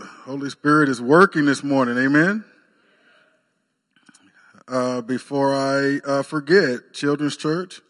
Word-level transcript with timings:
The 0.00 0.06
Holy 0.06 0.48
Spirit 0.48 0.88
is 0.88 1.02
working 1.02 1.44
this 1.44 1.62
morning. 1.62 1.98
Amen. 1.98 2.42
Uh, 4.66 5.02
before 5.02 5.54
I 5.54 5.98
uh, 6.06 6.22
forget, 6.22 6.94
Children's 6.94 7.36
Church, 7.36 7.82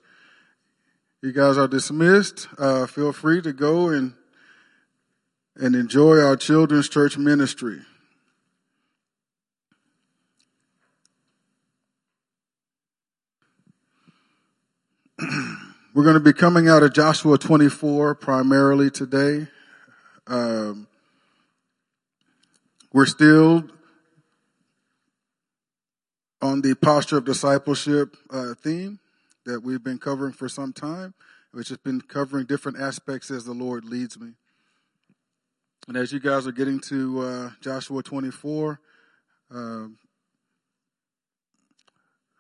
you 1.23 1.31
guys 1.31 1.57
are 1.57 1.69
dismissed. 1.69 2.49
Uh, 2.59 2.87
feel 2.87 3.13
free 3.13 3.41
to 3.43 3.53
go 3.53 3.91
and 3.91 4.15
and 5.55 5.77
enjoy 5.77 6.19
our 6.19 6.35
Children's 6.35 6.89
Church 6.89 7.17
ministry. 7.17 7.79
We're 15.95 16.03
going 16.03 16.15
to 16.15 16.21
be 16.21 16.33
coming 16.33 16.67
out 16.69 16.83
of 16.83 16.93
Joshua 16.93 17.39
24 17.39 18.17
primarily 18.17 18.91
today. 18.91 19.47
Um, 20.27 20.89
we're 22.93 23.07
still 23.07 23.65
on 26.43 26.63
the 26.63 26.75
posture 26.75 27.19
of 27.19 27.25
discipleship 27.25 28.17
uh, 28.31 28.55
theme 28.55 28.99
that 29.47 29.63
we've 29.63 29.85
been 29.85 29.99
covering 29.99 30.33
for 30.33 30.49
some 30.49 30.73
time, 30.73 31.15
which 31.53 31.69
has 31.69 31.79
been 31.79 32.01
covering 32.01 32.47
different 32.47 32.81
aspects 32.81 33.31
as 33.31 33.45
the 33.45 33.53
Lord 33.53 33.85
leads 33.85 34.19
me. 34.19 34.33
And 35.87 35.97
as 35.97 36.13
you 36.13 36.21
guys 36.21 36.47
are 36.47 36.53
getting 36.53 36.81
to 36.81 37.21
uh, 37.21 37.51
Joshua 37.61 38.03
24, 38.03 38.81
uh, 39.55 39.87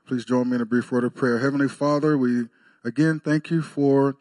please 0.06 0.24
join 0.24 0.48
me 0.48 0.56
in 0.56 0.60
a 0.60 0.66
brief 0.66 0.90
word 0.90 1.04
of 1.04 1.14
prayer. 1.14 1.38
Heavenly 1.38 1.68
Father, 1.68 2.18
we 2.18 2.48
again 2.84 3.20
thank 3.20 3.50
you 3.50 3.62
for 3.62 4.16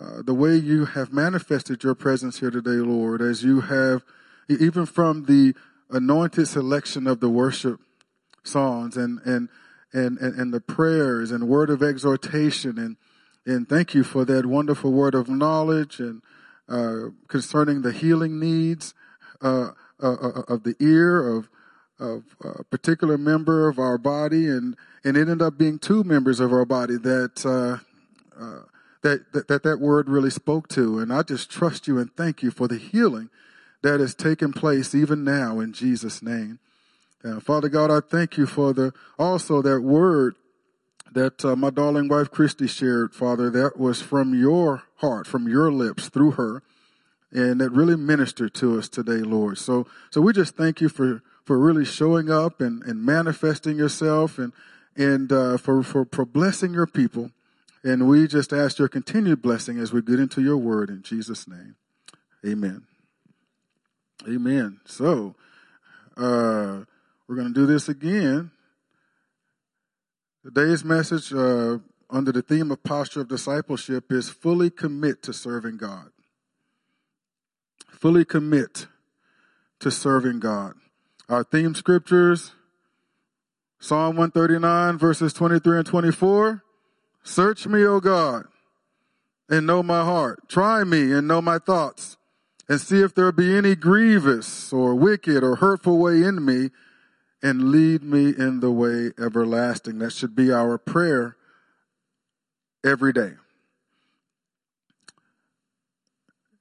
uh, 0.00 0.22
the 0.22 0.34
way 0.34 0.56
you 0.56 0.86
have 0.86 1.12
manifested 1.12 1.82
your 1.82 1.94
presence 1.94 2.40
here 2.40 2.50
today, 2.50 2.70
Lord, 2.70 3.22
as 3.22 3.44
you 3.44 3.62
have 3.62 4.02
even 4.48 4.86
from 4.86 5.24
the 5.24 5.54
anointed 5.90 6.48
selection 6.48 7.06
of 7.06 7.20
the 7.20 7.28
worship 7.28 7.80
songs 8.42 8.96
and, 8.96 9.20
and, 9.24 9.48
and, 9.92 10.18
and, 10.18 10.38
and 10.38 10.54
the 10.54 10.60
prayers 10.60 11.30
and 11.30 11.48
word 11.48 11.70
of 11.70 11.82
exhortation 11.82 12.78
and, 12.78 12.96
and 13.46 13.68
thank 13.68 13.94
you 13.94 14.02
for 14.02 14.24
that 14.24 14.46
wonderful 14.46 14.92
word 14.92 15.14
of 15.14 15.28
knowledge 15.28 16.00
and 16.00 16.22
uh, 16.68 17.10
concerning 17.28 17.82
the 17.82 17.92
healing 17.92 18.40
needs 18.40 18.94
uh, 19.42 19.70
uh, 20.02 20.12
uh 20.12 20.42
of 20.48 20.62
the 20.64 20.74
ear 20.80 21.36
of 21.36 21.48
of 21.98 22.36
a 22.42 22.64
particular 22.64 23.16
member 23.16 23.68
of 23.68 23.78
our 23.78 23.98
body, 23.98 24.48
and 24.48 24.76
and 25.04 25.16
it 25.16 25.20
ended 25.22 25.42
up 25.42 25.56
being 25.58 25.78
two 25.78 26.02
members 26.04 26.40
of 26.40 26.52
our 26.52 26.64
body 26.64 26.96
that 26.96 27.46
uh, 27.46 27.78
uh, 28.42 28.62
that 29.02 29.46
that 29.48 29.62
that 29.62 29.80
word 29.80 30.08
really 30.08 30.30
spoke 30.30 30.68
to. 30.68 30.98
And 30.98 31.12
I 31.12 31.22
just 31.22 31.50
trust 31.50 31.86
you 31.86 31.98
and 31.98 32.14
thank 32.16 32.42
you 32.42 32.50
for 32.50 32.66
the 32.66 32.78
healing 32.78 33.30
that 33.84 34.00
has 34.00 34.14
taken 34.14 34.50
place 34.50 34.94
even 34.94 35.24
now 35.24 35.60
in 35.60 35.74
Jesus' 35.74 36.22
name. 36.22 36.58
Uh, 37.22 37.38
Father 37.38 37.68
God, 37.68 37.90
I 37.90 38.00
thank 38.00 38.38
you 38.38 38.46
for 38.46 38.72
the 38.72 38.94
also 39.18 39.60
that 39.60 39.82
word 39.82 40.36
that 41.12 41.44
uh, 41.44 41.54
my 41.54 41.68
darling 41.68 42.08
wife 42.08 42.30
Christy 42.30 42.66
shared, 42.66 43.14
Father. 43.14 43.50
That 43.50 43.78
was 43.78 44.00
from 44.00 44.34
your 44.34 44.84
heart, 44.96 45.26
from 45.26 45.46
your 45.46 45.70
lips, 45.70 46.08
through 46.08 46.32
her, 46.32 46.62
and 47.30 47.60
that 47.60 47.70
really 47.70 47.94
ministered 47.94 48.54
to 48.54 48.78
us 48.78 48.88
today, 48.88 49.18
Lord. 49.18 49.58
So, 49.58 49.86
so 50.10 50.22
we 50.22 50.32
just 50.32 50.56
thank 50.56 50.80
you 50.80 50.88
for 50.88 51.22
for 51.44 51.58
really 51.58 51.84
showing 51.84 52.30
up 52.30 52.62
and, 52.62 52.82
and 52.84 53.04
manifesting 53.04 53.76
yourself, 53.76 54.38
and 54.38 54.54
and 54.96 55.30
uh, 55.30 55.58
for, 55.58 55.82
for 55.82 56.06
for 56.10 56.24
blessing 56.24 56.72
your 56.72 56.86
people. 56.86 57.32
And 57.84 58.08
we 58.08 58.26
just 58.28 58.50
ask 58.50 58.78
your 58.78 58.88
continued 58.88 59.42
blessing 59.42 59.78
as 59.78 59.92
we 59.92 60.00
get 60.00 60.18
into 60.18 60.40
your 60.40 60.56
word 60.56 60.88
in 60.88 61.02
Jesus' 61.02 61.46
name. 61.46 61.76
Amen. 62.46 62.86
Amen. 64.26 64.80
So, 64.86 65.34
uh, 66.16 66.84
we're 67.26 67.36
going 67.36 67.48
to 67.48 67.54
do 67.54 67.66
this 67.66 67.88
again. 67.88 68.50
Today's 70.42 70.84
message 70.84 71.32
uh, 71.32 71.78
under 72.08 72.32
the 72.32 72.42
theme 72.42 72.70
of 72.70 72.82
posture 72.82 73.20
of 73.22 73.28
discipleship 73.28 74.10
is 74.10 74.28
fully 74.28 74.70
commit 74.70 75.22
to 75.24 75.32
serving 75.32 75.76
God. 75.76 76.10
Fully 77.88 78.24
commit 78.24 78.86
to 79.80 79.90
serving 79.90 80.40
God. 80.40 80.74
Our 81.28 81.44
theme 81.44 81.74
scriptures 81.74 82.52
Psalm 83.84 84.16
139, 84.16 84.96
verses 84.96 85.34
23 85.34 85.78
and 85.78 85.86
24. 85.86 86.64
Search 87.22 87.66
me, 87.66 87.84
O 87.84 88.00
God, 88.00 88.46
and 89.50 89.66
know 89.66 89.82
my 89.82 90.02
heart. 90.02 90.48
Try 90.48 90.84
me 90.84 91.12
and 91.12 91.28
know 91.28 91.42
my 91.42 91.58
thoughts 91.58 92.16
and 92.68 92.80
see 92.80 93.02
if 93.02 93.14
there 93.14 93.30
be 93.32 93.56
any 93.56 93.74
grievous 93.74 94.72
or 94.72 94.94
wicked 94.94 95.42
or 95.42 95.56
hurtful 95.56 95.98
way 95.98 96.22
in 96.22 96.44
me 96.44 96.70
and 97.42 97.70
lead 97.70 98.02
me 98.02 98.30
in 98.30 98.60
the 98.60 98.70
way 98.70 99.12
everlasting. 99.18 99.98
That 99.98 100.12
should 100.12 100.34
be 100.34 100.50
our 100.50 100.78
prayer 100.78 101.36
every 102.84 103.12
day. 103.12 103.34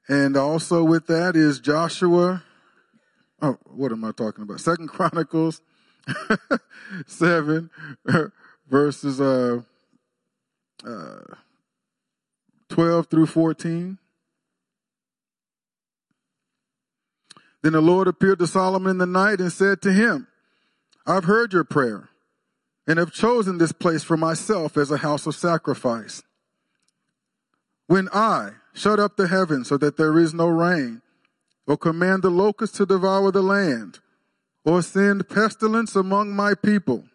And 0.09 0.35
also 0.35 0.83
with 0.83 1.07
that 1.07 1.35
is 1.35 1.59
Joshua. 1.59 2.43
Oh, 3.41 3.57
what 3.65 3.91
am 3.91 4.03
I 4.03 4.11
talking 4.11 4.43
about? 4.43 4.59
Second 4.59 4.89
Chronicles 4.89 5.61
7 7.07 7.69
verses 8.69 9.21
uh, 9.21 9.61
uh, 10.85 11.35
12 12.69 13.07
through 13.07 13.27
14. 13.27 13.97
Then 17.63 17.71
the 17.73 17.81
Lord 17.81 18.09
appeared 18.09 18.39
to 18.39 18.47
Solomon 18.47 18.91
in 18.91 18.97
the 18.97 19.05
night 19.05 19.39
and 19.39 19.51
said 19.51 19.81
to 19.81 19.93
him, 19.93 20.27
I've 21.07 21.23
heard 21.23 21.53
your 21.53 21.63
prayer 21.63 22.09
and 22.85 22.99
have 22.99 23.13
chosen 23.13 23.57
this 23.57 23.71
place 23.71 24.03
for 24.03 24.17
myself 24.17 24.75
as 24.75 24.91
a 24.91 24.97
house 24.97 25.25
of 25.25 25.33
sacrifice. 25.33 26.21
When 27.87 28.09
I 28.13 28.51
shut 28.73 28.99
up 28.99 29.15
the 29.15 29.29
heavens 29.29 29.69
so 29.69 29.77
that 29.77 29.95
there 29.95 30.19
is 30.19 30.33
no 30.33 30.47
rain, 30.47 31.01
or 31.65 31.77
command 31.77 32.21
the 32.23 32.29
locusts 32.29 32.77
to 32.77 32.85
devour 32.85 33.31
the 33.31 33.41
land, 33.41 33.99
or 34.65 34.81
send 34.81 35.29
pestilence 35.29 35.95
among 35.95 36.35
my 36.35 36.55
people, 36.55 37.05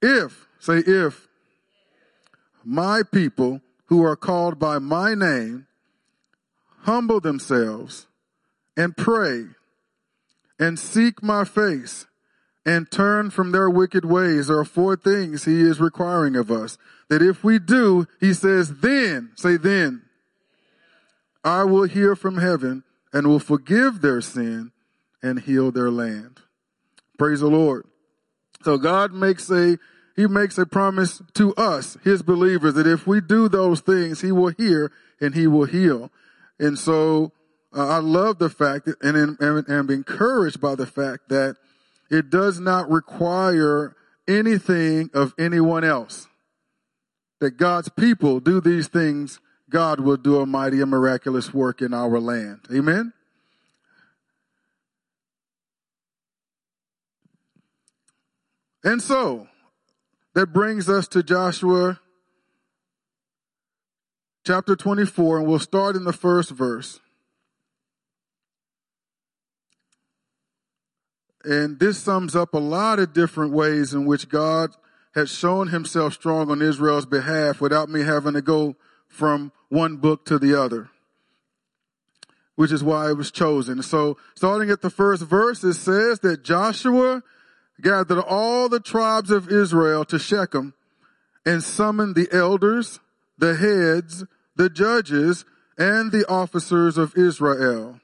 if, 0.00 0.46
say 0.60 0.78
if, 0.86 1.26
my 2.64 3.02
people 3.02 3.60
who 3.86 4.04
are 4.04 4.16
called 4.16 4.60
by 4.60 4.78
my 4.78 5.14
name 5.14 5.66
humble 6.82 7.20
themselves 7.20 8.06
and 8.80 8.96
pray 8.96 9.44
and 10.58 10.78
seek 10.78 11.22
my 11.22 11.44
face 11.44 12.06
and 12.64 12.90
turn 12.90 13.28
from 13.28 13.52
their 13.52 13.68
wicked 13.68 14.06
ways. 14.06 14.46
There 14.46 14.58
are 14.58 14.64
four 14.64 14.96
things 14.96 15.44
he 15.44 15.60
is 15.60 15.78
requiring 15.78 16.34
of 16.34 16.50
us. 16.50 16.78
That 17.10 17.20
if 17.20 17.44
we 17.44 17.58
do, 17.58 18.06
he 18.20 18.32
says, 18.32 18.76
then, 18.76 19.32
say 19.34 19.58
then, 19.58 20.00
I 21.44 21.64
will 21.64 21.82
hear 21.82 22.16
from 22.16 22.38
heaven 22.38 22.82
and 23.12 23.26
will 23.26 23.38
forgive 23.38 24.00
their 24.00 24.22
sin 24.22 24.72
and 25.22 25.40
heal 25.40 25.70
their 25.70 25.90
land. 25.90 26.40
Praise 27.18 27.40
the 27.40 27.48
Lord. 27.48 27.84
So 28.62 28.78
God 28.78 29.12
makes 29.12 29.50
a, 29.50 29.76
he 30.16 30.26
makes 30.26 30.56
a 30.56 30.64
promise 30.64 31.20
to 31.34 31.54
us, 31.56 31.98
his 32.02 32.22
believers, 32.22 32.72
that 32.74 32.86
if 32.86 33.06
we 33.06 33.20
do 33.20 33.46
those 33.50 33.80
things, 33.80 34.22
he 34.22 34.32
will 34.32 34.54
hear 34.56 34.90
and 35.20 35.34
he 35.34 35.46
will 35.46 35.66
heal. 35.66 36.10
And 36.58 36.78
so 36.78 37.32
uh, 37.74 37.86
I 37.86 37.98
love 37.98 38.38
the 38.38 38.50
fact 38.50 38.88
and, 39.02 39.16
and, 39.16 39.40
and 39.40 39.68
am 39.68 39.90
encouraged 39.90 40.60
by 40.60 40.74
the 40.74 40.86
fact 40.86 41.28
that 41.28 41.56
it 42.10 42.30
does 42.30 42.58
not 42.58 42.90
require 42.90 43.94
anything 44.26 45.10
of 45.14 45.34
anyone 45.38 45.84
else. 45.84 46.26
That 47.40 47.52
God's 47.52 47.88
people 47.88 48.40
do 48.40 48.60
these 48.60 48.88
things, 48.88 49.40
God 49.70 50.00
will 50.00 50.16
do 50.16 50.40
a 50.40 50.46
mighty 50.46 50.80
and 50.80 50.90
miraculous 50.90 51.54
work 51.54 51.80
in 51.80 51.94
our 51.94 52.18
land. 52.18 52.60
Amen? 52.74 53.12
And 58.82 59.00
so, 59.00 59.46
that 60.34 60.52
brings 60.52 60.88
us 60.88 61.06
to 61.08 61.22
Joshua 61.22 62.00
chapter 64.44 64.74
24, 64.74 65.38
and 65.38 65.46
we'll 65.46 65.58
start 65.58 65.96
in 65.96 66.04
the 66.04 66.12
first 66.12 66.50
verse. 66.50 66.98
And 71.44 71.78
this 71.78 71.98
sums 71.98 72.36
up 72.36 72.52
a 72.52 72.58
lot 72.58 72.98
of 72.98 73.12
different 73.12 73.52
ways 73.52 73.94
in 73.94 74.04
which 74.04 74.28
God 74.28 74.70
has 75.14 75.30
shown 75.30 75.68
himself 75.68 76.14
strong 76.14 76.50
on 76.50 76.62
Israel's 76.62 77.06
behalf 77.06 77.60
without 77.60 77.88
me 77.88 78.02
having 78.02 78.34
to 78.34 78.42
go 78.42 78.76
from 79.08 79.52
one 79.68 79.96
book 79.96 80.24
to 80.26 80.38
the 80.38 80.60
other, 80.60 80.90
which 82.54 82.70
is 82.70 82.84
why 82.84 83.10
it 83.10 83.16
was 83.16 83.30
chosen. 83.30 83.82
So 83.82 84.18
starting 84.34 84.70
at 84.70 84.82
the 84.82 84.90
first 84.90 85.22
verse, 85.22 85.64
it 85.64 85.74
says 85.74 86.20
that 86.20 86.44
Joshua 86.44 87.22
gathered 87.80 88.20
all 88.20 88.68
the 88.68 88.80
tribes 88.80 89.30
of 89.30 89.48
Israel 89.48 90.04
to 90.04 90.18
Shechem 90.18 90.74
and 91.46 91.64
summoned 91.64 92.14
the 92.14 92.28
elders, 92.30 93.00
the 93.38 93.56
heads, 93.56 94.24
the 94.54 94.68
judges, 94.68 95.44
and 95.78 96.12
the 96.12 96.28
officers 96.28 96.98
of 96.98 97.16
Israel. 97.16 97.98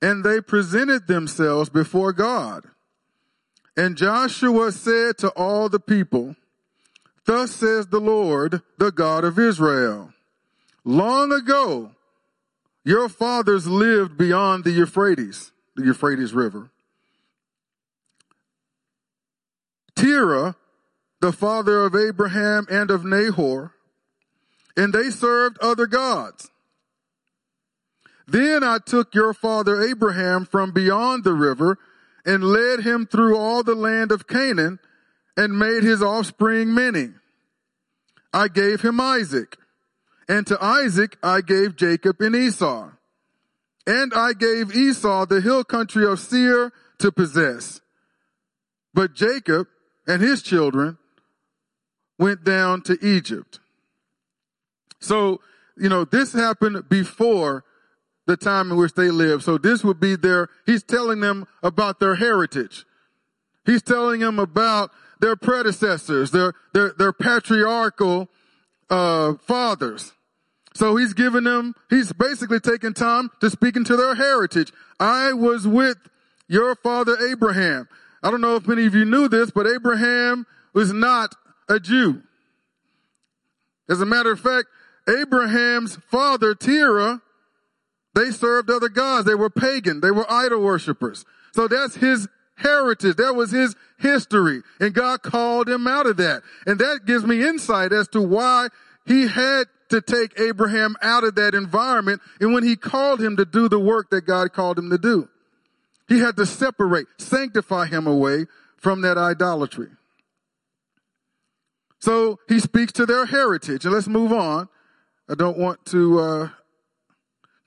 And 0.00 0.24
they 0.24 0.40
presented 0.40 1.06
themselves 1.06 1.68
before 1.68 2.12
God. 2.12 2.64
And 3.76 3.96
Joshua 3.96 4.72
said 4.72 5.18
to 5.18 5.28
all 5.30 5.68
the 5.68 5.80
people, 5.80 6.36
Thus 7.24 7.50
says 7.50 7.88
the 7.88 8.00
Lord, 8.00 8.62
the 8.78 8.92
God 8.92 9.24
of 9.24 9.38
Israel. 9.38 10.12
Long 10.84 11.32
ago, 11.32 11.90
your 12.84 13.08
fathers 13.08 13.66
lived 13.66 14.16
beyond 14.16 14.64
the 14.64 14.70
Euphrates, 14.70 15.50
the 15.74 15.84
Euphrates 15.84 16.32
River. 16.32 16.70
Terah, 19.96 20.54
the 21.20 21.32
father 21.32 21.84
of 21.84 21.96
Abraham 21.96 22.66
and 22.70 22.90
of 22.90 23.04
Nahor, 23.04 23.72
and 24.76 24.92
they 24.92 25.10
served 25.10 25.58
other 25.60 25.86
gods. 25.86 26.50
Then 28.26 28.64
I 28.64 28.78
took 28.84 29.14
your 29.14 29.32
father 29.32 29.82
Abraham 29.82 30.44
from 30.44 30.72
beyond 30.72 31.24
the 31.24 31.32
river 31.32 31.78
and 32.24 32.42
led 32.42 32.80
him 32.80 33.06
through 33.06 33.36
all 33.36 33.62
the 33.62 33.74
land 33.74 34.10
of 34.10 34.26
Canaan 34.26 34.80
and 35.36 35.58
made 35.58 35.84
his 35.84 36.02
offspring 36.02 36.74
many. 36.74 37.10
I 38.32 38.48
gave 38.48 38.82
him 38.82 39.00
Isaac, 39.00 39.56
and 40.28 40.46
to 40.48 40.62
Isaac 40.62 41.16
I 41.22 41.40
gave 41.40 41.76
Jacob 41.76 42.20
and 42.20 42.34
Esau. 42.34 42.90
And 43.86 44.12
I 44.12 44.32
gave 44.32 44.74
Esau 44.74 45.26
the 45.26 45.40
hill 45.40 45.62
country 45.62 46.04
of 46.04 46.18
Seir 46.18 46.72
to 46.98 47.12
possess. 47.12 47.80
But 48.92 49.14
Jacob 49.14 49.68
and 50.06 50.20
his 50.20 50.42
children 50.42 50.98
went 52.18 52.42
down 52.42 52.82
to 52.82 52.98
Egypt. 53.00 53.60
So, 54.98 55.40
you 55.76 55.88
know, 55.88 56.04
this 56.04 56.32
happened 56.32 56.88
before 56.88 57.64
the 58.26 58.36
time 58.36 58.70
in 58.70 58.76
which 58.76 58.94
they 58.94 59.10
lived. 59.10 59.44
So 59.44 59.58
this 59.58 59.84
would 59.84 60.00
be 60.00 60.16
their, 60.16 60.48
he's 60.66 60.82
telling 60.82 61.20
them 61.20 61.46
about 61.62 62.00
their 62.00 62.16
heritage. 62.16 62.84
He's 63.64 63.82
telling 63.82 64.20
them 64.20 64.38
about 64.38 64.90
their 65.20 65.36
predecessors, 65.36 66.30
their, 66.30 66.52
their, 66.72 66.92
their 66.98 67.12
patriarchal, 67.12 68.28
uh, 68.90 69.34
fathers. 69.46 70.12
So 70.74 70.96
he's 70.96 71.14
giving 71.14 71.44
them, 71.44 71.74
he's 71.88 72.12
basically 72.12 72.60
taking 72.60 72.92
time 72.92 73.30
to 73.40 73.48
speak 73.48 73.76
into 73.76 73.96
their 73.96 74.14
heritage. 74.14 74.72
I 75.00 75.32
was 75.32 75.66
with 75.66 75.96
your 76.48 76.74
father 76.76 77.16
Abraham. 77.30 77.88
I 78.22 78.30
don't 78.30 78.40
know 78.40 78.56
if 78.56 78.68
many 78.68 78.86
of 78.86 78.94
you 78.94 79.04
knew 79.04 79.28
this, 79.28 79.50
but 79.50 79.66
Abraham 79.66 80.46
was 80.74 80.92
not 80.92 81.34
a 81.68 81.80
Jew. 81.80 82.22
As 83.88 84.00
a 84.00 84.06
matter 84.06 84.32
of 84.32 84.40
fact, 84.40 84.66
Abraham's 85.08 85.96
father, 85.96 86.54
Terah, 86.54 87.22
they 88.16 88.30
served 88.30 88.70
other 88.70 88.88
gods. 88.88 89.26
They 89.26 89.34
were 89.34 89.50
pagan. 89.50 90.00
They 90.00 90.10
were 90.10 90.24
idol 90.32 90.62
worshippers. 90.62 91.26
So 91.52 91.68
that's 91.68 91.96
his 91.96 92.26
heritage. 92.54 93.16
That 93.16 93.34
was 93.34 93.50
his 93.50 93.76
history. 93.98 94.62
And 94.80 94.94
God 94.94 95.22
called 95.22 95.68
him 95.68 95.86
out 95.86 96.06
of 96.06 96.16
that. 96.16 96.42
And 96.66 96.78
that 96.78 97.04
gives 97.04 97.24
me 97.24 97.46
insight 97.46 97.92
as 97.92 98.08
to 98.08 98.22
why 98.22 98.68
he 99.04 99.26
had 99.26 99.64
to 99.90 100.00
take 100.00 100.40
Abraham 100.40 100.96
out 101.02 101.24
of 101.24 101.34
that 101.34 101.54
environment. 101.54 102.22
And 102.40 102.54
when 102.54 102.64
he 102.64 102.74
called 102.74 103.20
him 103.20 103.36
to 103.36 103.44
do 103.44 103.68
the 103.68 103.78
work 103.78 104.08
that 104.10 104.22
God 104.22 104.54
called 104.54 104.78
him 104.78 104.88
to 104.88 104.98
do, 104.98 105.28
he 106.08 106.20
had 106.20 106.36
to 106.36 106.46
separate, 106.46 107.06
sanctify 107.18 107.84
him 107.86 108.06
away 108.06 108.46
from 108.78 109.02
that 109.02 109.18
idolatry. 109.18 109.88
So 111.98 112.38
he 112.48 112.60
speaks 112.60 112.92
to 112.92 113.04
their 113.04 113.26
heritage. 113.26 113.84
And 113.84 113.92
let's 113.92 114.08
move 114.08 114.32
on. 114.32 114.70
I 115.28 115.34
don't 115.34 115.58
want 115.58 115.84
to, 115.86 116.18
uh, 116.18 116.48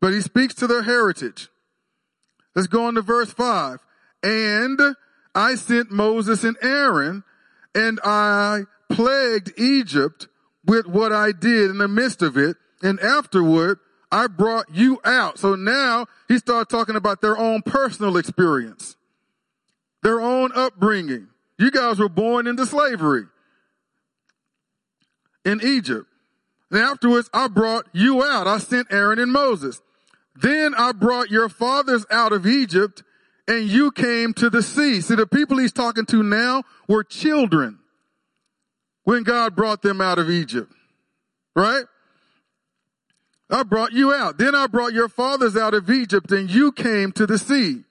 but 0.02 0.14
he 0.14 0.22
speaks 0.22 0.54
to 0.56 0.68
their 0.68 0.84
heritage. 0.84 1.50
Let's 2.56 2.68
go 2.68 2.86
on 2.86 2.96
to 2.96 3.02
verse 3.02 3.32
five. 3.32 3.80
And 4.24 4.80
I 5.36 5.56
sent 5.56 5.92
Moses 5.92 6.44
and 6.44 6.58
Aaron 6.62 7.24
and 7.76 8.00
I 8.04 8.64
plagued 8.90 9.54
Egypt 9.58 10.28
with 10.66 10.88
what 10.88 11.14
I 11.14 11.32
did 11.32 11.70
in 11.70 11.78
the 11.78 11.88
midst 11.88 12.22
of 12.22 12.38
it. 12.38 12.58
And 12.82 13.00
afterward, 13.00 13.80
I 14.12 14.28
brought 14.28 14.66
you 14.74 15.00
out. 15.06 15.38
So 15.38 15.56
now 15.56 16.08
he 16.28 16.38
started 16.38 16.70
talking 16.70 16.96
about 16.96 17.22
their 17.22 17.38
own 17.38 17.62
personal 17.62 18.18
experience, 18.18 18.96
their 20.02 20.20
own 20.20 20.52
upbringing. 20.54 21.28
You 21.58 21.72
guys 21.72 22.00
were 22.00 22.10
born 22.10 22.48
into 22.48 22.66
slavery 22.66 23.26
in 25.46 25.62
Egypt. 25.64 26.08
And 26.72 26.80
afterwards, 26.80 27.30
I 27.34 27.48
brought 27.48 27.88
you 27.94 28.24
out. 28.24 28.48
I 28.48 28.60
sent 28.60 28.88
Aaron 28.92 29.20
and 29.20 29.32
Moses. 29.32 29.82
Then 30.42 30.74
I 30.76 30.94
brought 30.94 31.30
your 31.30 31.50
fathers 31.50 32.06
out 32.10 32.32
of 32.32 32.48
Egypt 32.48 33.04
and 33.48 33.68
you 33.68 33.92
came 33.92 34.34
to 34.36 34.50
the 34.50 34.64
sea. 34.64 35.02
See, 35.02 35.16
the 35.16 35.28
people 35.28 35.58
he's 35.58 35.74
talking 35.74 36.06
to 36.08 36.24
now 36.24 36.64
were 36.88 37.04
children 37.04 37.80
when 39.04 39.24
God 39.24 39.56
brought 39.56 39.82
them 39.82 40.00
out 40.00 40.18
of 40.18 40.30
Egypt. 40.30 40.72
Right? 41.56 41.84
I 43.50 43.64
brought 43.64 43.92
you 43.92 44.14
out. 44.14 44.38
Then 44.38 44.56
I 44.56 44.68
brought 44.68 44.94
your 44.94 45.10
fathers 45.10 45.58
out 45.58 45.74
of 45.74 45.90
Egypt 45.90 46.32
and 46.32 46.50
you 46.50 46.72
came 46.72 47.12
to 47.14 47.26
the 47.26 47.38
sea. 47.38 47.84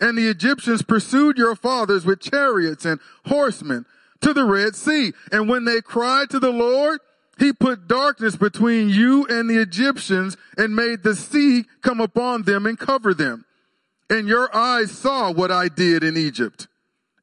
And 0.00 0.16
the 0.16 0.28
Egyptians 0.28 0.82
pursued 0.82 1.36
your 1.36 1.56
fathers 1.56 2.04
with 2.06 2.20
chariots 2.20 2.84
and 2.84 3.00
horsemen 3.24 3.86
to 4.20 4.32
the 4.32 4.44
Red 4.44 4.76
Sea. 4.76 5.12
And 5.32 5.48
when 5.48 5.64
they 5.64 5.80
cried 5.80 6.30
to 6.30 6.38
the 6.38 6.52
Lord, 6.52 7.00
he 7.38 7.52
put 7.52 7.86
darkness 7.86 8.36
between 8.36 8.88
you 8.88 9.24
and 9.26 9.48
the 9.48 9.58
Egyptians 9.58 10.36
and 10.56 10.74
made 10.74 11.02
the 11.02 11.14
sea 11.14 11.64
come 11.82 12.00
upon 12.00 12.42
them 12.42 12.66
and 12.66 12.78
cover 12.78 13.14
them. 13.14 13.44
And 14.10 14.26
your 14.26 14.54
eyes 14.54 14.90
saw 14.90 15.32
what 15.32 15.52
I 15.52 15.68
did 15.68 16.02
in 16.02 16.16
Egypt. 16.16 16.66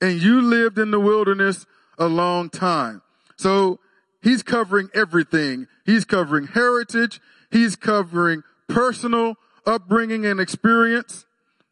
And 0.01 0.21
you 0.21 0.41
lived 0.41 0.79
in 0.79 0.91
the 0.91 1.00
wilderness 1.00 1.65
a 1.97 2.07
long 2.07 2.50
time. 2.50 3.01
So 3.35 3.79
he's 4.21 4.41
covering 4.41 4.89
everything. 4.94 5.67
He's 5.85 6.06
covering 6.06 6.47
heritage. 6.47 7.19
He's 7.51 7.75
covering 7.75 8.44
personal 8.69 9.35
upbringing 9.65 10.25
and 10.25 10.39
experience 10.39 11.25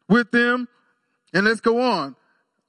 with 0.08 0.32
them. 0.32 0.68
And 1.32 1.46
let's 1.46 1.60
go 1.60 1.80
on. 1.80 2.16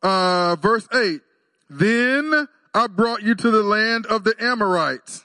Uh, 0.01 0.55
verse 0.55 0.87
eight. 0.93 1.21
Then 1.69 2.47
I 2.73 2.87
brought 2.87 3.23
you 3.23 3.35
to 3.35 3.51
the 3.51 3.63
land 3.63 4.05
of 4.05 4.23
the 4.23 4.35
Amorites 4.39 5.24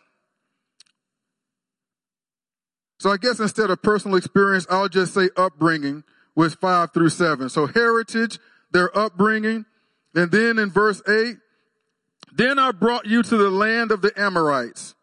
so 3.00 3.08
I 3.08 3.16
guess 3.16 3.40
instead 3.40 3.70
of 3.70 3.80
personal 3.80 4.18
experience, 4.18 4.66
I'll 4.68 4.90
just 4.90 5.14
say 5.14 5.30
upbringing 5.34 6.04
was 6.34 6.54
five 6.54 6.92
through 6.92 7.08
seven. 7.08 7.48
So 7.48 7.66
heritage, 7.66 8.38
their 8.72 8.96
upbringing. 8.96 9.64
And 10.14 10.30
then 10.30 10.58
in 10.58 10.70
verse 10.70 11.00
eight, 11.08 11.38
then 12.30 12.58
I 12.58 12.72
brought 12.72 13.06
you 13.06 13.22
to 13.22 13.36
the 13.38 13.48
land 13.48 13.90
of 13.90 14.02
the 14.02 14.12
Amorites 14.20 14.94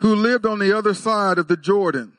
who 0.00 0.14
lived 0.14 0.44
on 0.44 0.58
the 0.58 0.76
other 0.76 0.92
side 0.92 1.38
of 1.38 1.48
the 1.48 1.56
Jordan. 1.56 2.12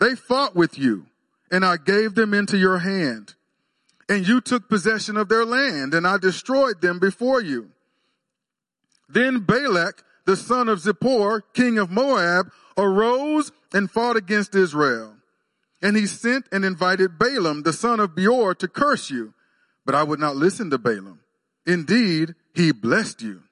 They 0.00 0.16
fought 0.16 0.56
with 0.56 0.76
you 0.76 1.06
and 1.52 1.64
I 1.64 1.76
gave 1.76 2.16
them 2.16 2.34
into 2.34 2.58
your 2.58 2.78
hand 2.78 3.34
and 4.08 4.26
you 4.26 4.40
took 4.40 4.68
possession 4.68 5.16
of 5.16 5.28
their 5.28 5.44
land 5.44 5.94
and 5.94 6.04
I 6.04 6.18
destroyed 6.18 6.80
them 6.80 6.98
before 6.98 7.40
you. 7.40 7.70
Then 9.08 9.38
Balak, 9.38 10.02
the 10.26 10.34
son 10.34 10.68
of 10.68 10.80
Zippor, 10.80 11.42
king 11.54 11.78
of 11.78 11.92
Moab, 11.92 12.50
arose 12.76 13.52
and 13.72 13.90
fought 13.90 14.16
against 14.16 14.54
Israel. 14.54 15.14
And 15.82 15.96
he 15.96 16.06
sent 16.06 16.46
and 16.52 16.64
invited 16.64 17.18
Balaam, 17.18 17.62
the 17.62 17.72
son 17.72 18.00
of 18.00 18.14
Beor, 18.14 18.54
to 18.54 18.68
curse 18.68 19.10
you. 19.10 19.34
But 19.86 19.94
I 19.94 20.02
would 20.02 20.20
not 20.20 20.36
listen 20.36 20.70
to 20.70 20.78
Balaam. 20.78 21.20
Indeed, 21.66 22.34
he 22.54 22.72
blessed 22.72 23.22
you. 23.22 23.42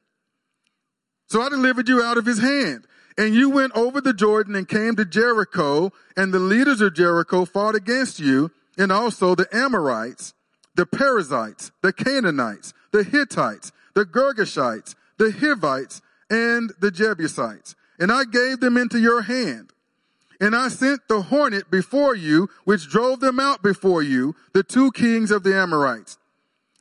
So 1.29 1.41
I 1.41 1.49
delivered 1.49 1.89
you 1.89 2.03
out 2.03 2.19
of 2.19 2.27
his 2.27 2.41
hand. 2.41 2.87
And 3.17 3.35
you 3.35 3.51
went 3.51 3.73
over 3.75 4.01
the 4.01 4.13
Jordan 4.13 4.55
and 4.55 4.69
came 4.69 4.95
to 4.97 5.05
Jericho, 5.05 5.91
and 6.17 6.33
the 6.33 6.39
leaders 6.39 6.81
of 6.81 6.95
Jericho 6.95 7.45
fought 7.45 7.75
against 7.75 8.21
you, 8.21 8.51
and 8.77 8.93
also 8.93 9.35
the 9.35 9.49
Amorites, 9.53 10.35
the 10.77 10.87
Perizzites, 10.87 11.73
the 11.83 11.93
Canaanites, 11.93 12.73
the 12.93 13.03
Hittites, 13.03 13.73
the 13.95 14.05
Girgashites, 14.05 14.95
the 15.19 15.33
Hivites, 15.33 16.01
and 16.31 16.73
the 16.79 16.93
Jebusites 16.93 17.75
and 17.99 18.13
I 18.13 18.25
gave 18.25 18.61
them 18.61 18.77
into 18.77 18.99
your 18.99 19.23
hand. 19.23 19.73
And 20.41 20.55
I 20.55 20.69
sent 20.69 21.09
the 21.09 21.23
hornet 21.23 21.71
before 21.71 22.15
you, 22.15 22.49
which 22.65 22.89
drove 22.89 23.21
them 23.21 23.41
out 23.41 23.63
before 23.63 24.03
you, 24.03 24.37
the 24.53 24.63
two 24.63 24.93
kings 24.93 25.31
of 25.31 25.43
the 25.43 25.55
Amorites. 25.55 26.19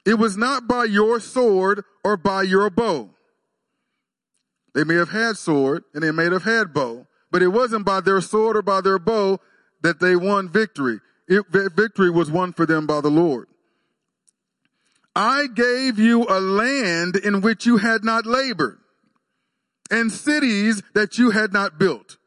It 0.06 0.16
was 0.16 0.38
not 0.38 0.68
by 0.68 0.86
your 0.86 1.20
sword 1.20 1.84
or 2.04 2.18
by 2.18 2.44
your 2.44 2.70
bow. 2.70 3.10
They 4.74 4.84
may 4.84 4.94
have 4.94 5.10
had 5.10 5.38
sword 5.38 5.84
and 5.94 6.04
they 6.04 6.12
may 6.12 6.26
have 6.26 6.44
had 6.44 6.74
bow, 6.74 7.08
but 7.32 7.42
it 7.42 7.48
wasn't 7.48 7.86
by 7.86 8.00
their 8.00 8.22
sword 8.22 8.56
or 8.56 8.62
by 8.62 8.82
their 8.82 9.00
bow 9.00 9.40
that 9.82 10.00
they 10.00 10.16
won 10.16 10.50
victory. 10.50 11.00
It, 11.28 11.46
victory 11.50 12.10
was 12.10 12.32
won 12.32 12.54
for 12.54 12.66
them 12.66 12.86
by 12.86 13.02
the 13.02 13.10
Lord. 13.10 13.48
I 15.16 15.48
gave 15.48 15.98
you 15.98 16.26
a 16.30 16.40
land 16.40 17.16
in 17.16 17.42
which 17.42 17.66
you 17.66 17.78
had 17.78 18.04
not 18.04 18.28
labored 18.28 18.78
and 19.90 20.12
cities 20.12 20.84
that 20.94 21.18
you 21.18 21.32
had 21.32 21.52
not 21.52 21.80
built. 21.80 22.18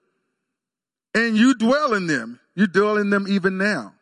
And 1.14 1.36
you 1.36 1.54
dwell 1.54 1.94
in 1.94 2.06
them. 2.06 2.40
You 2.54 2.66
dwell 2.66 2.96
in 2.96 3.10
them 3.10 3.26
even 3.28 3.58
now. 3.58 3.94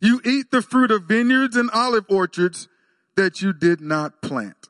You 0.00 0.20
eat 0.24 0.50
the 0.50 0.62
fruit 0.62 0.90
of 0.90 1.04
vineyards 1.04 1.56
and 1.56 1.70
olive 1.70 2.06
orchards 2.08 2.68
that 3.16 3.40
you 3.40 3.52
did 3.52 3.80
not 3.80 4.20
plant. 4.20 4.68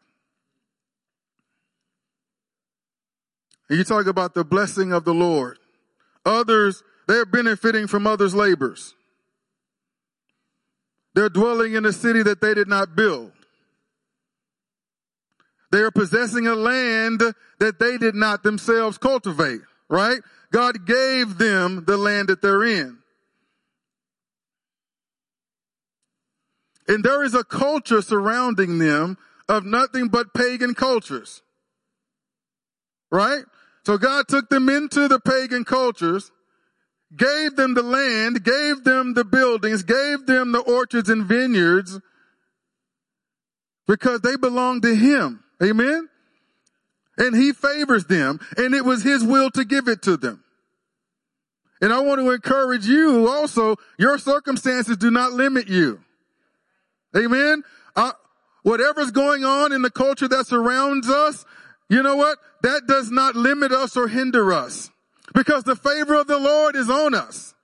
And 3.70 3.78
you 3.78 3.84
talk 3.84 4.06
about 4.06 4.34
the 4.34 4.44
blessing 4.44 4.92
of 4.92 5.04
the 5.04 5.14
Lord. 5.14 5.58
Others, 6.26 6.82
they're 7.08 7.24
benefiting 7.24 7.86
from 7.86 8.06
others' 8.06 8.34
labors. 8.34 8.94
They're 11.14 11.30
dwelling 11.30 11.74
in 11.74 11.86
a 11.86 11.92
city 11.92 12.22
that 12.22 12.40
they 12.40 12.52
did 12.52 12.68
not 12.68 12.94
build. 12.94 13.32
They 15.70 15.80
are 15.80 15.90
possessing 15.90 16.46
a 16.46 16.54
land 16.54 17.22
that 17.58 17.78
they 17.78 17.96
did 17.96 18.14
not 18.14 18.42
themselves 18.42 18.98
cultivate, 18.98 19.60
right? 19.88 20.20
God 20.52 20.86
gave 20.86 21.38
them 21.38 21.84
the 21.86 21.96
land 21.96 22.28
that 22.28 22.42
they're 22.42 22.64
in. 22.64 22.98
And 26.86 27.02
there 27.02 27.24
is 27.24 27.34
a 27.34 27.42
culture 27.42 28.02
surrounding 28.02 28.78
them 28.78 29.16
of 29.48 29.64
nothing 29.64 30.08
but 30.08 30.34
pagan 30.34 30.74
cultures. 30.74 31.42
Right? 33.10 33.44
So 33.84 33.98
God 33.98 34.28
took 34.28 34.48
them 34.48 34.68
into 34.68 35.08
the 35.08 35.18
pagan 35.18 35.64
cultures, 35.64 36.30
gave 37.16 37.56
them 37.56 37.74
the 37.74 37.82
land, 37.82 38.44
gave 38.44 38.84
them 38.84 39.14
the 39.14 39.24
buildings, 39.24 39.82
gave 39.82 40.26
them 40.26 40.52
the 40.52 40.60
orchards 40.60 41.08
and 41.08 41.24
vineyards 41.24 41.98
because 43.86 44.20
they 44.20 44.36
belong 44.36 44.80
to 44.82 44.94
Him. 44.94 45.42
Amen? 45.62 46.08
And 47.18 47.36
He 47.36 47.52
favors 47.52 48.06
them 48.06 48.40
and 48.56 48.74
it 48.74 48.84
was 48.84 49.02
His 49.02 49.22
will 49.24 49.50
to 49.52 49.64
give 49.64 49.88
it 49.88 50.02
to 50.02 50.16
them. 50.16 50.42
And 51.80 51.92
I 51.92 52.00
want 52.00 52.20
to 52.20 52.30
encourage 52.30 52.86
you 52.86 53.28
also, 53.28 53.76
your 53.98 54.16
circumstances 54.16 54.96
do 54.96 55.10
not 55.10 55.32
limit 55.32 55.68
you. 55.68 56.00
Amen? 57.16 57.64
Uh, 57.96 58.12
whatever's 58.62 59.10
going 59.10 59.44
on 59.44 59.72
in 59.72 59.82
the 59.82 59.90
culture 59.90 60.28
that 60.28 60.46
surrounds 60.46 61.10
us, 61.10 61.44
you 61.88 62.02
know 62.02 62.16
what? 62.16 62.38
That 62.62 62.86
does 62.86 63.10
not 63.10 63.34
limit 63.34 63.72
us 63.72 63.96
or 63.96 64.08
hinder 64.08 64.52
us 64.52 64.90
because 65.34 65.64
the 65.64 65.76
favor 65.76 66.14
of 66.14 66.26
the 66.26 66.38
Lord 66.38 66.76
is 66.76 66.88
on 66.88 67.14
us. 67.14 67.54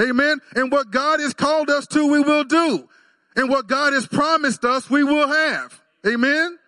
Amen. 0.00 0.40
And 0.56 0.72
what 0.72 0.90
God 0.90 1.20
has 1.20 1.32
called 1.32 1.70
us 1.70 1.86
to, 1.88 2.06
we 2.06 2.20
will 2.20 2.44
do. 2.44 2.88
And 3.36 3.48
what 3.48 3.66
God 3.66 3.92
has 3.92 4.06
promised 4.06 4.64
us, 4.64 4.90
we 4.90 5.04
will 5.04 5.28
have. 5.28 5.80
Amen. 6.06 6.58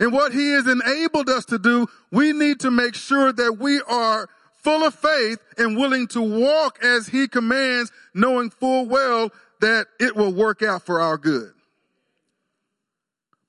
And 0.00 0.12
what 0.12 0.32
he 0.32 0.52
has 0.52 0.66
enabled 0.66 1.28
us 1.28 1.44
to 1.46 1.58
do, 1.58 1.88
we 2.12 2.32
need 2.32 2.60
to 2.60 2.70
make 2.70 2.94
sure 2.94 3.32
that 3.32 3.58
we 3.58 3.80
are 3.88 4.28
full 4.54 4.84
of 4.84 4.94
faith 4.94 5.38
and 5.56 5.76
willing 5.76 6.06
to 6.08 6.20
walk 6.20 6.78
as 6.84 7.08
he 7.08 7.26
commands, 7.26 7.90
knowing 8.14 8.50
full 8.50 8.86
well 8.86 9.30
that 9.60 9.86
it 9.98 10.14
will 10.14 10.32
work 10.32 10.62
out 10.62 10.82
for 10.82 11.00
our 11.00 11.18
good. 11.18 11.52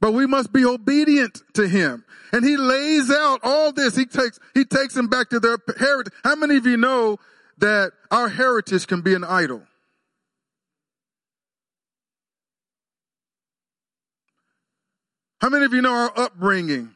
But 0.01 0.13
we 0.13 0.25
must 0.25 0.53
be 0.53 0.65
obedient 0.65 1.43
to 1.53 1.67
him. 1.67 2.05
And 2.31 2.45
he 2.45 2.57
lays 2.57 3.11
out 3.11 3.41
all 3.43 3.71
this. 3.71 3.95
He 3.95 4.05
takes, 4.05 4.39
he 4.53 4.63
takes 4.63 4.93
them 4.93 5.07
back 5.07 5.29
to 5.29 5.39
their 5.39 5.57
heritage. 5.77 6.13
How 6.23 6.35
many 6.35 6.57
of 6.57 6.65
you 6.65 6.77
know 6.77 7.17
that 7.57 7.91
our 8.09 8.29
heritage 8.29 8.87
can 8.87 9.01
be 9.01 9.13
an 9.13 9.23
idol? 9.23 9.63
How 15.41 15.49
many 15.49 15.65
of 15.65 15.73
you 15.73 15.81
know 15.81 15.93
our 15.93 16.11
upbringing 16.17 16.95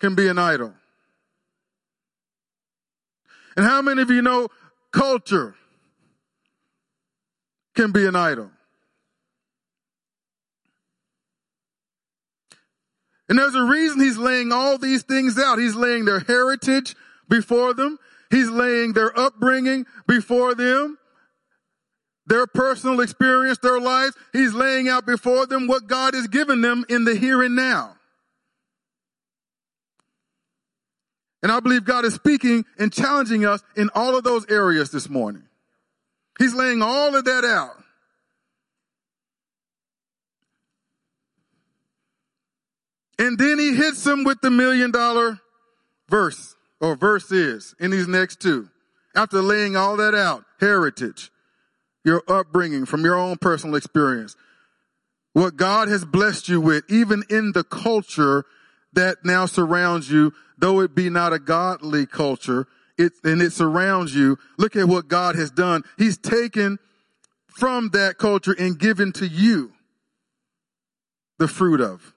can 0.00 0.14
be 0.14 0.28
an 0.28 0.38
idol? 0.38 0.74
And 3.56 3.66
how 3.66 3.82
many 3.82 4.02
of 4.02 4.10
you 4.10 4.22
know 4.22 4.48
culture 4.92 5.54
can 7.74 7.92
be 7.92 8.06
an 8.06 8.16
idol? 8.16 8.50
And 13.28 13.38
there's 13.38 13.54
a 13.54 13.64
reason 13.64 14.00
he's 14.00 14.18
laying 14.18 14.52
all 14.52 14.78
these 14.78 15.02
things 15.02 15.38
out. 15.38 15.58
He's 15.58 15.74
laying 15.74 16.04
their 16.04 16.20
heritage 16.20 16.94
before 17.28 17.74
them. 17.74 17.98
He's 18.30 18.50
laying 18.50 18.92
their 18.92 19.16
upbringing 19.18 19.86
before 20.06 20.54
them. 20.54 20.98
Their 22.26 22.46
personal 22.46 23.00
experience, 23.00 23.58
their 23.58 23.80
lives. 23.80 24.16
He's 24.32 24.54
laying 24.54 24.88
out 24.88 25.04
before 25.04 25.46
them 25.46 25.66
what 25.66 25.86
God 25.86 26.14
has 26.14 26.26
given 26.26 26.62
them 26.62 26.84
in 26.88 27.04
the 27.04 27.14
here 27.14 27.42
and 27.42 27.54
now. 27.54 27.96
And 31.42 31.52
I 31.52 31.60
believe 31.60 31.84
God 31.84 32.06
is 32.06 32.14
speaking 32.14 32.64
and 32.78 32.90
challenging 32.90 33.44
us 33.44 33.62
in 33.76 33.90
all 33.94 34.16
of 34.16 34.24
those 34.24 34.46
areas 34.48 34.90
this 34.90 35.10
morning. 35.10 35.42
He's 36.38 36.54
laying 36.54 36.80
all 36.80 37.14
of 37.14 37.26
that 37.26 37.44
out. 37.44 37.76
And 43.18 43.38
then 43.38 43.58
he 43.58 43.74
hits 43.74 44.02
them 44.02 44.24
with 44.24 44.40
the 44.40 44.50
million 44.50 44.90
dollar 44.90 45.38
verse 46.08 46.56
or 46.80 46.96
verses 46.96 47.74
in 47.78 47.90
these 47.90 48.08
next 48.08 48.40
two. 48.40 48.70
After 49.14 49.40
laying 49.40 49.76
all 49.76 49.96
that 49.98 50.14
out, 50.14 50.44
heritage, 50.58 51.30
your 52.04 52.22
upbringing 52.28 52.86
from 52.86 53.04
your 53.04 53.16
own 53.16 53.36
personal 53.36 53.76
experience, 53.76 54.36
what 55.32 55.56
God 55.56 55.88
has 55.88 56.04
blessed 56.04 56.48
you 56.48 56.60
with, 56.60 56.84
even 56.88 57.24
in 57.28 57.52
the 57.52 57.64
culture 57.64 58.44
that 58.92 59.24
now 59.24 59.46
surrounds 59.46 60.10
you, 60.10 60.32
though 60.56 60.80
it 60.80 60.94
be 60.94 61.10
not 61.10 61.32
a 61.32 61.38
godly 61.38 62.06
culture, 62.06 62.66
it, 62.96 63.12
and 63.24 63.42
it 63.42 63.52
surrounds 63.52 64.14
you. 64.14 64.38
Look 64.56 64.76
at 64.76 64.86
what 64.86 65.08
God 65.08 65.34
has 65.34 65.50
done. 65.50 65.82
He's 65.98 66.16
taken 66.16 66.78
from 67.48 67.90
that 67.90 68.18
culture 68.18 68.54
and 68.56 68.78
given 68.78 69.12
to 69.14 69.26
you 69.26 69.72
the 71.38 71.48
fruit 71.48 71.80
of 71.80 72.14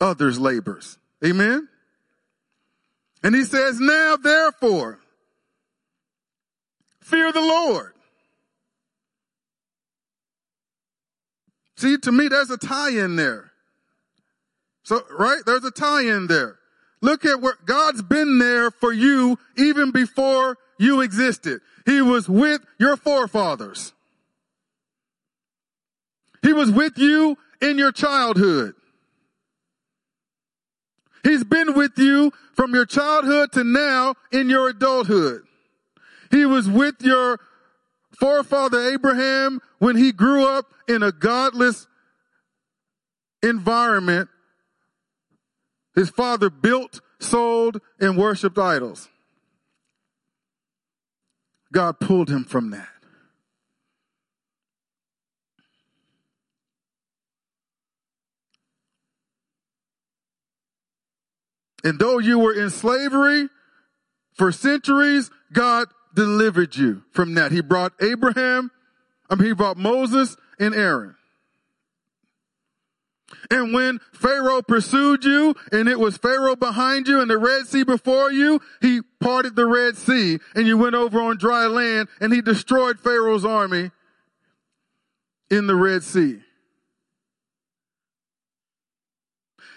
others' 0.00 0.38
labors. 0.38 0.98
Amen? 1.24 1.68
And 3.24 3.34
he 3.34 3.44
says, 3.44 3.80
now 3.80 4.16
therefore, 4.16 4.98
fear 7.00 7.32
the 7.32 7.40
Lord. 7.40 7.91
See, 11.82 11.98
to 11.98 12.12
me, 12.12 12.28
there's 12.28 12.48
a 12.48 12.56
tie 12.56 12.90
in 12.90 13.16
there. 13.16 13.50
So, 14.84 15.02
right? 15.10 15.42
There's 15.44 15.64
a 15.64 15.72
tie 15.72 16.02
in 16.02 16.28
there. 16.28 16.54
Look 17.00 17.24
at 17.24 17.40
where 17.40 17.56
God's 17.64 18.02
been 18.02 18.38
there 18.38 18.70
for 18.70 18.92
you 18.92 19.36
even 19.56 19.90
before 19.90 20.58
you 20.78 21.00
existed. 21.00 21.60
He 21.84 22.00
was 22.00 22.28
with 22.28 22.64
your 22.78 22.96
forefathers. 22.96 23.94
He 26.42 26.52
was 26.52 26.70
with 26.70 26.98
you 26.98 27.36
in 27.60 27.78
your 27.78 27.90
childhood. 27.90 28.74
He's 31.24 31.42
been 31.42 31.74
with 31.74 31.98
you 31.98 32.32
from 32.54 32.74
your 32.74 32.86
childhood 32.86 33.50
to 33.54 33.64
now 33.64 34.14
in 34.30 34.48
your 34.48 34.68
adulthood. 34.68 35.42
He 36.30 36.46
was 36.46 36.68
with 36.68 36.94
your 37.00 37.40
forefather 38.22 38.78
Abraham 38.92 39.60
when 39.80 39.96
he 39.96 40.12
grew 40.12 40.46
up 40.46 40.66
in 40.86 41.02
a 41.02 41.10
godless 41.10 41.88
environment. 43.42 44.28
His 45.96 46.08
father 46.08 46.48
built, 46.48 47.00
sold, 47.18 47.80
and 47.98 48.16
worshiped 48.16 48.58
idols. 48.58 49.08
God 51.72 51.98
pulled 51.98 52.28
him 52.28 52.44
from 52.44 52.70
that. 52.70 52.88
And 61.82 61.98
though 61.98 62.18
you 62.18 62.38
were 62.38 62.54
in 62.54 62.70
slavery 62.70 63.48
for 64.34 64.52
centuries, 64.52 65.28
God 65.52 65.88
delivered 66.14 66.76
you 66.76 67.02
from 67.12 67.34
that. 67.34 67.52
He 67.52 67.60
brought 67.60 67.92
Abraham, 68.00 68.70
I 69.30 69.34
mean, 69.34 69.46
he 69.46 69.52
brought 69.52 69.76
Moses 69.76 70.36
and 70.58 70.74
Aaron. 70.74 71.16
And 73.50 73.72
when 73.72 73.98
Pharaoh 74.12 74.62
pursued 74.62 75.24
you 75.24 75.54
and 75.72 75.88
it 75.88 75.98
was 75.98 76.16
Pharaoh 76.16 76.56
behind 76.56 77.08
you 77.08 77.20
and 77.20 77.30
the 77.30 77.38
Red 77.38 77.66
Sea 77.66 77.82
before 77.82 78.30
you, 78.30 78.60
he 78.80 79.00
parted 79.20 79.56
the 79.56 79.66
Red 79.66 79.96
Sea 79.96 80.38
and 80.54 80.66
you 80.66 80.76
went 80.76 80.94
over 80.94 81.20
on 81.20 81.38
dry 81.38 81.66
land 81.66 82.08
and 82.20 82.32
he 82.32 82.42
destroyed 82.42 83.00
Pharaoh's 83.00 83.44
army 83.44 83.90
in 85.50 85.66
the 85.66 85.76
Red 85.76 86.02
Sea. 86.02 86.40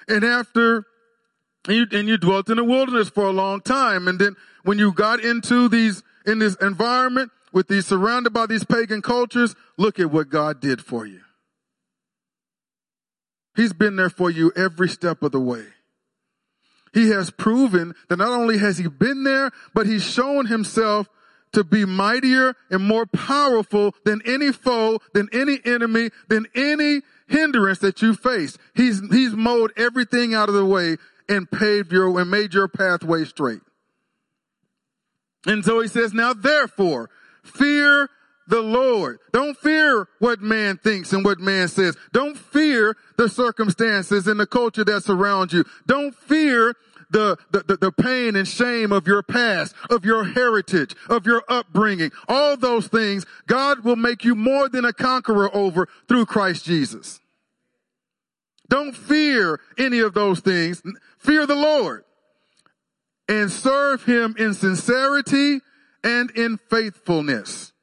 And 0.08 0.24
after 0.24 0.86
and 1.68 1.76
you, 1.78 2.00
and 2.00 2.08
you 2.08 2.18
dwelt 2.18 2.50
in 2.50 2.58
the 2.58 2.64
wilderness 2.64 3.10
for 3.10 3.26
a 3.26 3.32
long 3.32 3.62
time. 3.62 4.08
And 4.08 4.20
then 4.20 4.36
when 4.64 4.78
you 4.78 4.92
got 4.92 5.20
into 5.20 5.68
these, 5.68 6.04
in 6.26 6.40
this 6.40 6.56
environment 6.56 7.32
with 7.54 7.68
these 7.68 7.88
surrounded 7.88 8.34
by 8.34 8.46
these 8.46 8.66
pagan 8.66 9.02
cultures, 9.02 9.56
look 9.78 10.00
at 10.00 10.12
what 10.12 10.30
God 10.30 10.60
did 10.60 10.82
for 10.82 11.06
you. 11.06 11.22
He's 13.56 13.74
been 13.74 13.96
there 13.96 14.10
for 14.10 14.30
you 14.30 14.52
every 14.56 14.90
step 14.90 15.24
of 15.24 15.32
the 15.32 15.40
way. 15.40 15.66
He 16.94 17.10
has 17.10 17.30
proven 17.30 17.94
that 18.10 18.18
not 18.18 18.32
only 18.32 18.58
has 18.58 18.78
he 18.78 18.88
been 18.88 19.24
there, 19.24 19.52
but 19.74 19.86
he's 19.86 20.04
shown 20.04 20.46
himself 20.46 21.08
to 21.54 21.64
be 21.64 21.86
mightier 21.86 22.54
and 22.70 22.84
more 22.84 23.06
powerful 23.06 23.96
than 24.04 24.22
any 24.26 24.52
foe, 24.52 25.00
than 25.14 25.30
any 25.32 25.60
enemy, 25.64 26.10
than 26.28 26.46
any 26.54 27.02
hindrance 27.28 27.80
that 27.80 28.02
you 28.02 28.14
face. 28.14 28.58
He's, 28.74 29.02
he's 29.10 29.34
mowed 29.34 29.72
everything 29.78 30.34
out 30.34 30.50
of 30.50 30.56
the 30.56 30.66
way 30.66 30.98
and 31.30 31.50
paved 31.50 31.92
your, 31.92 32.20
and 32.20 32.30
made 32.30 32.54
your 32.54 32.68
pathway 32.68 33.24
straight. 33.26 33.62
And 35.46 35.64
so 35.64 35.80
he 35.80 35.88
says, 35.88 36.14
now 36.14 36.34
therefore, 36.34 37.10
fear 37.44 38.10
the 38.48 38.62
Lord. 38.62 39.20
Don't 39.32 39.58
fear 39.58 40.08
what 40.20 40.42
man 40.42 40.78
thinks 40.78 41.14
and 41.14 41.26
what 41.26 41.40
man 41.40 41.68
says. 41.68 41.98
Don't 42.12 42.38
fear 42.38 42.96
the 43.18 43.30
circumstances 43.30 44.28
and 44.28 44.40
the 44.40 44.48
culture 44.48 44.84
that 44.84 45.04
surrounds 45.04 45.54
you. 45.54 45.66
Don't 45.86 46.16
fear 46.16 46.76
the, 47.10 47.38
the, 47.52 47.78
the, 47.78 47.92
pain 47.92 48.36
and 48.36 48.48
shame 48.48 48.92
of 48.92 49.08
your 49.08 49.22
past, 49.22 49.76
of 49.90 50.04
your 50.04 50.24
heritage, 50.24 50.96
of 51.08 51.26
your 51.26 51.44
upbringing. 51.48 52.12
All 52.28 52.58
those 52.58 52.88
things, 52.88 53.26
God 53.48 53.84
will 53.84 53.96
make 53.96 54.26
you 54.26 54.36
more 54.36 54.68
than 54.70 54.86
a 54.86 54.94
conqueror 54.94 55.56
over 55.56 55.88
through 56.08 56.26
Christ 56.26 56.66
Jesus. 56.66 57.20
Don't 58.70 58.96
fear 58.96 59.60
any 59.78 60.00
of 60.00 60.14
those 60.16 60.40
things. 60.40 60.82
Fear 61.20 61.46
the 61.46 61.56
Lord 61.56 62.06
and 63.28 63.52
serve 63.52 64.04
him 64.06 64.36
in 64.38 64.54
sincerity 64.54 65.62
and 66.04 66.30
in 66.32 66.58
faithfulness. 66.70 67.74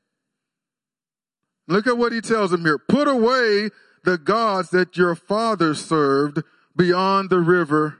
Look 1.66 1.86
at 1.86 1.96
what 1.98 2.12
he 2.12 2.20
tells 2.20 2.52
him 2.52 2.62
here. 2.62 2.78
Put 2.78 3.08
away 3.08 3.70
the 4.04 4.18
gods 4.18 4.70
that 4.70 4.96
your 4.96 5.14
fathers 5.14 5.84
served 5.84 6.42
beyond 6.76 7.30
the 7.30 7.38
river 7.38 7.98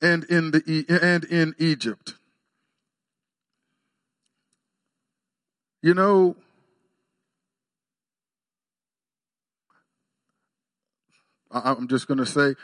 and 0.00 0.24
in 0.24 0.50
the 0.52 0.84
and 1.02 1.24
in 1.24 1.54
Egypt. 1.58 2.14
You 5.82 5.94
know, 5.94 6.36
I'm 11.50 11.88
just 11.88 12.08
going 12.08 12.18
to 12.18 12.26
say, 12.26 12.54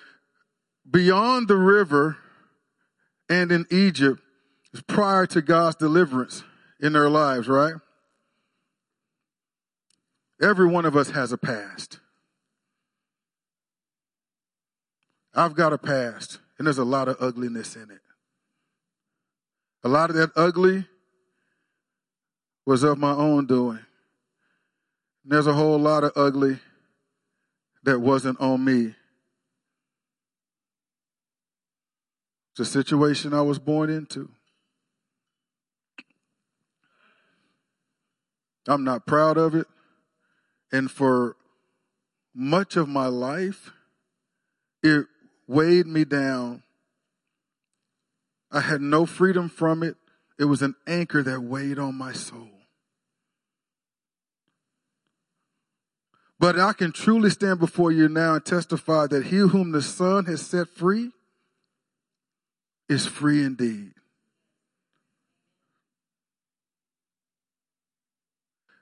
beyond 0.89 1.49
the 1.49 1.57
river 1.57 2.19
and 3.29 3.51
in 3.51 3.67
Egypt 3.71 4.21
is 4.73 4.83
prior 4.83 5.27
to 5.27 5.41
God's 5.41 5.77
deliverance 5.77 6.45
in 6.81 6.93
their 6.93 7.09
lives, 7.09 7.49
right? 7.49 7.75
Every 10.43 10.67
one 10.67 10.85
of 10.85 10.97
us 10.97 11.11
has 11.11 11.33
a 11.33 11.39
past. 11.39 12.01
I've 15.35 15.55
got 15.55 15.73
a 15.73 15.79
past, 15.79 16.39
and 16.59 16.67
there's 16.67 16.79
a 16.79 16.85
lot 16.85 17.09
of 17.09 17.17
ugliness 17.21 17.77
in 17.77 17.91
it. 17.91 18.01
A 19.83 19.89
lot 19.89 20.11
of 20.11 20.17
that 20.17 20.31
ugly 20.37 20.87
was 22.67 22.83
of 22.83 22.99
my 22.99 23.13
own 23.13 23.47
doing. 23.47 23.81
And 25.23 25.33
there's 25.33 25.47
a 25.47 25.53
whole 25.53 25.79
lot 25.79 26.05
of 26.05 26.13
ugly 26.17 26.59
that 27.83 28.01
wasn't 28.01 28.41
on 28.41 28.65
me. 28.65 28.95
It's 32.57 32.69
a 32.69 32.73
situation 32.73 33.35
I 33.35 33.43
was 33.43 33.59
born 33.59 33.91
into. 33.91 34.31
I'm 38.69 38.85
not 38.85 39.07
proud 39.07 39.37
of 39.37 39.57
it. 39.57 39.67
And 40.71 40.89
for 40.89 41.35
much 42.33 42.77
of 42.77 42.89
my 42.89 43.09
life, 43.09 43.73
it 44.85 45.07
weighed 45.49 45.89
me 45.89 46.05
down. 46.05 46.63
I 48.53 48.61
had 48.61 48.81
no 48.81 49.05
freedom 49.05 49.49
from 49.49 49.83
it. 49.83 49.97
It 50.39 50.45
was 50.45 50.63
an 50.63 50.77
anchor 50.87 51.25
that 51.25 51.41
weighed 51.41 51.81
on 51.81 51.97
my 51.97 52.13
soul. 52.13 52.51
But 56.39 56.61
I 56.61 56.73
can 56.73 56.93
truly 56.93 57.31
stand 57.31 57.59
before 57.59 57.91
you 57.91 58.09
now 58.09 58.35
and 58.35 58.45
testify 58.45 59.09
that 59.09 59.27
he 59.27 59.39
whom 59.39 59.73
the 59.73 59.83
Son 59.83 60.27
has 60.27 60.47
set 60.47 60.69
free 60.69 61.11
is 62.89 63.07
free 63.07 63.43
indeed. 63.43 63.93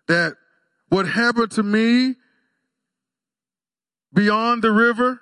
That 0.09 0.35
what 0.89 1.07
happened 1.07 1.53
to 1.53 1.63
me 1.63 2.17
beyond 4.13 4.63
the 4.63 4.73
river 4.73 5.21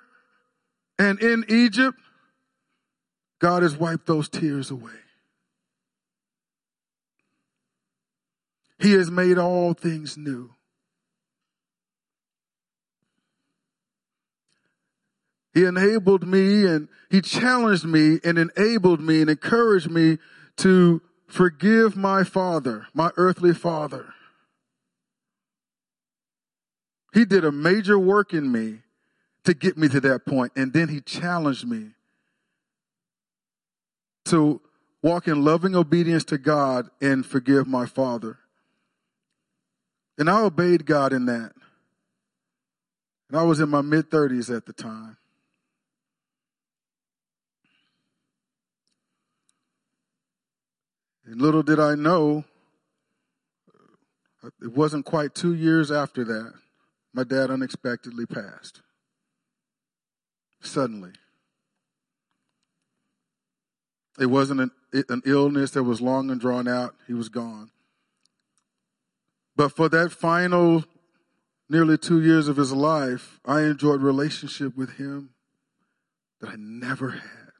and 0.99 1.19
in 1.19 1.45
Egypt, 1.47 1.99
God 3.39 3.63
has 3.63 3.75
wiped 3.75 4.05
those 4.05 4.29
tears 4.29 4.69
away. 4.69 4.91
He 8.79 8.93
has 8.93 9.09
made 9.09 9.37
all 9.37 9.73
things 9.73 10.17
new. 10.17 10.51
He 15.53 15.65
enabled 15.65 16.25
me 16.25 16.65
and 16.65 16.87
he 17.09 17.21
challenged 17.21 17.85
me 17.85 18.19
and 18.23 18.37
enabled 18.37 19.01
me 19.01 19.21
and 19.21 19.29
encouraged 19.29 19.91
me 19.91 20.17
to 20.57 21.01
forgive 21.27 21.97
my 21.97 22.23
father, 22.23 22.87
my 22.93 23.11
earthly 23.17 23.53
father. 23.53 24.13
He 27.13 27.25
did 27.25 27.43
a 27.43 27.51
major 27.51 27.99
work 27.99 28.33
in 28.33 28.51
me 28.51 28.79
to 29.43 29.53
get 29.53 29.77
me 29.77 29.89
to 29.89 29.99
that 30.01 30.25
point, 30.25 30.53
and 30.55 30.71
then 30.71 30.87
he 30.87 31.01
challenged 31.01 31.67
me 31.67 31.91
to 34.25 34.61
walk 35.01 35.27
in 35.27 35.43
loving 35.43 35.75
obedience 35.75 36.23
to 36.25 36.37
God 36.37 36.89
and 37.01 37.25
forgive 37.25 37.67
my 37.67 37.85
father. 37.85 38.37
And 40.17 40.29
I 40.29 40.41
obeyed 40.41 40.85
God 40.85 41.11
in 41.11 41.25
that. 41.25 41.53
And 43.29 43.39
I 43.39 43.43
was 43.43 43.59
in 43.59 43.69
my 43.69 43.81
mid 43.81 44.09
30s 44.09 44.55
at 44.55 44.65
the 44.65 44.73
time. 44.73 45.17
And 51.31 51.41
little 51.41 51.63
did 51.63 51.79
I 51.79 51.95
know, 51.95 52.43
it 54.61 54.73
wasn't 54.73 55.05
quite 55.05 55.33
two 55.33 55.53
years 55.53 55.89
after 55.89 56.25
that, 56.25 56.51
my 57.13 57.23
dad 57.23 57.49
unexpectedly 57.49 58.25
passed. 58.25 58.81
Suddenly. 60.59 61.13
It 64.19 64.25
wasn't 64.25 64.59
an, 64.59 64.71
an 65.07 65.21
illness 65.25 65.71
that 65.71 65.83
was 65.83 66.01
long 66.01 66.29
and 66.29 66.41
drawn 66.41 66.67
out. 66.67 66.95
He 67.07 67.13
was 67.13 67.29
gone. 67.29 67.71
But 69.55 69.69
for 69.69 69.87
that 69.87 70.11
final 70.11 70.83
nearly 71.69 71.97
two 71.97 72.21
years 72.21 72.49
of 72.49 72.57
his 72.57 72.73
life, 72.73 73.39
I 73.45 73.61
enjoyed 73.61 74.01
relationship 74.01 74.75
with 74.75 74.97
him 74.97 75.29
that 76.41 76.49
I 76.49 76.55
never 76.57 77.11
had. 77.11 77.53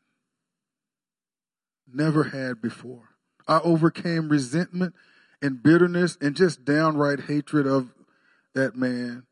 Never 1.88 2.25
had 2.25 2.62
before. 2.62 3.11
I 3.51 3.59
overcame 3.65 4.29
resentment 4.29 4.95
and 5.41 5.61
bitterness 5.61 6.17
and 6.21 6.37
just 6.37 6.63
downright 6.63 7.19
hatred 7.27 7.67
of 7.67 7.89
that 8.55 8.77
man 8.77 9.23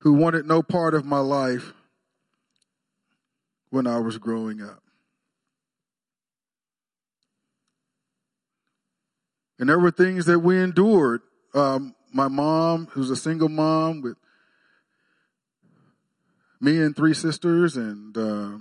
who 0.00 0.12
wanted 0.12 0.44
no 0.44 0.62
part 0.62 0.92
of 0.92 1.06
my 1.06 1.20
life 1.20 1.72
when 3.70 3.86
I 3.86 3.98
was 3.98 4.18
growing 4.18 4.60
up. 4.60 4.82
And 9.58 9.66
there 9.66 9.78
were 9.78 9.90
things 9.90 10.26
that 10.26 10.40
we 10.40 10.62
endured. 10.62 11.22
Um, 11.54 11.94
my 12.12 12.28
mom, 12.28 12.88
who's 12.90 13.08
a 13.08 13.16
single 13.16 13.48
mom 13.48 14.02
with 14.02 14.18
me 16.60 16.78
and 16.78 16.94
three 16.94 17.14
sisters, 17.14 17.78
and 17.78 18.14
uh, 18.18 18.58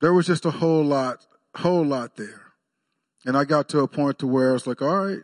there 0.00 0.12
was 0.12 0.26
just 0.26 0.44
a 0.44 0.50
whole 0.50 0.82
lot 0.82 1.24
whole 1.56 1.84
lot 1.84 2.16
there. 2.16 2.52
And 3.26 3.36
I 3.36 3.44
got 3.44 3.68
to 3.70 3.80
a 3.80 3.88
point 3.88 4.18
to 4.18 4.26
where 4.26 4.50
I 4.50 4.52
was 4.52 4.66
like, 4.66 4.82
all 4.82 5.06
right, 5.06 5.20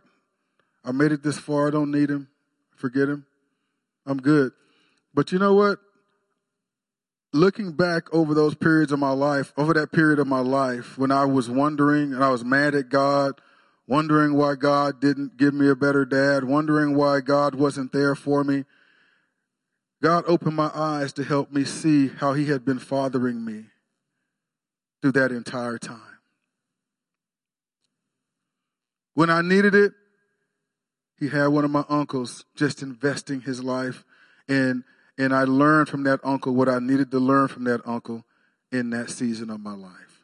I 0.84 0.92
made 0.92 1.12
it 1.12 1.22
this 1.22 1.38
far. 1.38 1.68
I 1.68 1.70
don't 1.70 1.90
need 1.90 2.10
him. 2.10 2.28
Forget 2.76 3.08
him. 3.08 3.26
I'm 4.06 4.18
good. 4.18 4.52
But 5.12 5.32
you 5.32 5.38
know 5.38 5.54
what? 5.54 5.78
Looking 7.32 7.72
back 7.72 8.12
over 8.12 8.34
those 8.34 8.54
periods 8.54 8.90
of 8.90 8.98
my 8.98 9.12
life, 9.12 9.52
over 9.56 9.74
that 9.74 9.92
period 9.92 10.18
of 10.18 10.26
my 10.26 10.40
life 10.40 10.98
when 10.98 11.12
I 11.12 11.26
was 11.26 11.48
wondering 11.48 12.12
and 12.12 12.24
I 12.24 12.30
was 12.30 12.44
mad 12.44 12.74
at 12.74 12.88
God, 12.88 13.40
wondering 13.86 14.34
why 14.34 14.54
God 14.54 15.00
didn't 15.00 15.36
give 15.36 15.54
me 15.54 15.68
a 15.68 15.76
better 15.76 16.04
dad, 16.04 16.44
wondering 16.44 16.96
why 16.96 17.20
God 17.20 17.54
wasn't 17.54 17.92
there 17.92 18.14
for 18.14 18.42
me, 18.42 18.64
God 20.02 20.24
opened 20.26 20.56
my 20.56 20.70
eyes 20.74 21.12
to 21.14 21.24
help 21.24 21.52
me 21.52 21.64
see 21.64 22.08
how 22.08 22.32
he 22.32 22.46
had 22.46 22.64
been 22.64 22.78
fathering 22.78 23.44
me 23.44 23.66
through 25.02 25.12
that 25.12 25.30
entire 25.30 25.78
time. 25.78 26.09
When 29.14 29.30
I 29.30 29.42
needed 29.42 29.74
it, 29.74 29.92
he 31.18 31.28
had 31.28 31.48
one 31.48 31.64
of 31.64 31.70
my 31.70 31.84
uncles 31.88 32.44
just 32.56 32.82
investing 32.82 33.42
his 33.42 33.62
life 33.62 34.04
and 34.48 34.84
and 35.18 35.34
I 35.34 35.44
learned 35.44 35.90
from 35.90 36.04
that 36.04 36.20
uncle 36.24 36.54
what 36.54 36.70
I 36.70 36.78
needed 36.78 37.10
to 37.10 37.18
learn 37.18 37.48
from 37.48 37.64
that 37.64 37.86
uncle 37.86 38.24
in 38.72 38.88
that 38.90 39.10
season 39.10 39.50
of 39.50 39.60
my 39.60 39.74
life. 39.74 40.22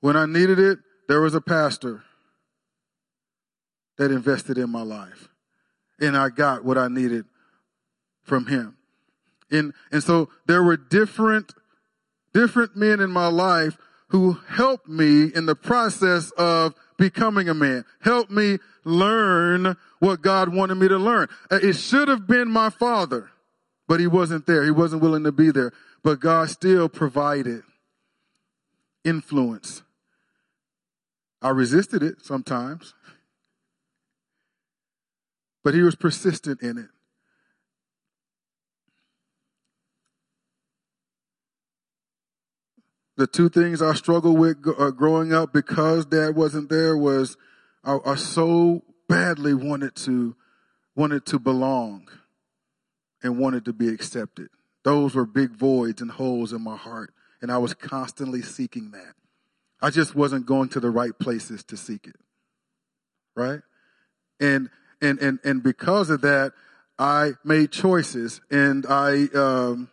When 0.00 0.16
I 0.16 0.24
needed 0.24 0.58
it, 0.58 0.78
there 1.08 1.20
was 1.20 1.34
a 1.34 1.42
pastor 1.42 2.04
that 3.98 4.10
invested 4.10 4.56
in 4.56 4.70
my 4.70 4.82
life. 4.82 5.28
And 6.00 6.16
I 6.16 6.30
got 6.30 6.64
what 6.64 6.78
I 6.78 6.88
needed 6.88 7.26
from 8.22 8.46
him. 8.46 8.76
And, 9.50 9.74
and 9.92 10.02
so 10.02 10.30
there 10.46 10.62
were 10.62 10.76
different, 10.76 11.52
different 12.32 12.76
men 12.76 13.00
in 13.00 13.10
my 13.10 13.28
life 13.28 13.76
who 14.08 14.38
helped 14.48 14.88
me 14.88 15.30
in 15.34 15.46
the 15.46 15.56
process 15.56 16.30
of 16.32 16.74
becoming 16.96 17.48
a 17.48 17.54
man, 17.54 17.84
helped 18.00 18.30
me 18.30 18.58
learn 18.84 19.76
what 19.98 20.22
God 20.22 20.54
wanted 20.54 20.76
me 20.76 20.88
to 20.88 20.98
learn. 20.98 21.28
Uh, 21.50 21.58
it 21.62 21.74
should 21.74 22.08
have 22.08 22.26
been 22.26 22.48
my 22.48 22.70
father, 22.70 23.30
but 23.88 24.00
he 24.00 24.06
wasn't 24.06 24.46
there. 24.46 24.64
He 24.64 24.70
wasn't 24.70 25.02
willing 25.02 25.24
to 25.24 25.32
be 25.32 25.50
there. 25.50 25.72
But 26.02 26.20
God 26.20 26.48
still 26.50 26.88
provided 26.88 27.62
influence. 29.04 29.82
I 31.42 31.50
resisted 31.50 32.02
it 32.02 32.24
sometimes, 32.24 32.94
but 35.62 35.74
he 35.74 35.82
was 35.82 35.96
persistent 35.96 36.62
in 36.62 36.78
it. 36.78 36.88
The 43.16 43.26
two 43.26 43.48
things 43.48 43.80
I 43.80 43.94
struggled 43.94 44.38
with 44.38 44.58
uh, 44.78 44.90
growing 44.90 45.32
up 45.32 45.52
because 45.52 46.06
dad 46.06 46.36
wasn't 46.36 46.68
there 46.68 46.96
was 46.96 47.36
I, 47.82 47.98
I, 48.04 48.14
so 48.14 48.82
badly 49.08 49.54
wanted 49.54 49.96
to 49.96 50.36
wanted 50.94 51.24
to 51.26 51.38
belong 51.38 52.08
and 53.22 53.38
wanted 53.38 53.64
to 53.66 53.72
be 53.72 53.88
accepted. 53.88 54.48
Those 54.84 55.14
were 55.14 55.26
big 55.26 55.50
voids 55.50 56.00
and 56.00 56.10
holes 56.10 56.52
in 56.52 56.62
my 56.62 56.76
heart, 56.76 57.12
and 57.40 57.50
I 57.50 57.58
was 57.58 57.74
constantly 57.74 58.42
seeking 58.42 58.92
that. 58.92 59.14
I 59.80 59.90
just 59.90 60.14
wasn't 60.14 60.46
going 60.46 60.68
to 60.70 60.80
the 60.80 60.90
right 60.90 61.16
places 61.18 61.64
to 61.64 61.76
seek 61.76 62.06
it. 62.06 62.16
Right? 63.34 63.60
And 64.40 64.70
and 65.00 65.18
and 65.20 65.38
and 65.44 65.62
because 65.62 66.10
of 66.10 66.20
that, 66.22 66.52
I 66.98 67.32
made 67.44 67.72
choices 67.72 68.40
and 68.50 68.86
I 68.88 69.26
um 69.34 69.90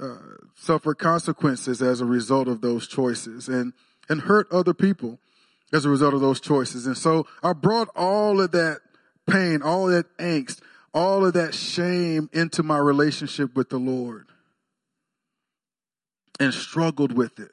uh, 0.00 0.16
suffer 0.54 0.94
consequences 0.94 1.80
as 1.80 2.00
a 2.00 2.04
result 2.04 2.48
of 2.48 2.60
those 2.60 2.86
choices 2.86 3.48
and, 3.48 3.72
and 4.08 4.22
hurt 4.22 4.50
other 4.50 4.74
people 4.74 5.18
as 5.72 5.84
a 5.84 5.88
result 5.88 6.14
of 6.14 6.20
those 6.20 6.40
choices. 6.40 6.86
And 6.86 6.96
so 6.96 7.26
I 7.42 7.52
brought 7.52 7.88
all 7.96 8.40
of 8.40 8.52
that 8.52 8.80
pain, 9.28 9.62
all 9.62 9.86
that 9.86 10.06
angst, 10.18 10.60
all 10.92 11.24
of 11.24 11.32
that 11.34 11.54
shame 11.54 12.28
into 12.32 12.62
my 12.62 12.78
relationship 12.78 13.56
with 13.56 13.70
the 13.70 13.78
Lord 13.78 14.26
and 16.38 16.52
struggled 16.52 17.12
with 17.12 17.38
it. 17.38 17.50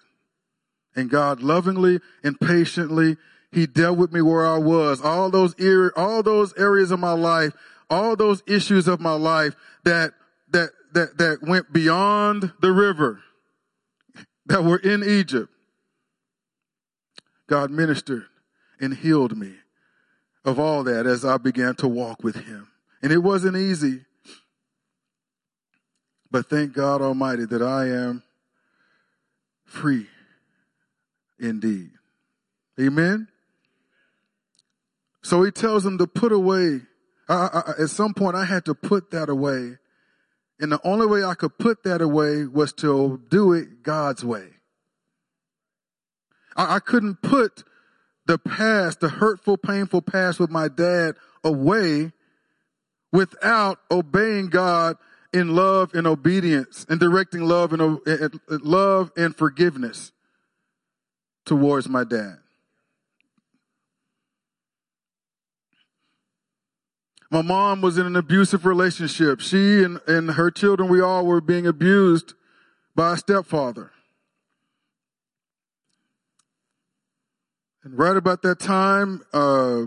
And 0.96 1.10
God 1.10 1.42
lovingly 1.42 2.00
and 2.24 2.40
patiently, 2.40 3.18
He 3.52 3.66
dealt 3.66 3.98
with 3.98 4.12
me 4.12 4.22
where 4.22 4.46
I 4.46 4.58
was. 4.58 5.02
All 5.02 5.30
those, 5.30 5.56
all 5.96 6.24
those 6.24 6.54
areas 6.58 6.92
of 6.92 7.00
my 7.00 7.14
life, 7.14 7.54
all 7.90 8.16
those 8.16 8.44
issues 8.48 8.88
of 8.88 9.00
my 9.00 9.14
life 9.14 9.56
that, 9.84 10.14
that 10.50 10.72
that, 10.94 11.18
that 11.18 11.40
went 11.42 11.72
beyond 11.72 12.54
the 12.62 12.72
river, 12.72 13.22
that 14.46 14.64
were 14.64 14.78
in 14.78 15.04
Egypt, 15.04 15.50
God 17.48 17.72
ministered 17.72 18.26
and 18.80 18.94
healed 18.94 19.38
me 19.38 19.54
of 20.44 20.60
all 20.60 20.84
that 20.84 21.06
as 21.06 21.24
I 21.24 21.38
began 21.38 21.76
to 21.76 21.88
walk 21.88 22.24
with 22.24 22.36
Him. 22.36 22.68
And 23.02 23.12
it 23.12 23.20
wasn't 23.20 23.58
easy, 23.58 24.06
but 26.30 26.50
thank 26.50 26.74
God 26.74 27.02
Almighty 27.02 27.46
that 27.46 27.62
I 27.62 27.88
am 27.88 28.24
free 29.66 30.08
indeed. 31.40 31.92
Amen. 32.80 33.28
So 35.24 35.44
he 35.44 35.52
tells 35.52 35.84
them 35.84 35.98
to 35.98 36.08
put 36.08 36.32
away. 36.32 36.82
I, 37.30 37.34
I, 37.78 37.84
at 37.84 37.90
some 37.90 38.14
point, 38.14 38.36
I 38.36 38.46
had 38.46 38.66
to 38.66 38.74
put 38.74 39.12
that 39.12 39.30
away 39.30 39.78
and 40.62 40.72
the 40.72 40.80
only 40.84 41.08
way 41.08 41.24
I 41.24 41.34
could 41.34 41.58
put 41.58 41.84
that 41.84 42.02
away 42.02 42.46
was 42.46 42.72
to 42.74 43.22
do 43.30 43.52
it 43.52 43.82
God's 43.82 44.24
way. 44.24 44.48
I, 46.56 46.76
I 46.76 46.80
couldn't 46.80 47.22
put 47.22 47.64
the 48.28 48.38
past, 48.38 49.00
the 49.00 49.10
hurtful, 49.10 49.58
painful 49.58 50.04
past 50.04 50.40
with 50.40 50.52
my 50.52 50.68
dad 50.68 51.16
away 51.44 52.12
without 53.12 53.80
obeying 53.90 54.50
God 54.50 54.98
in 55.34 55.56
love 55.56 55.94
and 55.96 56.06
obedience 56.06 56.86
and 56.88 57.00
directing 57.00 57.42
love 57.42 57.74
and, 57.74 58.40
love 58.48 59.12
and 59.18 59.36
forgiveness 59.36 60.12
towards 61.46 61.90
my 61.90 62.04
dad. 62.04 62.38
My 67.32 67.42
mom 67.42 67.80
was 67.82 67.98
in 67.98 68.06
an 68.06 68.18
abusive 68.18 68.66
relationship. 68.66 69.40
She 69.40 69.82
and, 69.84 70.02
and 70.06 70.32
her 70.32 70.52
children, 70.52 70.90
we 70.90 71.00
all 71.00 71.26
were 71.26 71.40
being 71.40 71.66
abused 71.66 72.34
by 72.94 73.14
a 73.14 73.18
stepfather. 73.18 73.92
And 77.86 77.98
right 77.98 78.18
about 78.18 78.42
that 78.42 78.60
time, 78.60 79.22
uh, 79.32 79.84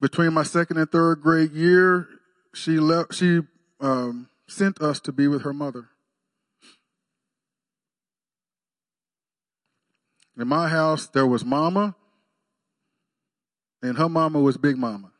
between 0.00 0.34
my 0.34 0.42
second 0.42 0.76
and 0.76 0.90
third 0.90 1.22
grade 1.22 1.52
year, 1.52 2.08
she 2.52 2.80
left, 2.80 3.14
she, 3.14 3.42
um, 3.80 4.28
sent 4.48 4.80
us 4.80 4.98
to 5.00 5.12
be 5.12 5.28
with 5.28 5.42
her 5.42 5.54
mother. 5.54 5.88
In 10.36 10.48
my 10.48 10.68
house, 10.68 11.06
there 11.06 11.26
was 11.26 11.44
mama, 11.44 11.94
and 13.80 13.96
her 13.96 14.08
mama 14.08 14.40
was 14.40 14.56
big 14.56 14.76
mama. 14.76 15.13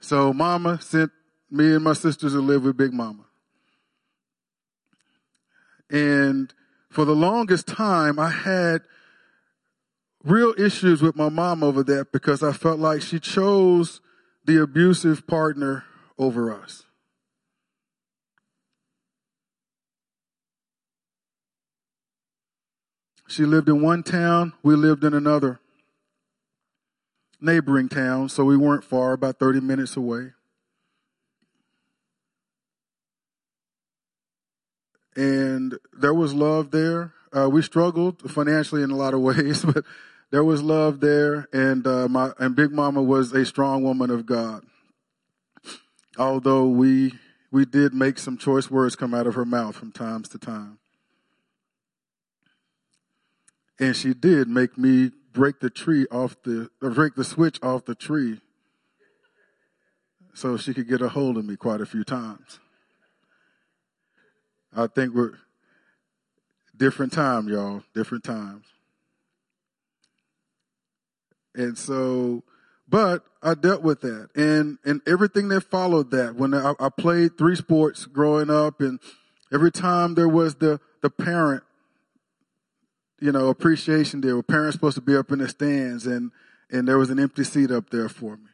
So 0.00 0.32
mama 0.32 0.80
sent 0.80 1.12
me 1.50 1.74
and 1.74 1.84
my 1.84 1.92
sisters 1.92 2.32
to 2.32 2.40
live 2.40 2.64
with 2.64 2.76
Big 2.76 2.92
Mama. 2.92 3.24
And 5.90 6.52
for 6.88 7.04
the 7.04 7.14
longest 7.14 7.66
time, 7.66 8.18
I 8.18 8.30
had 8.30 8.82
real 10.24 10.54
issues 10.58 11.02
with 11.02 11.16
my 11.16 11.28
mom 11.28 11.62
over 11.62 11.82
that 11.84 12.12
because 12.12 12.42
I 12.42 12.52
felt 12.52 12.78
like 12.78 13.02
she 13.02 13.18
chose 13.18 14.00
the 14.44 14.62
abusive 14.62 15.26
partner 15.26 15.84
over 16.18 16.52
us. 16.52 16.84
She 23.28 23.44
lived 23.44 23.68
in 23.68 23.80
one 23.80 24.02
town, 24.02 24.54
we 24.62 24.74
lived 24.74 25.04
in 25.04 25.14
another 25.14 25.60
neighboring 27.40 27.88
town, 27.88 28.28
so 28.28 28.44
we 28.44 28.56
weren't 28.56 28.84
far, 28.84 29.12
about 29.12 29.38
30 29.38 29.60
minutes 29.60 29.96
away. 29.96 30.32
And 35.16 35.78
there 35.92 36.14
was 36.14 36.34
love 36.34 36.70
there. 36.70 37.12
Uh, 37.36 37.48
we 37.48 37.62
struggled 37.62 38.30
financially 38.30 38.82
in 38.82 38.90
a 38.90 38.96
lot 38.96 39.14
of 39.14 39.20
ways, 39.20 39.64
but 39.64 39.84
there 40.30 40.44
was 40.44 40.62
love 40.62 41.00
there. 41.00 41.48
And 41.52 41.86
uh, 41.86 42.08
my 42.08 42.32
and 42.38 42.54
Big 42.54 42.72
Mama 42.72 43.02
was 43.02 43.32
a 43.32 43.44
strong 43.44 43.82
woman 43.82 44.10
of 44.10 44.26
God. 44.26 44.64
Although 46.18 46.66
we 46.68 47.12
we 47.50 47.64
did 47.64 47.92
make 47.92 48.18
some 48.18 48.38
choice 48.38 48.70
words 48.70 48.96
come 48.96 49.14
out 49.14 49.26
of 49.26 49.34
her 49.34 49.44
mouth 49.44 49.76
from 49.76 49.92
times 49.92 50.28
to 50.30 50.38
time. 50.38 50.78
And 53.78 53.96
she 53.96 54.12
did 54.12 54.46
make 54.46 54.76
me 54.76 55.10
break 55.32 55.60
the 55.60 55.70
tree 55.70 56.06
off 56.10 56.36
the, 56.42 56.70
break 56.80 57.14
the 57.14 57.24
switch 57.24 57.58
off 57.62 57.84
the 57.84 57.94
tree 57.94 58.40
so 60.34 60.56
she 60.56 60.74
could 60.74 60.88
get 60.88 61.02
a 61.02 61.08
hold 61.08 61.36
of 61.36 61.44
me 61.44 61.56
quite 61.56 61.80
a 61.80 61.86
few 61.86 62.04
times. 62.04 62.60
I 64.74 64.86
think 64.86 65.14
we're 65.14 65.34
different 66.76 67.12
time, 67.12 67.48
y'all, 67.48 67.82
different 67.94 68.24
times. 68.24 68.64
And 71.54 71.76
so, 71.76 72.42
but 72.88 73.24
I 73.42 73.54
dealt 73.54 73.82
with 73.82 74.00
that 74.02 74.30
and, 74.34 74.78
and 74.84 75.00
everything 75.06 75.48
that 75.48 75.62
followed 75.62 76.10
that 76.12 76.36
when 76.36 76.54
I, 76.54 76.74
I 76.78 76.88
played 76.88 77.36
three 77.36 77.56
sports 77.56 78.06
growing 78.06 78.50
up 78.50 78.80
and 78.80 79.00
every 79.52 79.70
time 79.70 80.14
there 80.14 80.28
was 80.28 80.56
the, 80.56 80.80
the 81.02 81.10
parent 81.10 81.64
you 83.20 83.30
know, 83.32 83.48
appreciation 83.48 84.20
day 84.20 84.32
where 84.32 84.42
parents 84.42 84.74
supposed 84.74 84.94
to 84.96 85.02
be 85.02 85.16
up 85.16 85.30
in 85.30 85.38
the 85.38 85.48
stands 85.48 86.06
and, 86.06 86.32
and 86.70 86.88
there 86.88 86.98
was 86.98 87.10
an 87.10 87.20
empty 87.20 87.44
seat 87.44 87.70
up 87.70 87.90
there 87.90 88.08
for 88.08 88.36
me. 88.36 88.48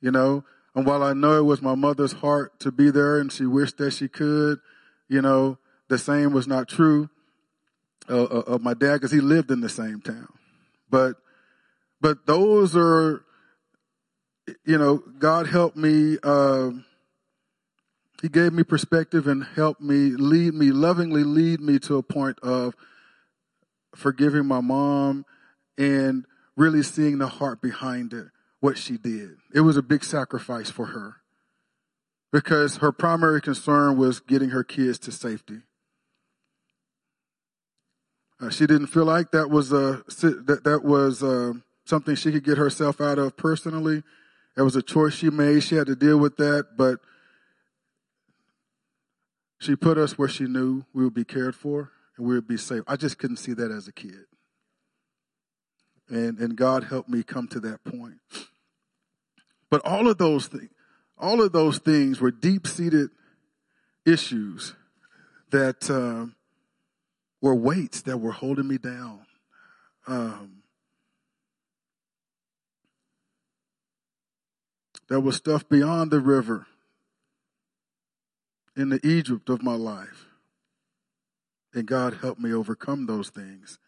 You 0.00 0.12
know, 0.12 0.44
and 0.74 0.86
while 0.86 1.02
I 1.02 1.12
know 1.12 1.38
it 1.38 1.44
was 1.44 1.60
my 1.60 1.74
mother's 1.74 2.12
heart 2.12 2.60
to 2.60 2.70
be 2.70 2.90
there 2.90 3.18
and 3.18 3.32
she 3.32 3.46
wished 3.46 3.78
that 3.78 3.92
she 3.92 4.08
could, 4.08 4.60
you 5.08 5.20
know, 5.20 5.58
the 5.88 5.98
same 5.98 6.32
was 6.32 6.46
not 6.46 6.68
true 6.68 7.08
uh, 8.08 8.24
uh 8.24 8.42
of 8.46 8.62
my 8.62 8.74
dad 8.74 8.94
because 8.94 9.10
he 9.10 9.20
lived 9.20 9.50
in 9.50 9.60
the 9.60 9.68
same 9.68 10.00
town. 10.00 10.28
But, 10.88 11.16
but 12.00 12.26
those 12.26 12.76
are, 12.76 13.24
you 14.64 14.78
know, 14.78 14.98
God 15.18 15.48
helped 15.48 15.76
me, 15.76 16.18
uh, 16.22 16.70
He 18.22 18.28
gave 18.28 18.52
me 18.52 18.62
perspective 18.62 19.26
and 19.26 19.44
helped 19.44 19.80
me 19.80 20.10
lead 20.10 20.54
me, 20.54 20.70
lovingly 20.70 21.22
lead 21.22 21.60
me 21.60 21.78
to 21.80 21.96
a 21.96 22.02
point 22.02 22.38
of 22.42 22.74
forgiving 23.94 24.46
my 24.46 24.60
mom 24.60 25.24
and 25.76 26.24
really 26.56 26.82
seeing 26.82 27.18
the 27.18 27.28
heart 27.28 27.60
behind 27.60 28.12
it, 28.12 28.28
what 28.60 28.78
she 28.78 28.96
did. 28.96 29.36
It 29.54 29.60
was 29.60 29.76
a 29.76 29.82
big 29.82 30.02
sacrifice 30.02 30.70
for 30.70 30.86
her 30.86 31.16
because 32.32 32.78
her 32.78 32.92
primary 32.92 33.40
concern 33.40 33.96
was 33.96 34.20
getting 34.20 34.50
her 34.50 34.64
kids 34.64 34.98
to 35.00 35.12
safety. 35.12 35.60
Uh, 38.40 38.50
she 38.50 38.66
didn't 38.66 38.88
feel 38.88 39.04
like 39.04 39.30
that 39.30 39.48
was 39.48 39.72
a 39.72 40.02
that 40.20 40.60
that 40.64 40.84
was 40.84 41.22
uh, 41.22 41.54
something 41.86 42.14
she 42.14 42.32
could 42.32 42.44
get 42.44 42.58
herself 42.58 43.00
out 43.00 43.18
of 43.18 43.36
personally. 43.36 44.02
It 44.56 44.62
was 44.62 44.76
a 44.76 44.82
choice 44.82 45.14
she 45.14 45.30
made. 45.30 45.62
She 45.62 45.76
had 45.76 45.86
to 45.86 45.96
deal 45.96 46.18
with 46.18 46.36
that, 46.36 46.76
but 46.76 47.00
she 49.58 49.76
put 49.76 49.98
us 49.98 50.18
where 50.18 50.28
she 50.28 50.44
knew 50.44 50.84
we 50.92 51.04
would 51.04 51.14
be 51.14 51.24
cared 51.24 51.54
for 51.54 51.90
and 52.16 52.26
we 52.26 52.34
would 52.34 52.48
be 52.48 52.56
safe. 52.56 52.82
I 52.86 52.96
just 52.96 53.18
couldn't 53.18 53.38
see 53.38 53.52
that 53.54 53.70
as 53.70 53.88
a 53.88 53.92
kid. 53.92 54.26
And 56.08 56.38
and 56.38 56.56
God 56.56 56.84
helped 56.84 57.08
me 57.08 57.22
come 57.22 57.48
to 57.48 57.60
that 57.60 57.84
point. 57.84 58.18
But 59.70 59.84
all 59.84 60.08
of 60.08 60.18
those 60.18 60.46
things, 60.46 60.70
all 61.18 61.42
of 61.42 61.52
those 61.52 61.78
things 61.78 62.20
were 62.20 62.30
deep-seated 62.30 63.10
issues 64.04 64.74
that 65.50 65.90
uh, 65.90 66.26
were 67.40 67.54
weights 67.54 68.02
that 68.02 68.18
were 68.18 68.32
holding 68.32 68.68
me 68.68 68.78
down. 68.78 69.26
Um, 70.06 70.62
there 75.08 75.20
was 75.20 75.36
stuff 75.36 75.68
beyond 75.68 76.10
the 76.10 76.20
river 76.20 76.66
in 78.76 78.90
the 78.90 79.00
Egypt 79.06 79.48
of 79.48 79.62
my 79.62 79.74
life. 79.74 80.26
And 81.72 81.86
God 81.86 82.18
helped 82.20 82.40
me 82.40 82.52
overcome 82.52 83.06
those 83.06 83.30
things 83.30 83.78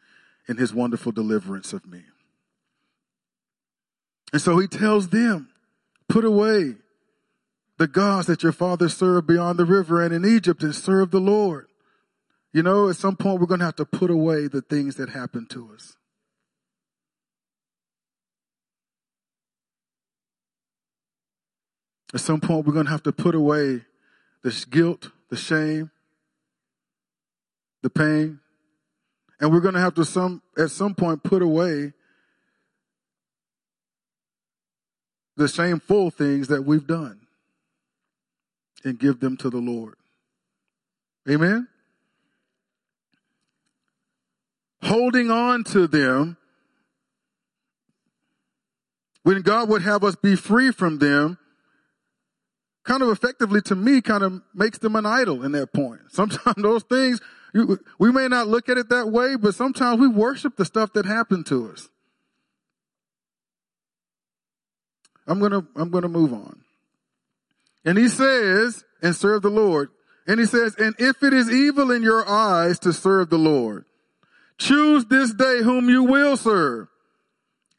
in 0.48 0.56
his 0.56 0.72
wonderful 0.74 1.12
deliverance 1.12 1.72
of 1.72 1.86
me. 1.86 2.02
And 4.32 4.42
so 4.42 4.58
he 4.58 4.66
tells 4.66 5.08
them, 5.08 5.48
put 6.08 6.24
away 6.24 6.74
the 7.78 7.86
gods 7.86 8.26
that 8.26 8.42
your 8.42 8.52
father 8.52 8.88
served 8.88 9.26
beyond 9.26 9.58
the 9.58 9.64
river 9.64 10.02
and 10.02 10.12
in 10.12 10.24
Egypt 10.24 10.62
and 10.62 10.74
serve 10.74 11.10
the 11.10 11.20
Lord. 11.20 11.66
You 12.52 12.62
know, 12.62 12.88
at 12.88 12.96
some 12.96 13.16
point 13.16 13.40
we're 13.40 13.46
going 13.46 13.60
to 13.60 13.66
have 13.66 13.76
to 13.76 13.84
put 13.84 14.10
away 14.10 14.48
the 14.48 14.62
things 14.62 14.96
that 14.96 15.10
happened 15.10 15.50
to 15.50 15.70
us. 15.74 15.96
At 22.12 22.20
some 22.20 22.40
point 22.40 22.66
we're 22.66 22.72
going 22.72 22.86
to 22.86 22.92
have 22.92 23.02
to 23.04 23.12
put 23.12 23.34
away 23.34 23.82
the 24.42 24.66
guilt, 24.70 25.10
the 25.30 25.36
shame, 25.36 25.90
the 27.82 27.90
pain. 27.90 28.40
And 29.40 29.52
we're 29.52 29.60
going 29.60 29.74
to 29.74 29.80
have 29.80 29.94
to 29.94 30.04
some, 30.04 30.42
at 30.56 30.70
some 30.70 30.94
point 30.94 31.22
put 31.22 31.42
away 31.42 31.92
the 35.36 35.48
shameful 35.48 36.10
things 36.10 36.48
that 36.48 36.64
we've 36.64 36.86
done 36.86 37.20
and 38.84 38.98
give 38.98 39.20
them 39.20 39.36
to 39.36 39.50
the 39.50 39.58
Lord. 39.58 39.94
Amen? 41.28 41.68
Holding 44.82 45.30
on 45.30 45.64
to 45.64 45.86
them 45.86 46.36
when 49.22 49.42
God 49.42 49.68
would 49.68 49.82
have 49.82 50.02
us 50.02 50.16
be 50.16 50.34
free 50.36 50.72
from 50.72 50.98
them 50.98 51.38
kind 52.88 53.02
of 53.02 53.10
effectively 53.10 53.60
to 53.60 53.76
me 53.76 54.00
kind 54.00 54.22
of 54.22 54.40
makes 54.54 54.78
them 54.78 54.96
an 54.96 55.04
idol 55.04 55.44
in 55.44 55.52
that 55.52 55.74
point. 55.74 56.00
Sometimes 56.08 56.56
those 56.56 56.82
things, 56.84 57.20
we 57.98 58.10
may 58.10 58.28
not 58.28 58.48
look 58.48 58.70
at 58.70 58.78
it 58.78 58.88
that 58.88 59.10
way, 59.10 59.36
but 59.36 59.54
sometimes 59.54 60.00
we 60.00 60.08
worship 60.08 60.56
the 60.56 60.64
stuff 60.64 60.92
that 60.94 61.06
happened 61.06 61.46
to 61.46 61.70
us. 61.70 61.88
I'm 65.26 65.40
gonna, 65.40 65.66
I'm 65.76 65.90
gonna 65.90 66.08
move 66.08 66.32
on. 66.32 66.60
And 67.84 67.98
he 67.98 68.08
says, 68.08 68.84
and 69.02 69.14
serve 69.14 69.42
the 69.42 69.50
Lord. 69.50 69.88
And 70.26 70.38
he 70.38 70.46
says, 70.46 70.74
and 70.76 70.94
if 70.98 71.22
it 71.22 71.32
is 71.32 71.50
evil 71.50 71.90
in 71.90 72.02
your 72.02 72.28
eyes 72.28 72.78
to 72.80 72.92
serve 72.92 73.30
the 73.30 73.38
Lord, 73.38 73.86
choose 74.58 75.06
this 75.06 75.32
day 75.32 75.62
whom 75.62 75.88
you 75.88 76.04
will 76.04 76.36
serve. 76.36 76.88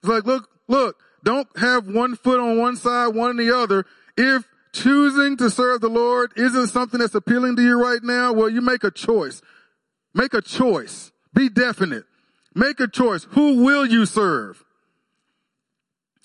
It's 0.02 0.10
like, 0.10 0.26
look, 0.26 0.50
look, 0.68 0.98
don't 1.24 1.48
have 1.58 1.88
one 1.88 2.16
foot 2.16 2.40
on 2.40 2.58
one 2.58 2.76
side, 2.76 3.10
one 3.10 3.32
on 3.32 3.38
the 3.38 3.56
other. 3.56 3.86
If 4.18 4.46
choosing 4.74 5.38
to 5.38 5.50
serve 5.50 5.82
the 5.82 5.90
Lord 5.90 6.32
isn't 6.36 6.68
something 6.68 7.00
that's 7.00 7.16
appealing 7.16 7.56
to 7.56 7.62
you 7.62 7.82
right 7.82 8.02
now, 8.04 8.34
well, 8.34 8.50
you 8.50 8.62
make 8.62 8.84
a 8.84 8.92
choice. 8.92 9.42
Make 10.14 10.34
a 10.34 10.42
choice. 10.42 11.12
Be 11.34 11.50
definite. 11.50 12.06
Make 12.56 12.80
a 12.80 12.88
choice. 12.88 13.26
Who 13.32 13.64
will 13.64 13.86
you 13.86 14.06
serve? 14.06 14.64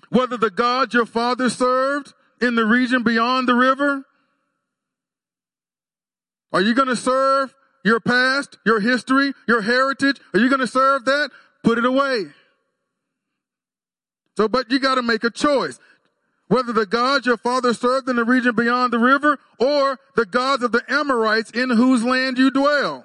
Whether 0.09 0.37
the 0.37 0.51
God 0.51 0.95
your 0.95 1.07
father 1.07 1.51
served 1.51 2.13
in 2.41 2.55
the 2.55 2.65
region 2.65 3.03
beyond 3.03 3.49
the 3.49 3.55
river? 3.55 4.05
Are 6.53 6.61
you 6.61 6.75
going 6.75 6.89
to 6.89 6.97
serve 6.97 7.55
your 7.85 8.01
past, 8.01 8.59
your 8.65 8.81
history, 8.81 9.33
your 9.49 9.63
heritage? 9.63 10.21
Are 10.33 10.41
you 10.41 10.49
going 10.49 10.61
to 10.61 10.67
serve 10.67 11.05
that? 11.05 11.31
Put 11.63 11.79
it 11.79 11.85
away. 11.85 12.27
So, 14.37 14.49
but 14.49 14.71
you 14.71 14.79
got 14.79 14.97
to 14.97 15.03
make 15.03 15.25
a 15.25 15.31
choice 15.31 15.79
whether 16.55 16.73
the 16.73 16.87
gods 16.87 17.27
your 17.27 17.37
father 17.37 17.75
served 17.75 18.09
in 18.09 18.15
the 18.15 18.25
region 18.25 18.55
beyond 18.55 18.93
the 18.93 18.99
river 19.01 19.41
or 19.59 19.99
the 20.15 20.25
gods 20.25 20.63
of 20.63 20.71
the 20.71 20.85
Amorites 20.89 21.51
in 21.51 21.69
whose 21.69 22.05
land 22.05 22.39
you 22.39 22.49
dwell. 22.49 23.05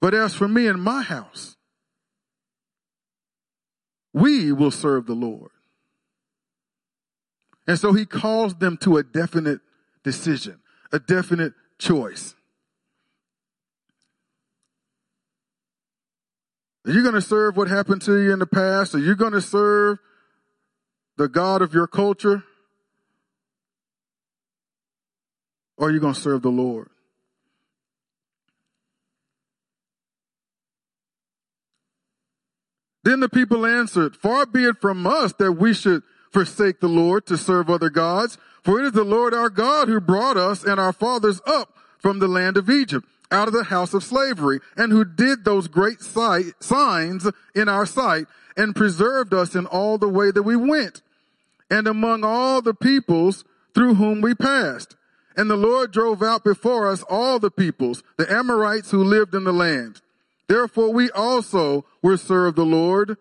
But 0.00 0.14
as 0.14 0.32
for 0.32 0.46
me 0.46 0.68
and 0.68 0.80
my 0.80 1.02
house, 1.02 1.56
we 4.14 4.52
will 4.52 4.70
serve 4.70 5.06
the 5.06 5.14
Lord. 5.14 5.50
And 7.66 7.76
so 7.76 7.92
he 7.92 8.06
calls 8.06 8.54
them 8.54 8.76
to 8.82 8.98
a 8.98 9.02
definite 9.02 9.58
decision, 10.04 10.60
a 10.92 11.00
definite 11.00 11.54
choice. 11.80 12.36
Are 16.86 16.92
you 16.92 17.02
going 17.02 17.16
to 17.16 17.20
serve 17.20 17.56
what 17.56 17.66
happened 17.66 18.02
to 18.02 18.16
you 18.20 18.32
in 18.32 18.38
the 18.38 18.46
past? 18.46 18.94
Are 18.94 19.00
you 19.00 19.16
going 19.16 19.32
to 19.32 19.40
serve 19.40 19.98
the 21.16 21.28
God 21.28 21.62
of 21.62 21.74
your 21.74 21.86
culture? 21.86 22.44
Or 25.76 25.88
are 25.88 25.90
you 25.90 26.00
going 26.00 26.14
to 26.14 26.20
serve 26.20 26.42
the 26.42 26.50
Lord? 26.50 26.88
Then 33.04 33.20
the 33.20 33.28
people 33.28 33.66
answered, 33.66 34.14
Far 34.16 34.46
be 34.46 34.64
it 34.64 34.80
from 34.80 35.06
us 35.06 35.32
that 35.34 35.52
we 35.52 35.74
should 35.74 36.02
forsake 36.30 36.80
the 36.80 36.88
Lord 36.88 37.26
to 37.26 37.36
serve 37.36 37.68
other 37.68 37.90
gods, 37.90 38.38
for 38.62 38.80
it 38.80 38.86
is 38.86 38.92
the 38.92 39.04
Lord 39.04 39.34
our 39.34 39.50
God 39.50 39.88
who 39.88 40.00
brought 40.00 40.36
us 40.36 40.62
and 40.62 40.78
our 40.78 40.92
fathers 40.92 41.40
up 41.46 41.74
from 41.98 42.20
the 42.20 42.28
land 42.28 42.56
of 42.56 42.70
Egypt 42.70 43.06
out 43.32 43.48
of 43.48 43.54
the 43.54 43.64
house 43.64 43.94
of 43.94 44.04
slavery 44.04 44.60
and 44.76 44.92
who 44.92 45.04
did 45.04 45.44
those 45.44 45.66
great 45.66 46.00
sight, 46.02 46.44
signs 46.60 47.26
in 47.54 47.68
our 47.68 47.86
sight 47.86 48.26
and 48.56 48.76
preserved 48.76 49.32
us 49.32 49.54
in 49.54 49.66
all 49.66 49.98
the 49.98 50.08
way 50.08 50.30
that 50.30 50.42
we 50.42 50.56
went 50.56 51.02
and 51.70 51.86
among 51.86 52.24
all 52.24 52.60
the 52.60 52.74
peoples 52.74 53.44
through 53.74 53.94
whom 53.94 54.20
we 54.20 54.34
passed. 54.34 54.96
And 55.36 55.48
the 55.48 55.56
Lord 55.56 55.90
drove 55.90 56.22
out 56.22 56.44
before 56.44 56.90
us 56.90 57.02
all 57.04 57.38
the 57.38 57.50
peoples, 57.50 58.02
the 58.18 58.30
Amorites 58.30 58.90
who 58.90 59.02
lived 59.02 59.34
in 59.34 59.44
the 59.44 59.52
land. 59.52 60.02
Therefore 60.48 60.92
we 60.92 61.10
also 61.10 61.86
will 62.02 62.18
serve 62.18 62.54
the 62.54 62.66
Lord, 62.66 63.16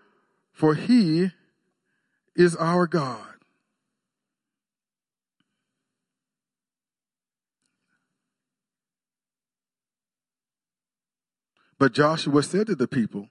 for 0.51 0.75
he 0.75 1.31
is 2.35 2.55
our 2.57 2.87
God. 2.87 3.27
But 11.79 11.93
Joshua 11.93 12.43
said 12.43 12.67
to 12.67 12.75
the 12.75 12.87
people, 12.87 13.29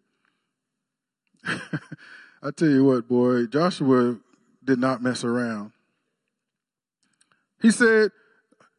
I 2.43 2.51
tell 2.55 2.69
you 2.69 2.85
what, 2.85 3.09
boy, 3.09 3.47
Joshua 3.47 4.19
did 4.65 4.79
not 4.79 5.03
mess 5.03 5.25
around. 5.25 5.73
He 7.61 7.71
said, 7.71 8.13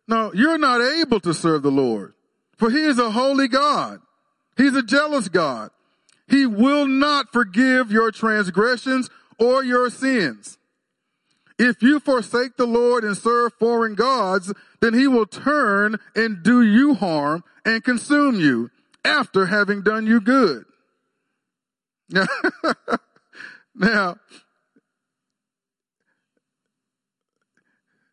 No, 0.08 0.32
you're 0.34 0.58
not 0.58 0.82
able 0.82 1.20
to 1.22 1.34
serve 1.34 1.62
the 1.64 1.72
Lord, 1.72 2.14
for 2.58 2.70
he 2.70 2.84
is 2.84 2.98
a 2.98 3.12
holy 3.12 3.48
God. 3.48 4.00
He's 4.58 4.76
a 4.76 4.84
jealous 4.84 5.30
God. 5.30 5.72
He 6.28 6.46
will 6.46 6.88
not 6.88 7.32
forgive 7.32 7.92
your 7.92 8.12
transgressions 8.12 9.10
or 9.38 9.64
your 9.64 9.90
sins. 9.90 10.58
If 11.60 11.84
you 11.84 12.00
forsake 12.00 12.58
the 12.58 12.66
Lord 12.66 13.04
and 13.04 13.16
serve 13.16 13.54
foreign 13.60 13.96
gods, 13.96 14.52
then 14.80 14.94
he 14.94 15.08
will 15.08 15.28
turn 15.28 15.98
and 16.16 16.42
do 16.42 16.64
you 16.64 16.96
harm 16.96 17.44
and 17.66 17.84
consume 17.84 18.40
you 18.40 18.72
after 19.06 19.48
having 19.48 19.82
done 19.84 20.08
you 20.08 20.20
good. 20.22 20.66
Now, 23.74 24.18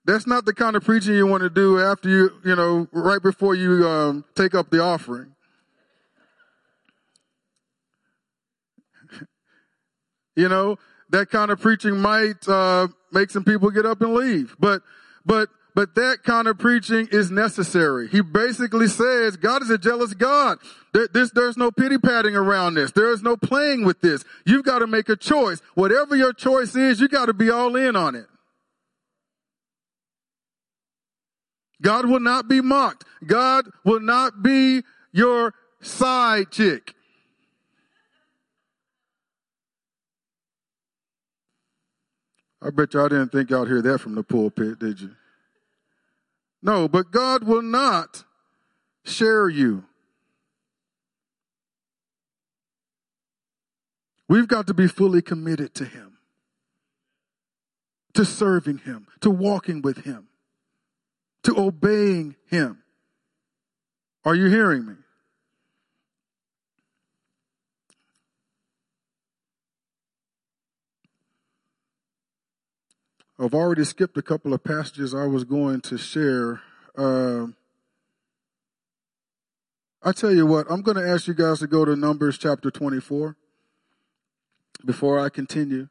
That's 0.08 0.26
not 0.26 0.44
the 0.46 0.54
kind 0.54 0.74
of 0.74 0.82
preaching 0.84 1.14
you 1.14 1.26
want 1.26 1.42
to 1.42 1.50
do 1.50 1.78
after 1.78 2.08
you, 2.08 2.30
you 2.42 2.56
know, 2.56 2.88
right 2.92 3.22
before 3.22 3.54
you 3.54 3.86
um, 3.86 4.24
take 4.34 4.54
up 4.54 4.70
the 4.70 4.80
offering. 4.80 5.34
you 10.34 10.48
know, 10.48 10.78
that 11.10 11.28
kind 11.28 11.50
of 11.50 11.60
preaching 11.60 12.00
might 12.00 12.48
uh, 12.48 12.88
make 13.12 13.28
some 13.30 13.44
people 13.44 13.70
get 13.70 13.84
up 13.84 14.00
and 14.00 14.14
leave. 14.14 14.56
But, 14.58 14.80
but, 15.26 15.50
but 15.78 15.94
that 15.94 16.24
kind 16.24 16.48
of 16.48 16.58
preaching 16.58 17.06
is 17.12 17.30
necessary. 17.30 18.08
He 18.08 18.20
basically 18.20 18.88
says 18.88 19.36
God 19.36 19.62
is 19.62 19.70
a 19.70 19.78
jealous 19.78 20.12
God. 20.12 20.58
There, 20.92 21.06
this, 21.06 21.30
there's 21.30 21.56
no 21.56 21.70
pity 21.70 21.98
padding 21.98 22.34
around 22.34 22.74
this. 22.74 22.90
There 22.90 23.12
is 23.12 23.22
no 23.22 23.36
playing 23.36 23.84
with 23.84 24.00
this. 24.00 24.24
You've 24.44 24.64
got 24.64 24.80
to 24.80 24.88
make 24.88 25.08
a 25.08 25.14
choice. 25.14 25.62
Whatever 25.76 26.16
your 26.16 26.32
choice 26.32 26.74
is, 26.74 27.00
you 27.00 27.06
got 27.06 27.26
to 27.26 27.32
be 27.32 27.48
all 27.48 27.76
in 27.76 27.94
on 27.94 28.16
it. 28.16 28.26
God 31.80 32.06
will 32.06 32.18
not 32.18 32.48
be 32.48 32.60
mocked. 32.60 33.04
God 33.24 33.70
will 33.84 34.00
not 34.00 34.42
be 34.42 34.82
your 35.12 35.54
side 35.80 36.50
chick. 36.50 36.92
I 42.60 42.70
bet 42.70 42.94
y'all 42.94 43.08
didn't 43.08 43.30
think 43.30 43.50
y'all 43.50 43.64
hear 43.64 43.80
that 43.82 44.00
from 44.00 44.16
the 44.16 44.24
pulpit, 44.24 44.80
did 44.80 45.00
you? 45.00 45.10
No, 46.62 46.88
but 46.88 47.10
God 47.10 47.44
will 47.44 47.62
not 47.62 48.24
share 49.04 49.48
you. 49.48 49.84
We've 54.28 54.48
got 54.48 54.66
to 54.66 54.74
be 54.74 54.88
fully 54.88 55.22
committed 55.22 55.74
to 55.74 55.84
Him, 55.84 56.18
to 58.14 58.24
serving 58.24 58.78
Him, 58.78 59.06
to 59.20 59.30
walking 59.30 59.80
with 59.80 60.04
Him 60.04 60.28
to 61.48 61.58
obeying 61.58 62.36
Him. 62.46 62.82
Are 64.24 64.34
you 64.34 64.50
hearing 64.50 64.84
me? 64.84 64.94
I've 73.40 73.54
already 73.54 73.84
skipped 73.84 74.16
a 74.18 74.22
couple 74.22 74.52
of 74.52 74.64
passages 74.64 75.14
I 75.14 75.26
was 75.26 75.44
going 75.44 75.80
to 75.82 75.96
share. 75.96 76.60
Uh, 76.96 77.46
I 80.02 80.10
tell 80.10 80.32
you 80.32 80.44
what, 80.44 80.66
I'm 80.68 80.82
going 80.82 80.96
to 80.96 81.08
ask 81.08 81.28
you 81.28 81.34
guys 81.34 81.60
to 81.60 81.68
go 81.68 81.84
to 81.84 81.94
Numbers 81.94 82.36
chapter 82.36 82.68
24 82.70 83.36
before 84.84 85.20
I 85.20 85.28
continue. 85.28 85.88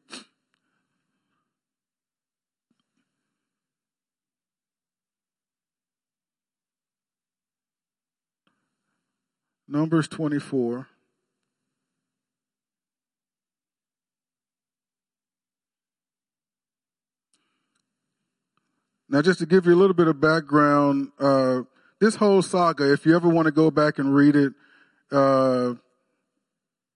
Numbers 9.69 10.09
24. 10.09 10.87
Now, 19.09 19.21
just 19.21 19.39
to 19.39 19.45
give 19.45 19.65
you 19.65 19.73
a 19.73 19.79
little 19.79 19.93
bit 19.93 20.09
of 20.09 20.19
background, 20.19 21.11
uh, 21.17 21.61
this 21.99 22.15
whole 22.15 22.41
saga, 22.41 22.91
if 22.91 23.05
you 23.05 23.15
ever 23.15 23.29
want 23.29 23.45
to 23.45 23.53
go 23.53 23.71
back 23.71 23.99
and 23.99 24.13
read 24.13 24.35
it, 24.35 24.53
uh, 25.11 25.75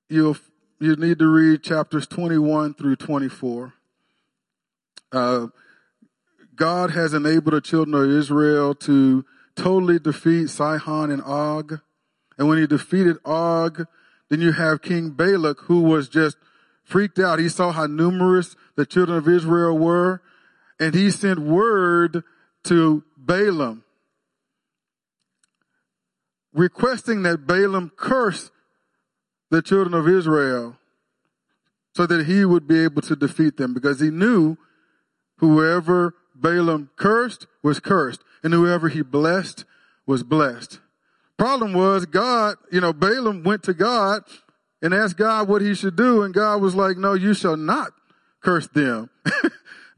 you'll 0.10 0.36
you 0.80 0.96
need 0.96 1.20
to 1.20 1.28
read 1.28 1.64
chapters 1.64 2.08
21 2.08 2.74
through 2.74 2.96
24. 2.96 3.74
Uh, 5.12 5.48
God 6.56 6.92
has 6.92 7.14
enabled 7.14 7.54
the 7.54 7.62
children 7.62 7.94
of 7.94 8.10
Israel 8.10 8.76
to 8.76 9.24
totally 9.56 10.00
defeat 10.00 10.50
Sihon 10.50 11.12
and 11.12 11.22
Og. 11.22 11.80
And 12.38 12.50
when 12.50 12.58
he 12.58 12.68
defeated 12.68 13.18
Og, 13.24 13.86
then 14.30 14.42
you 14.42 14.54
have 14.54 14.82
King 14.82 15.12
Balak 15.12 15.62
who 15.62 15.82
was 15.82 16.10
just 16.10 16.36
freaked 16.84 17.20
out. 17.20 17.40
He 17.40 17.48
saw 17.48 17.72
how 17.72 17.86
numerous 17.86 18.56
the 18.76 18.86
children 18.86 19.18
of 19.18 19.30
Israel 19.30 19.78
were 19.78 20.22
and 20.82 20.96
he 20.96 21.12
sent 21.12 21.40
word 21.40 22.24
to 22.66 23.04
Balaam 23.16 23.84
requesting 26.54 27.22
that 27.22 27.46
Balaam 27.46 27.92
curse 27.96 28.50
the 29.52 29.62
children 29.62 29.94
of 29.94 30.10
Israel 30.10 30.78
so 31.96 32.06
that 32.08 32.26
he 32.26 32.44
would 32.44 32.68
be 32.68 32.84
able 32.84 33.02
to 33.04 33.16
defeat 33.16 33.58
them 33.58 33.74
because 33.74 34.00
he 34.00 34.10
knew 34.10 34.58
whoever 35.38 36.16
Balaam 36.36 36.90
cursed 36.96 37.46
was 37.62 37.80
cursed 37.80 38.24
and 38.44 38.52
whoever 38.52 38.90
he 38.90 39.04
blessed 39.04 39.66
was 40.08 40.24
blessed. 40.24 40.80
Problem 41.38 41.74
was 41.74 42.08
God, 42.08 42.56
you 42.72 42.82
know, 42.82 42.92
Balaam 42.92 43.44
went 43.44 43.64
to 43.64 43.74
God 43.74 44.24
and 44.82 44.94
asked 44.96 45.18
God 45.18 45.48
what 45.48 45.62
he 45.62 45.76
should 45.76 45.96
do. 45.96 46.24
And 46.24 46.34
God 46.34 46.60
was 46.60 46.74
like, 46.74 46.98
no, 46.98 47.14
you 47.14 47.36
shall 47.36 47.58
not 47.58 47.92
curse 48.42 48.68
them. 48.68 49.12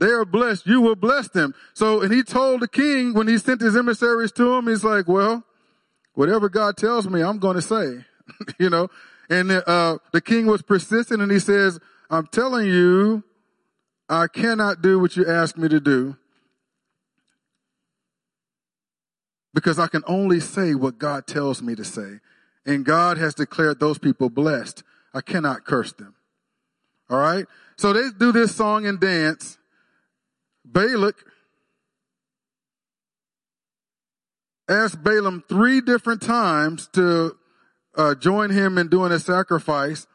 they 0.03 0.11
are 0.11 0.25
blessed. 0.25 0.67
You 0.67 0.81
will 0.81 0.95
bless 0.95 1.29
them. 1.29 1.53
So, 1.73 2.01
and 2.01 2.13
he 2.13 2.23
told 2.23 2.61
the 2.61 2.67
king 2.67 3.13
when 3.13 3.27
he 3.27 3.37
sent 3.37 3.61
his 3.61 3.75
emissaries 3.75 4.31
to 4.33 4.53
him, 4.53 4.67
he's 4.67 4.83
like, 4.83 5.07
well, 5.07 5.43
whatever 6.13 6.49
God 6.49 6.77
tells 6.77 7.07
me, 7.07 7.21
I'm 7.21 7.39
going 7.39 7.55
to 7.55 7.61
say, 7.61 8.05
you 8.59 8.69
know, 8.69 8.89
and, 9.29 9.51
uh, 9.51 9.97
the 10.11 10.21
king 10.21 10.45
was 10.45 10.61
persistent 10.61 11.21
and 11.21 11.31
he 11.31 11.39
says, 11.39 11.79
I'm 12.09 12.27
telling 12.27 12.67
you, 12.67 13.23
I 14.09 14.27
cannot 14.27 14.81
do 14.81 14.99
what 14.99 15.15
you 15.15 15.25
ask 15.25 15.57
me 15.57 15.69
to 15.69 15.79
do. 15.79 16.17
because 19.53 19.79
I 19.79 19.87
can 19.87 20.03
only 20.07 20.39
say 20.39 20.73
what 20.73 20.97
God 20.97 21.27
tells 21.27 21.61
me 21.61 21.75
to 21.75 21.83
say. 21.83 22.19
And 22.65 22.85
God 22.85 23.17
has 23.17 23.35
declared 23.35 23.79
those 23.79 23.97
people 23.97 24.29
blessed. 24.29 24.83
I 25.13 25.21
cannot 25.21 25.65
curse 25.65 25.93
them. 25.93 26.15
All 27.09 27.19
right. 27.19 27.45
So 27.77 27.93
they 27.93 28.09
do 28.17 28.31
this 28.31 28.55
song 28.55 28.85
and 28.85 28.99
dance. 28.99 29.57
Balak 30.65 31.15
asked 34.69 35.03
Balaam 35.03 35.43
three 35.47 35.81
different 35.81 36.21
times 36.21 36.87
to 36.93 37.35
uh, 37.95 38.15
join 38.15 38.49
him 38.49 38.77
in 38.77 38.87
doing 38.87 39.11
a 39.11 39.19
sacrifice. 39.19 40.07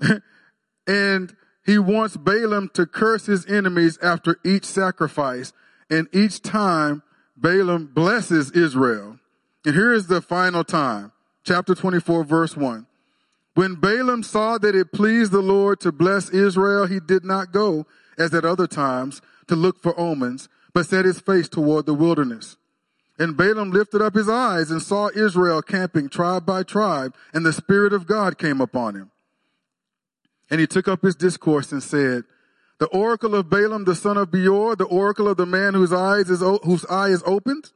and 0.86 1.36
he 1.64 1.78
wants 1.78 2.16
Balaam 2.16 2.70
to 2.74 2.86
curse 2.86 3.26
his 3.26 3.46
enemies 3.46 3.98
after 4.02 4.36
each 4.44 4.64
sacrifice. 4.64 5.52
And 5.88 6.08
each 6.12 6.42
time 6.42 7.02
Balaam 7.36 7.86
blesses 7.86 8.50
Israel. 8.52 9.18
And 9.64 9.74
here 9.74 9.92
is 9.92 10.06
the 10.06 10.22
final 10.22 10.64
time. 10.64 11.12
Chapter 11.44 11.74
24 11.74 12.24
verse 12.24 12.56
1. 12.56 12.86
When 13.54 13.74
Balaam 13.74 14.22
saw 14.22 14.58
that 14.58 14.74
it 14.74 14.92
pleased 14.92 15.32
the 15.32 15.40
Lord 15.40 15.80
to 15.80 15.90
bless 15.90 16.30
Israel, 16.30 16.86
he 16.86 17.00
did 17.00 17.24
not 17.24 17.52
go, 17.52 17.86
as 18.16 18.32
at 18.32 18.44
other 18.44 18.66
times, 18.66 19.20
to 19.50 19.56
look 19.56 19.82
for 19.82 19.98
omens, 19.98 20.48
but 20.72 20.86
set 20.86 21.04
his 21.04 21.18
face 21.18 21.48
toward 21.48 21.84
the 21.84 21.92
wilderness. 21.92 22.56
And 23.18 23.36
Balaam 23.36 23.72
lifted 23.72 24.00
up 24.00 24.14
his 24.14 24.28
eyes 24.28 24.70
and 24.70 24.80
saw 24.80 25.10
Israel 25.14 25.60
camping 25.60 26.08
tribe 26.08 26.46
by 26.46 26.62
tribe, 26.62 27.14
and 27.34 27.44
the 27.44 27.52
Spirit 27.52 27.92
of 27.92 28.06
God 28.06 28.38
came 28.38 28.60
upon 28.60 28.94
him. 28.94 29.10
And 30.48 30.60
he 30.60 30.68
took 30.68 30.86
up 30.86 31.02
his 31.02 31.16
discourse 31.16 31.72
and 31.72 31.82
said, 31.82 32.22
the 32.78 32.86
oracle 32.86 33.34
of 33.34 33.50
Balaam, 33.50 33.84
the 33.84 33.94
son 33.94 34.16
of 34.16 34.30
Beor, 34.30 34.74
the 34.76 34.84
oracle 34.84 35.28
of 35.28 35.36
the 35.36 35.44
man 35.44 35.74
whose 35.74 35.92
eyes 35.92 36.30
is, 36.30 36.40
whose 36.40 36.86
eye 36.86 37.08
is 37.08 37.22
opened, 37.26 37.72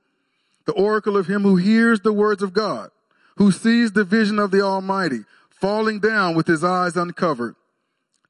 the 0.65 0.73
oracle 0.73 1.17
of 1.17 1.27
him 1.27 1.43
who 1.43 1.57
hears 1.57 2.01
the 2.01 2.13
words 2.13 2.43
of 2.43 2.55
God, 2.55 2.91
who 3.37 3.51
sees 3.51 3.93
the 3.93 4.05
vision 4.05 4.39
of 4.39 4.51
the 4.51 4.63
Almighty, 4.63 5.25
falling 5.51 5.99
down 5.99 6.35
with 6.35 6.47
his 6.47 6.65
eyes 6.65 6.97
uncovered. 6.97 7.57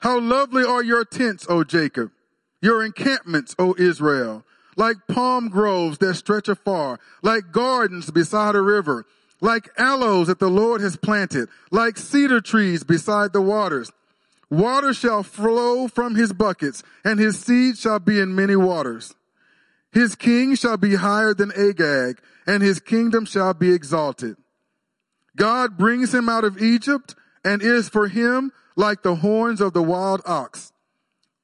How 0.00 0.18
lovely 0.18 0.64
are 0.64 0.82
your 0.82 1.04
tents, 1.04 1.46
O 1.48 1.62
Jacob, 1.62 2.10
your 2.64 2.82
encampments, 2.82 3.54
O 3.58 3.74
Israel, 3.78 4.42
like 4.74 4.96
palm 5.06 5.50
groves 5.50 5.98
that 5.98 6.14
stretch 6.14 6.48
afar, 6.48 6.98
like 7.22 7.52
gardens 7.52 8.10
beside 8.10 8.54
a 8.54 8.62
river, 8.62 9.04
like 9.42 9.68
aloes 9.76 10.28
that 10.28 10.38
the 10.38 10.48
Lord 10.48 10.80
has 10.80 10.96
planted, 10.96 11.50
like 11.70 11.98
cedar 11.98 12.40
trees 12.40 12.82
beside 12.82 13.34
the 13.34 13.42
waters. 13.42 13.92
Water 14.50 14.94
shall 14.94 15.22
flow 15.22 15.88
from 15.88 16.14
his 16.14 16.32
buckets, 16.32 16.82
and 17.04 17.20
his 17.20 17.38
seed 17.38 17.76
shall 17.76 17.98
be 17.98 18.18
in 18.18 18.34
many 18.34 18.56
waters. 18.56 19.14
His 19.92 20.14
king 20.14 20.54
shall 20.54 20.78
be 20.78 20.94
higher 20.94 21.34
than 21.34 21.52
Agag, 21.52 22.18
and 22.46 22.62
his 22.62 22.80
kingdom 22.80 23.26
shall 23.26 23.52
be 23.52 23.72
exalted. 23.74 24.36
God 25.36 25.76
brings 25.76 26.14
him 26.14 26.30
out 26.30 26.44
of 26.44 26.62
Egypt, 26.62 27.14
and 27.44 27.60
is 27.60 27.90
for 27.90 28.08
him 28.08 28.52
like 28.74 29.02
the 29.02 29.16
horns 29.16 29.60
of 29.60 29.74
the 29.74 29.82
wild 29.82 30.22
ox. 30.24 30.72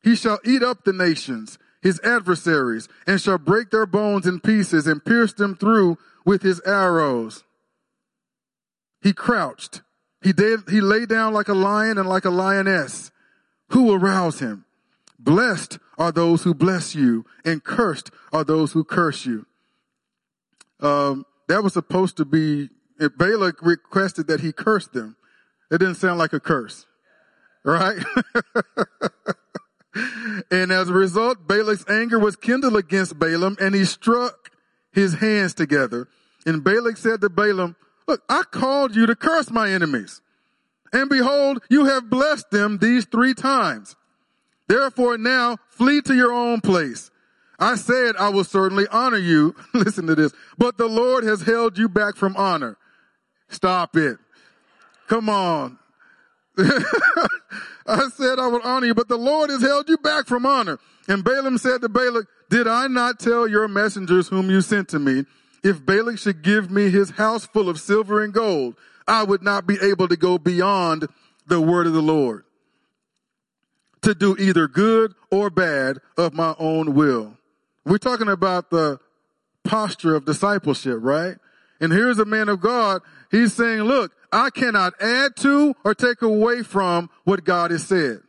He 0.03 0.15
shall 0.17 0.39
eat 0.45 0.63
up 0.63 0.85
the 0.85 0.93
nations, 0.93 1.59
his 1.83 2.01
adversaries, 2.03 2.89
and 3.07 3.21
shall 3.21 3.39
break 3.39 3.71
their 3.71 3.87
bones 3.87 4.27
in 4.27 4.41
pieces 4.41 4.87
and 4.87 5.05
pierce 5.05 5.33
them 5.33 5.57
through 5.57 5.99
with 6.25 6.43
his 6.43 6.61
arrows. 6.65 7.45
He 9.03 9.13
crouched 9.13 9.83
he 10.23 10.33
did, 10.33 10.69
he 10.69 10.81
lay 10.81 11.07
down 11.07 11.33
like 11.33 11.49
a 11.49 11.55
lion 11.55 11.99
and 11.99 12.09
like 12.09 12.25
a 12.25 12.31
lioness. 12.31 13.11
Who 13.71 13.85
will 13.85 13.99
rouse 13.99 14.41
him? 14.41 14.65
Blessed 15.19 15.79
are 15.99 16.13
those 16.13 16.43
who 16.43 16.55
bless 16.55 16.95
you, 16.95 17.25
and 17.45 17.63
cursed 17.63 18.11
are 18.33 18.45
those 18.45 18.73
who 18.73 18.85
curse 18.85 19.27
you. 19.27 19.47
Um, 20.81 21.25
that 21.49 21.63
was 21.63 21.75
supposed 21.75 22.17
to 22.19 22.25
be, 22.25 22.71
Balak 22.99 23.63
requested 23.63 24.27
that 24.29 24.41
he 24.41 24.53
curse 24.53 24.89
them. 24.89 25.17
It 25.71 25.79
didn't 25.79 25.97
sound 25.97 26.19
like 26.19 26.33
a 26.33 26.41
curse, 26.41 26.87
right? 27.65 28.03
and 29.95 30.71
as 30.71 30.89
a 30.89 30.93
result, 30.93 31.47
Balak's 31.47 31.89
anger 31.89 32.19
was 32.19 32.37
kindled 32.37 32.77
against 32.77 33.19
Balaam 33.19 33.57
and 33.61 33.75
he 33.75 33.85
struck 33.85 34.51
his 34.93 35.15
hands 35.15 35.55
together. 35.55 36.09
And 36.47 36.63
Balak 36.65 36.97
said 36.97 37.21
to 37.21 37.29
Balaam, 37.29 37.77
look, 38.07 38.23
I 38.29 38.43
called 38.51 38.95
you 38.95 39.07
to 39.07 39.17
curse 39.17 39.51
my 39.51 39.71
enemies. 39.71 40.21
And 40.93 41.09
behold, 41.09 41.63
you 41.69 41.85
have 41.85 42.11
blessed 42.11 42.51
them 42.51 42.79
these 42.79 43.05
three 43.05 43.35
times. 43.35 43.97
Therefore 44.69 45.19
now 45.19 45.59
flee 45.69 46.01
to 46.03 46.15
your 46.15 46.33
own 46.33 46.61
place. 46.61 47.11
I 47.59 47.75
said 47.75 48.17
I 48.17 48.31
will 48.31 48.45
certainly 48.45 48.87
honor 48.91 49.19
you. 49.19 49.55
Listen 49.75 50.07
to 50.07 50.15
this. 50.15 50.33
But 50.57 50.79
the 50.79 50.87
Lord 50.87 51.25
has 51.25 51.43
held 51.43 51.77
you 51.77 51.89
back 51.89 52.17
from 52.17 52.37
honor. 52.37 52.77
Stop 53.49 53.97
it. 53.97 54.19
Come 55.09 55.29
on. 55.29 55.80
I 57.87 58.09
said 58.15 58.39
I 58.39 58.47
would 58.47 58.63
honor 58.63 58.87
you, 58.87 58.95
but 58.95 59.09
the 59.09 59.17
Lord 59.17 59.51
has 59.51 59.63
held 59.63 59.89
you 59.89 59.97
back 59.99 60.27
from 60.27 60.47
honor. 60.47 60.79
And 61.09 61.25
Balaam 61.25 61.59
said 61.59 61.81
to 61.81 61.89
Balak, 61.89 62.27
did 62.49 62.67
I 62.67 62.87
not 62.87 63.19
tell 63.19 63.49
your 63.49 63.69
messengers 63.69 64.29
whom 64.29 64.51
you 64.51 64.61
sent 64.61 64.89
to 64.91 64.99
me, 64.99 65.25
if 65.63 65.85
Balak 65.85 66.19
should 66.19 66.43
give 66.43 66.71
me 66.71 66.91
his 66.91 67.11
house 67.11 67.47
full 67.47 67.69
of 67.69 67.81
silver 67.81 68.23
and 68.23 68.33
gold, 68.33 68.77
I 69.07 69.25
would 69.25 69.43
not 69.43 69.67
be 69.67 69.79
able 69.83 70.09
to 70.09 70.17
go 70.17 70.39
beyond 70.39 71.09
the 71.47 71.61
word 71.61 71.87
of 71.87 71.93
the 71.93 72.03
Lord 72.03 72.45
to 74.03 74.15
do 74.15 74.37
either 74.39 74.67
good 74.69 75.15
or 75.31 75.51
bad 75.51 75.99
of 76.17 76.33
my 76.33 76.55
own 76.59 76.95
will. 76.95 77.37
We're 77.85 77.99
talking 77.99 78.29
about 78.29 78.71
the 78.71 78.99
posture 79.65 80.15
of 80.15 80.25
discipleship, 80.25 80.99
right? 81.01 81.37
And 81.81 81.93
here's 81.93 82.19
a 82.19 82.25
man 82.25 82.49
of 82.49 82.61
God. 82.61 83.03
He's 83.31 83.55
saying, 83.55 83.83
look, 83.83 84.13
I 84.33 84.51
cannot 84.51 84.95
add 85.01 85.37
to 85.37 85.75
or 85.85 85.95
take 85.95 86.23
away 86.23 86.63
from 86.63 87.11
what 87.25 87.45
God 87.45 87.71
has 87.71 87.87
said. 87.87 88.21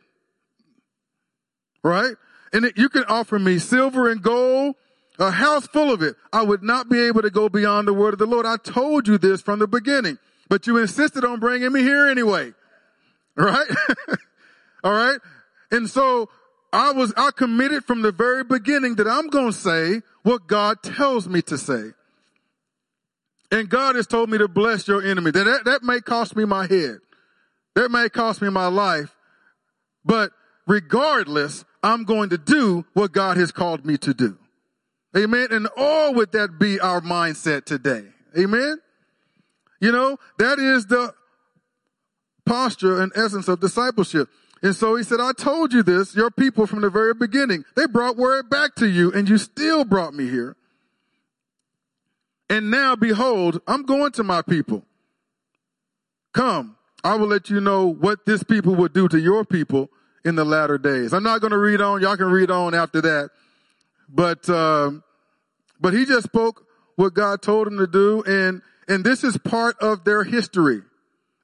Right? 1.82 2.14
And 2.52 2.70
you 2.76 2.88
can 2.88 3.04
offer 3.04 3.38
me 3.38 3.58
silver 3.58 4.10
and 4.10 4.22
gold, 4.22 4.76
a 5.18 5.30
house 5.30 5.66
full 5.66 5.92
of 5.92 6.02
it. 6.02 6.16
I 6.32 6.42
would 6.42 6.62
not 6.62 6.88
be 6.88 7.00
able 7.00 7.22
to 7.22 7.30
go 7.30 7.48
beyond 7.48 7.88
the 7.88 7.94
word 7.94 8.14
of 8.14 8.18
the 8.18 8.26
Lord. 8.26 8.46
I 8.46 8.56
told 8.56 9.08
you 9.08 9.18
this 9.18 9.40
from 9.40 9.58
the 9.58 9.66
beginning, 9.66 10.18
but 10.48 10.66
you 10.66 10.78
insisted 10.78 11.24
on 11.24 11.40
bringing 11.40 11.72
me 11.72 11.82
here 11.82 12.08
anyway. 12.08 12.52
Right? 13.34 13.66
All 14.84 14.92
right. 14.92 15.18
And 15.70 15.88
so 15.88 16.28
I 16.70 16.92
was, 16.92 17.14
I 17.16 17.30
committed 17.30 17.86
from 17.86 18.02
the 18.02 18.12
very 18.12 18.44
beginning 18.44 18.96
that 18.96 19.08
I'm 19.08 19.28
going 19.28 19.52
to 19.52 19.58
say 19.58 20.02
what 20.22 20.46
God 20.46 20.82
tells 20.82 21.26
me 21.26 21.40
to 21.40 21.56
say. 21.56 21.92
And 23.52 23.68
God 23.68 23.96
has 23.96 24.06
told 24.06 24.30
me 24.30 24.38
to 24.38 24.48
bless 24.48 24.88
your 24.88 25.02
enemy. 25.02 25.30
That, 25.30 25.44
that, 25.44 25.64
that 25.66 25.82
may 25.82 26.00
cost 26.00 26.34
me 26.34 26.46
my 26.46 26.66
head. 26.66 26.96
That 27.74 27.90
may 27.90 28.08
cost 28.08 28.40
me 28.40 28.48
my 28.48 28.66
life. 28.66 29.14
But 30.04 30.32
regardless, 30.66 31.66
I'm 31.82 32.04
going 32.04 32.30
to 32.30 32.38
do 32.38 32.86
what 32.94 33.12
God 33.12 33.36
has 33.36 33.52
called 33.52 33.84
me 33.84 33.98
to 33.98 34.14
do. 34.14 34.38
Amen. 35.14 35.48
And 35.50 35.68
all 35.76 36.14
would 36.14 36.32
that 36.32 36.58
be 36.58 36.80
our 36.80 37.02
mindset 37.02 37.66
today? 37.66 38.04
Amen. 38.38 38.78
You 39.80 39.92
know, 39.92 40.16
that 40.38 40.58
is 40.58 40.86
the 40.86 41.12
posture 42.46 43.02
and 43.02 43.12
essence 43.14 43.48
of 43.48 43.60
discipleship. 43.60 44.28
And 44.62 44.74
so 44.74 44.96
he 44.96 45.02
said, 45.02 45.20
I 45.20 45.32
told 45.32 45.74
you 45.74 45.82
this, 45.82 46.16
your 46.16 46.30
people 46.30 46.66
from 46.66 46.80
the 46.80 46.88
very 46.88 47.12
beginning. 47.12 47.64
They 47.76 47.86
brought 47.86 48.16
word 48.16 48.48
back 48.48 48.76
to 48.76 48.88
you 48.88 49.12
and 49.12 49.28
you 49.28 49.36
still 49.36 49.84
brought 49.84 50.14
me 50.14 50.28
here. 50.28 50.56
And 52.52 52.70
now 52.70 52.94
behold, 52.94 53.62
I'm 53.66 53.84
going 53.84 54.12
to 54.12 54.22
my 54.22 54.42
people. 54.42 54.84
Come, 56.34 56.76
I 57.02 57.14
will 57.14 57.28
let 57.28 57.48
you 57.48 57.62
know 57.62 57.86
what 57.86 58.26
this 58.26 58.42
people 58.42 58.74
will 58.74 58.90
do 58.90 59.08
to 59.08 59.18
your 59.18 59.42
people 59.42 59.88
in 60.22 60.34
the 60.34 60.44
latter 60.44 60.76
days. 60.76 61.14
I'm 61.14 61.22
not 61.22 61.40
going 61.40 61.52
to 61.52 61.58
read 61.58 61.80
on. 61.80 62.02
Y'all 62.02 62.18
can 62.18 62.26
read 62.26 62.50
on 62.50 62.74
after 62.74 63.00
that. 63.00 63.30
But, 64.06 64.50
um, 64.50 65.02
but 65.80 65.94
he 65.94 66.04
just 66.04 66.24
spoke 66.24 66.66
what 66.96 67.14
God 67.14 67.40
told 67.40 67.68
him 67.68 67.78
to 67.78 67.86
do. 67.86 68.22
And, 68.24 68.60
and 68.86 69.02
this 69.02 69.24
is 69.24 69.38
part 69.38 69.78
of 69.78 70.04
their 70.04 70.22
history 70.22 70.82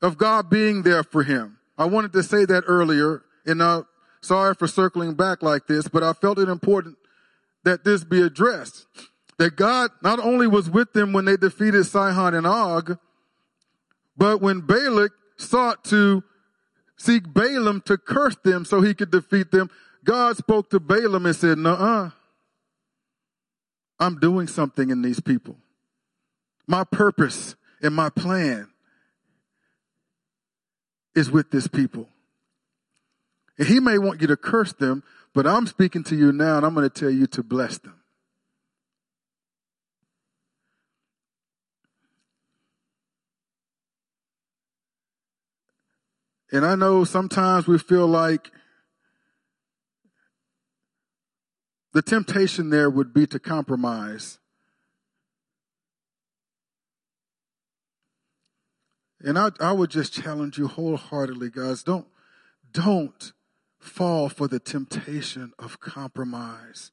of 0.03 0.19
God 0.19 0.51
being 0.51 0.83
there 0.83 1.05
for 1.05 1.23
him. 1.23 1.57
I 1.79 1.87
wanted 1.87 2.13
to 2.13 2.23
say 2.23 2.45
that 2.45 2.65
earlier 2.67 3.23
and 3.47 3.63
uh, 3.63 3.85
sorry 4.21 4.55
for 4.55 4.67
circling 4.67 5.15
back 5.15 5.43
like 5.43 5.69
this, 5.69 5.89
but 5.89 6.03
I 6.03 6.13
felt 6.13 6.39
it 6.39 6.51
important 6.51 6.99
that 7.65 7.83
this 7.85 8.05
be 8.05 8.21
addressed 8.21 8.85
that 9.39 9.57
God 9.57 9.91
not 10.03 10.18
only 10.18 10.47
was 10.47 10.68
with 10.68 10.93
them 10.93 11.12
when 11.12 11.24
they 11.24 11.36
defeated 11.36 11.84
Sihon 11.84 12.34
and 12.34 12.47
Og, 12.47 12.99
but 14.16 14.41
when 14.41 14.61
Balak 14.61 15.12
sought 15.36 15.84
to 15.84 16.24
seek 16.97 17.32
Balaam 17.32 17.80
to 17.82 17.97
curse 17.97 18.36
them 18.45 18.64
so 18.64 18.80
he 18.80 18.95
could 18.95 19.12
defeat 19.12 19.53
them, 19.53 19.70
God 20.05 20.36
spoke 20.36 20.70
to 20.70 20.80
Balaam 20.80 21.26
and 21.26 21.36
said, 21.36 21.59
Nuh-uh. 21.59 22.11
I'm 24.01 24.18
doing 24.18 24.47
something 24.47 24.91
in 24.91 25.03
these 25.03 25.20
people. 25.20 25.57
My 26.66 26.84
purpose 26.84 27.57
and 27.80 27.95
my 27.95 28.11
plan 28.11 28.68
is 31.14 31.30
with 31.30 31.51
this 31.51 31.66
people. 31.66 32.09
And 33.59 33.66
he 33.66 33.80
may 33.80 33.99
want 33.99 34.20
you 34.20 34.28
to 34.28 34.36
curse 34.36 34.72
them, 34.72 35.03
but 35.34 35.47
I'm 35.47 35.66
speaking 35.66 36.05
to 36.05 36.16
you 36.16 36.32
now 36.32 36.57
and 36.57 36.66
I'm 36.66 36.74
going 36.74 36.89
to 36.89 37.01
tell 37.01 37.11
you 37.11 37.26
to 37.28 37.43
bless 37.43 37.78
them. 37.78 37.97
And 46.51 46.64
I 46.64 46.74
know 46.74 47.05
sometimes 47.05 47.66
we 47.66 47.78
feel 47.78 48.07
like 48.07 48.51
the 51.92 52.03
temptation 52.03 52.70
there 52.70 52.88
would 52.88 53.12
be 53.12 53.26
to 53.26 53.38
compromise. 53.38 54.38
And 59.20 59.38
I, 59.38 59.51
I 59.61 59.72
would 59.72 59.90
just 59.90 60.12
challenge 60.12 60.59
you 60.59 60.68
wholeheartedly, 60.68 61.51
guys, 61.51 61.82
don't, 61.82 62.07
don't 62.72 63.32
fall 63.78 64.28
for 64.28 64.49
the 64.49 64.61
temptation 64.61 65.53
of 65.59 65.80
compromise 65.80 66.92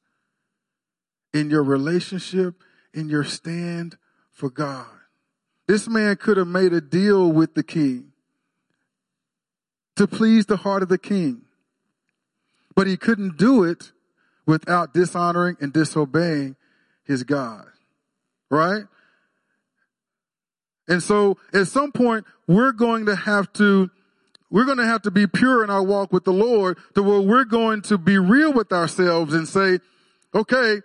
in 1.32 1.50
your 1.50 1.62
relationship, 1.62 2.54
in 2.92 3.08
your 3.08 3.24
stand 3.24 3.96
for 4.32 4.50
God. 4.50 4.86
This 5.66 5.88
man 5.88 6.16
could 6.16 6.36
have 6.36 6.48
made 6.48 6.72
a 6.72 6.80
deal 6.80 7.30
with 7.30 7.54
the 7.54 7.62
king 7.62 8.12
to 9.96 10.06
please 10.06 10.46
the 10.46 10.58
heart 10.58 10.82
of 10.82 10.88
the 10.88 10.98
king. 10.98 11.42
But 12.74 12.86
he 12.86 12.96
couldn't 12.96 13.36
do 13.36 13.64
it 13.64 13.92
without 14.46 14.94
dishonoring 14.94 15.56
and 15.60 15.72
disobeying 15.72 16.56
his 17.04 17.24
God. 17.24 17.66
Right? 18.50 18.84
And 20.88 21.02
so 21.02 21.38
at 21.52 21.66
some 21.66 21.90
point, 21.92 22.26
we're 22.46 22.72
going 22.72 23.06
to 23.06 23.16
have 23.16 23.52
to, 23.54 23.90
we're 24.50 24.64
going 24.64 24.78
to 24.78 24.86
have 24.86 25.02
to 25.02 25.10
be 25.10 25.26
pure 25.26 25.64
in 25.64 25.70
our 25.70 25.82
walk 25.82 26.12
with 26.12 26.24
the 26.24 26.32
Lord 26.32 26.78
to 26.94 27.02
where 27.02 27.20
we're 27.20 27.44
going 27.44 27.82
to 27.82 27.98
be 27.98 28.18
real 28.18 28.52
with 28.52 28.72
ourselves 28.72 29.34
and 29.34 29.48
say, 29.48 29.80
okay, 30.34 30.82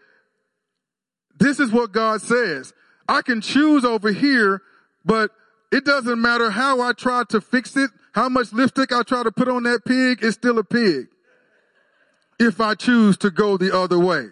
this 1.40 1.60
is 1.60 1.72
what 1.72 1.92
God 1.92 2.22
says. 2.22 2.74
I 3.08 3.22
can 3.22 3.42
choose 3.42 3.84
over 3.84 4.12
here, 4.12 4.62
but 5.06 5.32
it 5.72 5.86
doesn't 5.86 6.22
matter 6.22 6.50
how 6.50 6.82
I 6.82 6.94
try 6.94 7.24
to 7.30 7.42
fix 7.42 7.76
it. 7.76 7.92
How 8.14 8.30
much 8.30 8.52
lipstick 8.52 8.92
I 8.92 9.04
try 9.04 9.24
to 9.24 9.32
put 9.32 9.48
on 9.48 9.64
that 9.64 9.86
pig, 9.86 10.20
it's 10.22 10.36
still 10.36 10.60
a 10.60 10.64
pig. 10.64 11.08
If 12.40 12.60
I 12.60 12.76
choose 12.76 13.18
to 13.18 13.30
go 13.30 13.58
the 13.58 13.76
other 13.76 14.00
way. 14.00 14.26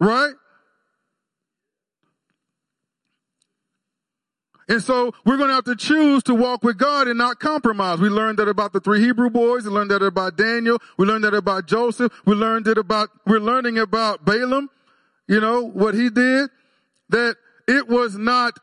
Right? 0.00 0.34
And 4.68 4.82
so 4.82 5.12
we're 5.26 5.36
going 5.36 5.48
to 5.50 5.54
have 5.54 5.64
to 5.64 5.76
choose 5.76 6.22
to 6.24 6.34
walk 6.34 6.64
with 6.64 6.78
God 6.78 7.06
and 7.06 7.18
not 7.18 7.40
compromise. 7.40 7.98
We 7.98 8.08
learned 8.08 8.38
that 8.38 8.48
about 8.48 8.72
the 8.72 8.80
three 8.80 9.00
Hebrew 9.00 9.28
boys. 9.28 9.64
We 9.64 9.70
learned 9.70 9.90
that 9.90 10.02
about 10.02 10.36
Daniel. 10.36 10.78
We 10.96 11.04
learned 11.04 11.24
that 11.24 11.34
about 11.34 11.66
Joseph. 11.66 12.12
We 12.24 12.34
learned 12.34 12.66
it 12.68 12.78
about, 12.78 13.10
we're 13.26 13.40
learning 13.40 13.78
about 13.78 14.24
Balaam. 14.24 14.70
You 15.28 15.40
know, 15.40 15.62
what 15.62 15.94
he 15.94 16.08
did. 16.08 16.50
That 17.10 17.36
it 17.68 17.88
was 17.88 18.16
not 18.16 18.58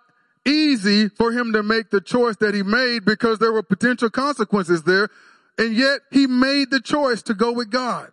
easy 0.46 1.10
for 1.10 1.32
him 1.32 1.54
to 1.54 1.64
make 1.64 1.90
the 1.90 2.02
choice 2.02 2.36
that 2.38 2.54
he 2.54 2.64
made 2.64 3.06
because 3.06 3.40
there 3.40 3.52
were 3.52 3.64
potential 3.64 4.10
consequences 4.10 4.84
there. 4.84 5.10
And 5.58 5.76
yet 5.76 6.00
he 6.12 6.28
made 6.28 6.72
the 6.72 6.80
choice 6.80 7.22
to 7.24 7.34
go 7.34 7.52
with 7.52 7.70
God. 7.70 8.12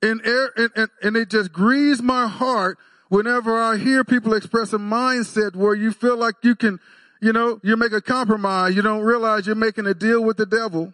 And, 0.00 0.20
and, 0.20 0.88
and 1.02 1.16
it 1.16 1.30
just 1.30 1.52
grieves 1.52 2.00
my 2.00 2.28
heart 2.28 2.78
whenever 3.08 3.60
I 3.60 3.76
hear 3.78 4.04
people 4.04 4.34
express 4.34 4.72
a 4.72 4.78
mindset 4.78 5.56
where 5.56 5.74
you 5.74 5.92
feel 5.92 6.16
like 6.16 6.36
you 6.42 6.54
can, 6.54 6.78
you 7.20 7.32
know, 7.32 7.60
you 7.64 7.76
make 7.76 7.92
a 7.92 8.00
compromise, 8.00 8.76
you 8.76 8.82
don't 8.82 9.02
realize 9.02 9.46
you're 9.46 9.56
making 9.56 9.86
a 9.86 9.94
deal 9.94 10.22
with 10.22 10.36
the 10.36 10.46
devil. 10.46 10.92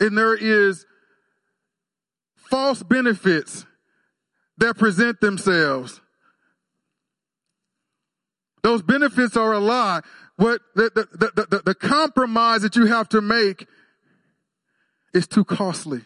And 0.00 0.16
there 0.16 0.34
is 0.34 0.84
false 2.34 2.82
benefits 2.82 3.66
that 4.58 4.76
present 4.76 5.20
themselves. 5.20 6.00
Those 8.62 8.82
benefits 8.82 9.36
are 9.36 9.52
a 9.52 9.58
lie. 9.58 10.00
What 10.36 10.60
the, 10.74 10.90
the, 10.94 11.30
the, 11.34 11.46
the, 11.46 11.62
the 11.64 11.74
compromise 11.74 12.62
that 12.62 12.76
you 12.76 12.86
have 12.86 13.08
to 13.10 13.20
make 13.20 13.66
is 15.14 15.26
too 15.26 15.44
costly. 15.44 16.02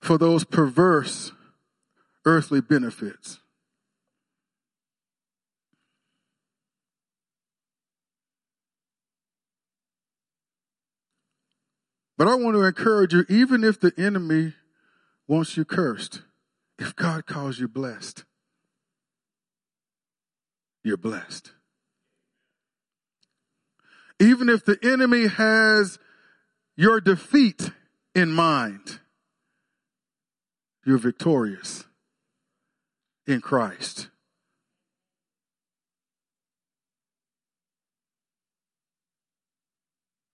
For 0.00 0.18
those 0.18 0.44
perverse 0.44 1.32
earthly 2.26 2.60
benefits. 2.60 3.38
But 12.16 12.28
I 12.28 12.34
want 12.34 12.54
to 12.54 12.62
encourage 12.62 13.12
you, 13.12 13.24
even 13.28 13.64
if 13.64 13.80
the 13.80 13.92
enemy 13.98 14.54
wants 15.26 15.56
you 15.56 15.64
cursed, 15.64 16.22
if 16.78 16.94
God 16.94 17.26
calls 17.26 17.58
you 17.58 17.66
blessed, 17.66 18.24
you're 20.84 20.96
blessed. 20.96 21.52
Even 24.20 24.48
if 24.48 24.64
the 24.64 24.78
enemy 24.82 25.26
has 25.26 25.98
your 26.76 27.00
defeat 27.00 27.70
in 28.14 28.30
mind, 28.30 29.00
you're 30.86 30.98
victorious 30.98 31.84
in 33.26 33.40
Christ. 33.40 34.08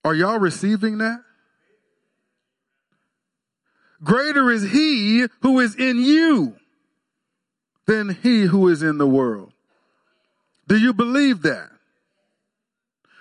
Are 0.03 0.13
y'all 0.13 0.39
receiving 0.39 0.97
that? 0.99 1.23
Greater 4.03 4.49
is 4.49 4.71
he 4.71 5.27
who 5.41 5.59
is 5.59 5.75
in 5.75 5.97
you 5.97 6.55
than 7.85 8.09
he 8.09 8.43
who 8.43 8.67
is 8.67 8.81
in 8.81 8.97
the 8.97 9.07
world. 9.07 9.53
Do 10.67 10.77
you 10.77 10.93
believe 10.93 11.41
that? 11.43 11.69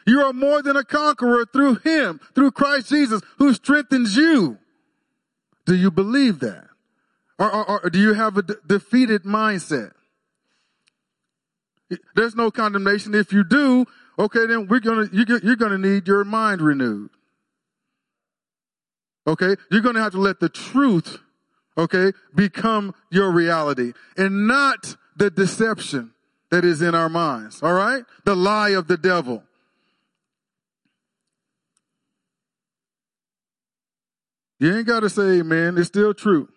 You 0.07 0.22
are 0.22 0.33
more 0.33 0.62
than 0.62 0.76
a 0.76 0.85
conqueror 0.85 1.45
through 1.47 1.76
him, 1.76 2.20
through 2.35 2.53
Christ 2.53 2.89
Jesus, 2.89 3.20
who 3.39 3.53
strengthens 3.55 4.16
you. 4.16 4.59
Do 5.66 5.74
you 5.74 5.91
believe 5.91 6.41
that? 6.41 6.68
Or, 7.39 7.53
or, 7.53 7.85
or 7.85 7.91
do 7.91 7.99
you 7.99 8.14
have 8.14 8.37
a 8.37 8.43
de- 8.43 8.57
defeated 8.66 9.24
mindset? 9.24 9.93
There's 12.14 12.35
no 12.35 12.51
condemnation. 12.51 13.14
If 13.14 13.33
you 13.33 13.45
do, 13.45 13.87
okay, 14.18 14.47
then 14.47 14.68
we're 14.68 14.81
gonna, 14.81 15.09
you're 15.12 15.57
gonna 15.57 15.78
need 15.78 16.07
your 16.07 16.24
mind 16.24 16.61
renewed. 16.61 17.11
Okay? 19.27 19.57
You're 19.71 19.83
going 19.83 19.95
to 19.95 20.03
have 20.03 20.12
to 20.12 20.21
let 20.21 20.41
the 20.41 20.49
truth, 20.49 21.18
okay, 21.77 22.12
become 22.35 22.95
your 23.11 23.31
reality 23.31 23.93
and 24.16 24.47
not 24.47 24.97
the 25.16 25.31
deception 25.31 26.12
that 26.51 26.64
is 26.64 26.83
in 26.83 26.95
our 26.95 27.09
minds. 27.09 27.62
All 27.62 27.73
right? 27.73 28.05
The 28.25 28.35
lie 28.35 28.71
of 28.71 28.89
the 28.89 28.97
devil. 28.97 29.43
You 34.59 34.77
ain't 34.77 34.87
got 34.87 35.01
to 35.01 35.09
say 35.09 35.41
amen. 35.41 35.79
It's 35.79 35.89
still 35.89 36.12
true. 36.12 36.49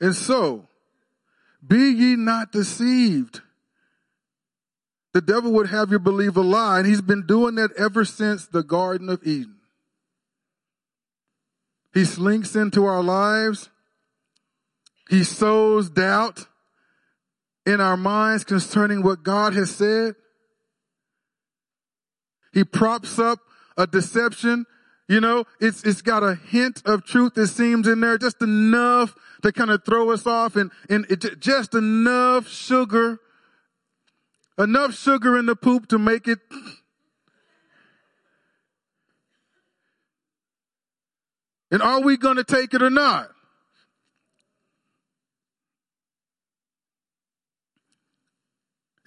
And 0.00 0.14
so, 0.14 0.68
be 1.66 1.90
ye 1.90 2.16
not 2.16 2.52
deceived. 2.52 3.40
The 5.14 5.20
devil 5.20 5.52
would 5.52 5.68
have 5.68 5.92
you 5.92 6.00
believe 6.00 6.36
a 6.36 6.42
lie, 6.42 6.78
and 6.80 6.86
he's 6.88 7.00
been 7.00 7.24
doing 7.24 7.54
that 7.54 7.70
ever 7.78 8.04
since 8.04 8.46
the 8.46 8.64
Garden 8.64 9.08
of 9.08 9.24
Eden. 9.24 9.54
He 11.94 12.04
slinks 12.04 12.56
into 12.56 12.84
our 12.84 13.02
lives. 13.02 13.70
He 15.08 15.22
sows 15.22 15.88
doubt 15.88 16.46
in 17.64 17.80
our 17.80 17.96
minds 17.96 18.42
concerning 18.42 19.04
what 19.04 19.22
God 19.22 19.54
has 19.54 19.70
said. 19.70 20.16
He 22.52 22.64
props 22.64 23.16
up 23.20 23.38
a 23.76 23.86
deception. 23.86 24.66
You 25.08 25.20
know, 25.20 25.44
it's, 25.60 25.84
it's 25.84 26.02
got 26.02 26.24
a 26.24 26.34
hint 26.34 26.82
of 26.84 27.04
truth, 27.04 27.38
it 27.38 27.46
seems, 27.46 27.86
in 27.86 28.00
there, 28.00 28.18
just 28.18 28.42
enough 28.42 29.14
to 29.42 29.52
kind 29.52 29.70
of 29.70 29.84
throw 29.84 30.10
us 30.10 30.26
off 30.26 30.56
and, 30.56 30.72
and 30.90 31.06
it, 31.08 31.38
just 31.38 31.74
enough 31.74 32.48
sugar 32.48 33.20
enough 34.58 34.94
sugar 34.94 35.36
in 35.38 35.46
the 35.46 35.56
poop 35.56 35.88
to 35.88 35.98
make 35.98 36.28
it 36.28 36.38
And 41.74 41.82
are 41.82 42.02
we 42.02 42.16
going 42.16 42.36
to 42.36 42.44
take 42.44 42.72
it 42.72 42.82
or 42.82 42.90
not? 42.90 43.30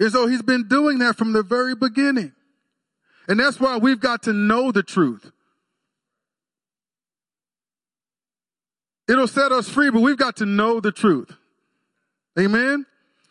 And 0.02 0.12
so 0.12 0.28
he's 0.28 0.42
been 0.42 0.68
doing 0.68 1.00
that 1.00 1.16
from 1.16 1.32
the 1.32 1.44
very 1.44 1.76
beginning. 1.76 2.34
And 3.30 3.40
that's 3.40 3.58
why 3.58 3.78
we've 3.78 4.02
got 4.02 4.24
to 4.24 4.34
know 4.34 4.74
the 4.74 4.84
truth. 4.84 5.32
It'll 9.08 9.30
set 9.30 9.54
us 9.54 9.70
free, 9.70 9.90
but 9.90 10.02
we've 10.02 10.18
got 10.18 10.36
to 10.36 10.46
know 10.46 10.82
the 10.82 10.92
truth. 10.92 11.32
Amen? 12.38 12.86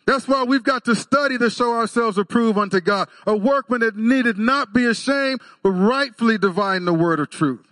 That's 0.06 0.28
why 0.28 0.44
we've 0.44 0.62
got 0.62 0.84
to 0.84 0.94
study 0.94 1.36
to 1.38 1.50
show 1.50 1.72
ourselves 1.72 2.16
approved 2.16 2.58
unto 2.58 2.80
God. 2.80 3.08
A 3.26 3.36
workman 3.36 3.80
that 3.80 3.96
needed 3.96 4.38
not 4.38 4.72
be 4.72 4.86
ashamed, 4.86 5.40
but 5.62 5.70
rightfully 5.70 6.38
divine 6.38 6.84
the 6.84 6.94
word 6.94 7.18
of 7.18 7.28
truth. 7.28 7.66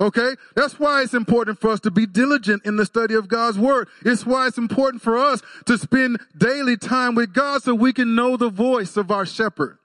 Okay? 0.00 0.34
That's 0.56 0.80
why 0.80 1.02
it's 1.02 1.14
important 1.14 1.60
for 1.60 1.70
us 1.70 1.80
to 1.80 1.90
be 1.90 2.06
diligent 2.06 2.64
in 2.64 2.76
the 2.76 2.86
study 2.86 3.14
of 3.14 3.28
God's 3.28 3.58
word. 3.58 3.88
It's 4.04 4.26
why 4.26 4.48
it's 4.48 4.58
important 4.58 5.02
for 5.02 5.16
us 5.16 5.40
to 5.66 5.78
spend 5.78 6.20
daily 6.36 6.76
time 6.76 7.14
with 7.14 7.32
God 7.32 7.62
so 7.62 7.74
we 7.74 7.92
can 7.92 8.14
know 8.14 8.36
the 8.36 8.50
voice 8.50 8.96
of 8.96 9.10
our 9.10 9.26
shepherd. 9.26 9.78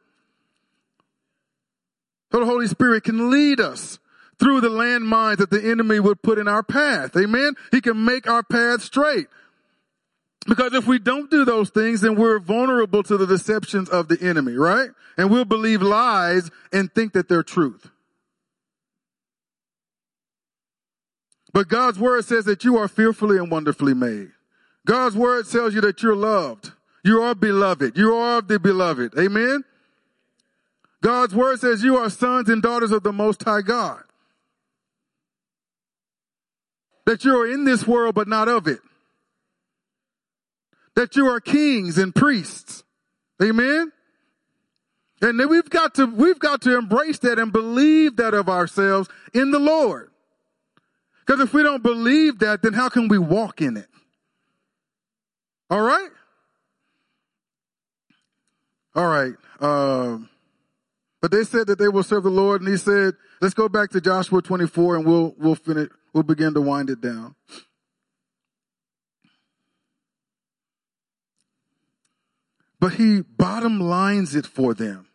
So 2.31 2.39
the 2.39 2.45
Holy 2.45 2.67
Spirit 2.67 3.03
can 3.03 3.29
lead 3.29 3.59
us 3.59 3.99
through 4.39 4.61
the 4.61 4.69
landmines 4.69 5.37
that 5.37 5.51
the 5.51 5.63
enemy 5.63 5.99
would 5.99 6.21
put 6.21 6.39
in 6.39 6.47
our 6.47 6.63
path. 6.63 7.15
Amen? 7.15 7.53
He 7.71 7.81
can 7.81 8.03
make 8.03 8.27
our 8.27 8.43
path 8.43 8.81
straight. 8.81 9.27
Because 10.45 10.73
if 10.73 10.85
we 10.85 10.99
don't 10.99 11.31
do 11.31 11.43
those 11.43 11.69
things, 11.69 12.01
then 12.01 12.15
we're 12.15 12.39
vulnerable 12.39 13.01
to 13.03 13.17
the 13.17 13.25
deceptions 13.25 13.89
of 13.89 14.07
the 14.07 14.17
enemy, 14.21 14.53
right? 14.53 14.89
And 15.17 15.31
we'll 15.31 15.45
believe 15.45 15.81
lies 15.81 16.51
and 16.71 16.93
think 16.93 17.13
that 17.13 17.27
they're 17.27 17.43
truth. 17.43 17.89
But 21.51 21.67
God's 21.67 21.97
word 21.97 22.25
says 22.25 22.45
that 22.45 22.63
you 22.63 22.77
are 22.77 22.87
fearfully 22.87 23.37
and 23.37 23.49
wonderfully 23.49 23.93
made. 23.93 24.31
God's 24.85 25.15
word 25.15 25.49
tells 25.49 25.73
you 25.73 25.81
that 25.81 26.03
you're 26.03 26.15
loved. 26.15 26.73
You 27.03 27.21
are 27.23 27.33
beloved. 27.33 27.97
You 27.97 28.13
are 28.15 28.39
of 28.39 28.47
the 28.47 28.59
beloved. 28.59 29.17
Amen. 29.17 29.63
God's 31.01 31.33
word 31.33 31.59
says 31.59 31.83
you 31.83 31.97
are 31.97 32.09
sons 32.09 32.49
and 32.49 32.61
daughters 32.61 32.91
of 32.91 33.03
the 33.03 33.13
most 33.13 33.43
high 33.43 33.61
God. 33.61 34.03
That 37.05 37.23
you 37.23 37.39
are 37.39 37.47
in 37.47 37.63
this 37.63 37.87
world, 37.87 38.15
but 38.15 38.27
not 38.27 38.47
of 38.47 38.67
it 38.67 38.79
that 40.95 41.15
you 41.15 41.27
are 41.27 41.39
kings 41.39 41.97
and 41.97 42.13
priests. 42.13 42.83
Amen. 43.41 43.91
And 45.21 45.39
then 45.39 45.49
we've 45.49 45.69
got 45.69 45.95
to, 45.95 46.05
we've 46.05 46.39
got 46.39 46.61
to 46.63 46.77
embrace 46.77 47.19
that 47.19 47.39
and 47.39 47.51
believe 47.51 48.17
that 48.17 48.33
of 48.33 48.49
ourselves 48.49 49.09
in 49.33 49.51
the 49.51 49.59
Lord. 49.59 50.11
Because 51.25 51.41
if 51.41 51.53
we 51.53 51.63
don't 51.63 51.81
believe 51.81 52.39
that, 52.39 52.61
then 52.61 52.73
how 52.73 52.89
can 52.89 53.07
we 53.07 53.17
walk 53.17 53.61
in 53.61 53.77
it? 53.77 53.87
All 55.69 55.81
right? 55.81 56.09
All 58.93 59.07
right. 59.07 59.33
Um, 59.59 60.29
but 61.21 61.31
they 61.31 61.43
said 61.43 61.67
that 61.67 61.79
they 61.79 61.87
will 61.87 62.03
serve 62.03 62.23
the 62.23 62.29
Lord, 62.29 62.61
and 62.61 62.69
he 62.69 62.77
said, 62.77 63.15
let's 63.41 63.55
go 63.55 63.67
back 63.67 63.89
to 63.91 64.01
Joshua 64.01 64.41
24 64.41 64.97
and 64.97 65.05
we'll, 65.05 65.33
we'll 65.37 65.55
finish, 65.55 65.89
we'll 66.13 66.23
begin 66.23 66.53
to 66.53 66.61
wind 66.61 66.89
it 66.89 67.01
down. 67.01 67.35
But 72.85 72.93
he 72.93 73.21
bottom 73.21 73.79
lines 73.79 74.35
it 74.35 74.45
for 74.45 74.75
them. 74.75 75.07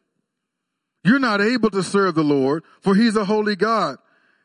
You're 1.04 1.20
not 1.20 1.40
able 1.40 1.70
to 1.70 1.84
serve 1.84 2.16
the 2.16 2.24
Lord, 2.24 2.64
for 2.80 2.96
he's 2.96 3.14
a 3.14 3.26
holy 3.26 3.54
God. 3.54 3.98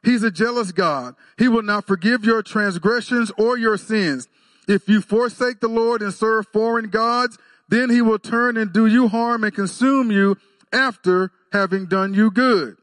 He's 0.04 0.22
a 0.22 0.30
jealous 0.30 0.72
God. 0.72 1.16
He 1.36 1.48
will 1.48 1.64
not 1.64 1.88
forgive 1.88 2.24
your 2.24 2.44
transgressions 2.44 3.32
or 3.36 3.58
your 3.58 3.78
sins. 3.78 4.28
If 4.68 4.88
you 4.88 5.02
forsake 5.02 5.60
the 5.60 5.68
Lord 5.68 6.04
and 6.04 6.14
serve 6.14 6.46
foreign 6.54 6.92
gods, 6.92 7.40
then 7.68 7.90
he 7.90 8.00
will 8.00 8.20
turn 8.20 8.58
and 8.58 8.72
do 8.72 8.86
you 8.86 9.08
harm 9.08 9.44
and 9.44 9.56
consume 9.56 10.12
you 10.12 10.38
after 10.72 11.32
having 11.52 11.88
done 11.88 12.14
you 12.14 12.30
good. 12.30 12.78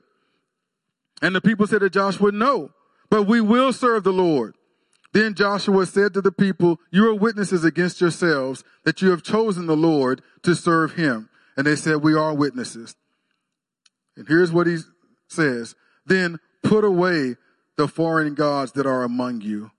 And 1.22 1.36
the 1.36 1.40
people 1.40 1.68
said 1.68 1.82
to 1.82 1.88
Joshua, 1.88 2.32
no, 2.32 2.70
but 3.10 3.28
we 3.28 3.40
will 3.40 3.72
serve 3.72 4.02
the 4.02 4.12
Lord. 4.12 4.56
Then 5.12 5.34
Joshua 5.34 5.84
said 5.86 6.14
to 6.14 6.22
the 6.22 6.32
people, 6.32 6.80
you 6.90 7.06
are 7.08 7.14
witnesses 7.14 7.64
against 7.64 8.00
yourselves 8.00 8.64
that 8.84 9.02
you 9.02 9.10
have 9.10 9.22
chosen 9.22 9.66
the 9.66 9.76
Lord 9.76 10.22
to 10.42 10.54
serve 10.54 10.94
him. 10.94 11.28
And 11.56 11.66
they 11.66 11.76
said, 11.76 11.96
we 11.96 12.14
are 12.14 12.34
witnesses. 12.34 12.96
And 14.16 14.26
here's 14.26 14.50
what 14.50 14.66
he 14.66 14.78
says. 15.28 15.74
Then 16.06 16.38
put 16.62 16.84
away 16.84 17.36
the 17.76 17.88
foreign 17.88 18.34
gods 18.34 18.72
that 18.72 18.86
are 18.86 19.02
among 19.02 19.42
you 19.42 19.70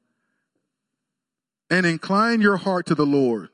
and 1.70 1.86
incline 1.86 2.42
your 2.42 2.58
heart 2.58 2.86
to 2.86 2.96
the 2.96 3.06
Lord, 3.06 3.50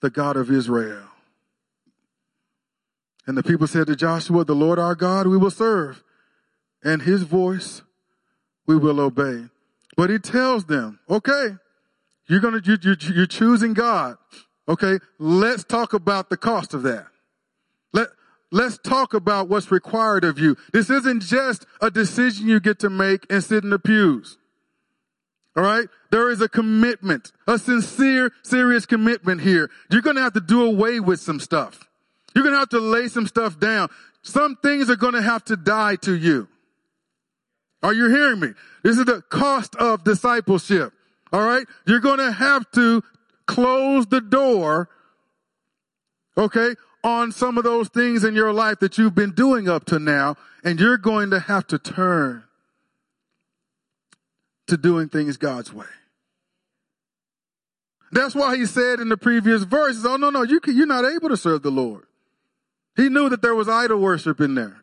the 0.00 0.10
God 0.10 0.36
of 0.36 0.50
Israel. 0.50 1.04
And 3.26 3.38
the 3.38 3.42
people 3.42 3.66
said 3.66 3.86
to 3.86 3.96
Joshua, 3.96 4.44
the 4.44 4.54
Lord 4.54 4.78
our 4.78 4.94
God 4.94 5.26
we 5.26 5.38
will 5.38 5.50
serve 5.50 6.02
and 6.82 7.00
his 7.00 7.22
voice 7.22 7.80
we 8.66 8.76
will 8.76 9.00
obey. 9.00 9.48
But 9.96 10.10
he 10.10 10.18
tells 10.18 10.64
them, 10.64 10.98
okay, 11.08 11.50
you're 12.28 12.40
gonna, 12.40 12.60
you, 12.64 12.76
you, 12.82 12.96
you're 13.14 13.26
choosing 13.26 13.74
God. 13.74 14.16
Okay, 14.68 14.98
let's 15.18 15.64
talk 15.64 15.92
about 15.92 16.30
the 16.30 16.36
cost 16.36 16.74
of 16.74 16.82
that. 16.84 17.06
Let, 17.92 18.08
let's 18.50 18.78
talk 18.78 19.14
about 19.14 19.48
what's 19.48 19.70
required 19.70 20.24
of 20.24 20.38
you. 20.38 20.56
This 20.72 20.90
isn't 20.90 21.22
just 21.22 21.66
a 21.80 21.90
decision 21.90 22.48
you 22.48 22.60
get 22.60 22.78
to 22.80 22.90
make 22.90 23.26
and 23.30 23.44
sit 23.44 23.62
in 23.62 23.70
the 23.70 23.78
pews. 23.78 24.38
All 25.56 25.62
right. 25.62 25.88
There 26.10 26.30
is 26.30 26.40
a 26.40 26.48
commitment, 26.48 27.32
a 27.46 27.58
sincere, 27.58 28.32
serious 28.42 28.86
commitment 28.86 29.40
here. 29.40 29.70
You're 29.90 30.02
going 30.02 30.16
to 30.16 30.22
have 30.22 30.32
to 30.34 30.40
do 30.40 30.64
away 30.64 31.00
with 31.00 31.20
some 31.20 31.40
stuff. 31.40 31.88
You're 32.34 32.44
going 32.44 32.54
to 32.54 32.58
have 32.58 32.68
to 32.70 32.80
lay 32.80 33.08
some 33.08 33.26
stuff 33.26 33.60
down. 33.60 33.88
Some 34.22 34.56
things 34.56 34.90
are 34.90 34.96
going 34.96 35.14
to 35.14 35.22
have 35.22 35.44
to 35.44 35.56
die 35.56 35.96
to 35.96 36.14
you. 36.14 36.48
Are 37.84 37.92
you 37.92 38.08
hearing 38.08 38.40
me? 38.40 38.48
This 38.82 38.96
is 38.96 39.04
the 39.04 39.20
cost 39.28 39.76
of 39.76 40.04
discipleship. 40.04 40.94
All 41.34 41.44
right. 41.44 41.66
You're 41.86 42.00
going 42.00 42.18
to 42.18 42.32
have 42.32 42.68
to 42.72 43.02
close 43.46 44.06
the 44.06 44.22
door. 44.22 44.88
Okay. 46.34 46.76
On 47.04 47.30
some 47.30 47.58
of 47.58 47.64
those 47.64 47.90
things 47.90 48.24
in 48.24 48.34
your 48.34 48.54
life 48.54 48.80
that 48.80 48.96
you've 48.96 49.14
been 49.14 49.32
doing 49.32 49.68
up 49.68 49.84
to 49.86 49.98
now. 49.98 50.36
And 50.64 50.80
you're 50.80 50.96
going 50.96 51.28
to 51.30 51.40
have 51.40 51.66
to 51.66 51.78
turn 51.78 52.44
to 54.66 54.78
doing 54.78 55.10
things 55.10 55.36
God's 55.36 55.70
way. 55.70 55.84
That's 58.12 58.34
why 58.34 58.56
he 58.56 58.64
said 58.64 58.98
in 58.98 59.10
the 59.10 59.18
previous 59.18 59.64
verses, 59.64 60.06
oh 60.06 60.16
no, 60.16 60.30
no, 60.30 60.42
you 60.42 60.58
can, 60.58 60.74
you're 60.74 60.86
not 60.86 61.04
able 61.04 61.28
to 61.28 61.36
serve 61.36 61.62
the 61.62 61.70
Lord. 61.70 62.06
He 62.96 63.10
knew 63.10 63.28
that 63.28 63.42
there 63.42 63.54
was 63.54 63.68
idol 63.68 63.98
worship 63.98 64.40
in 64.40 64.54
there. 64.54 64.80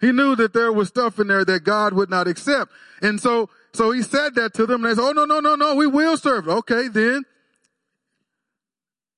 He 0.00 0.12
knew 0.12 0.36
that 0.36 0.52
there 0.52 0.72
was 0.72 0.88
stuff 0.88 1.18
in 1.18 1.26
there 1.26 1.44
that 1.44 1.64
God 1.64 1.92
would 1.92 2.08
not 2.08 2.28
accept. 2.28 2.72
And 3.02 3.20
so, 3.20 3.50
so 3.72 3.90
he 3.90 4.02
said 4.02 4.34
that 4.36 4.54
to 4.54 4.66
them 4.66 4.84
and 4.84 4.92
they 4.92 5.00
said, 5.00 5.08
oh, 5.08 5.12
no, 5.12 5.24
no, 5.24 5.40
no, 5.40 5.56
no, 5.56 5.74
we 5.74 5.86
will 5.86 6.16
serve. 6.16 6.48
Okay, 6.48 6.88
then, 6.88 7.24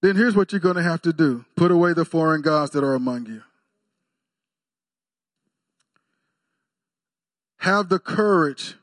then 0.01 0.17
here's 0.17 0.35
what 0.35 0.53
you're 0.53 0.61
going 0.61 0.77
to 0.77 0.83
have 0.83 1.03
to 1.03 1.13
do. 1.13 1.45
Put 1.55 1.71
away 1.71 1.93
the 1.93 2.05
foreign 2.07 2.41
gods 2.41 2.73
that 2.73 2.83
are 2.83 2.95
among 2.95 3.27
you. 3.27 3.43
Have 7.59 7.91
the 7.91 7.99
courage 7.99 8.77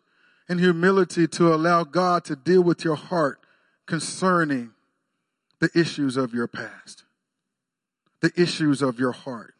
and 0.48 0.60
humility 0.60 1.28
to 1.28 1.54
allow 1.54 1.84
God 1.84 2.24
to 2.26 2.36
deal 2.36 2.62
with 2.62 2.84
your 2.84 2.96
heart 2.96 3.40
concerning 3.88 4.72
the 5.60 5.72
issues 5.74 6.16
of 6.16 6.32
your 6.32 6.48
past, 6.48 7.04
the 8.22 8.32
issues 8.40 8.84
of 8.84 9.00
your 9.00 9.14
heart 9.14 9.56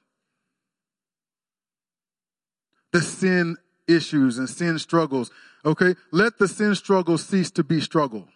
the 2.92 3.02
sin 3.02 3.58
issues 3.88 4.38
and 4.38 4.50
sin 4.50 4.80
struggles. 4.80 5.32
Okay? 5.66 5.96
Let 6.12 6.38
the 6.38 6.48
sin 6.48 6.76
struggle 6.76 7.18
cease 7.18 7.52
to 7.52 7.64
be 7.64 7.82
struggle. 7.82 8.28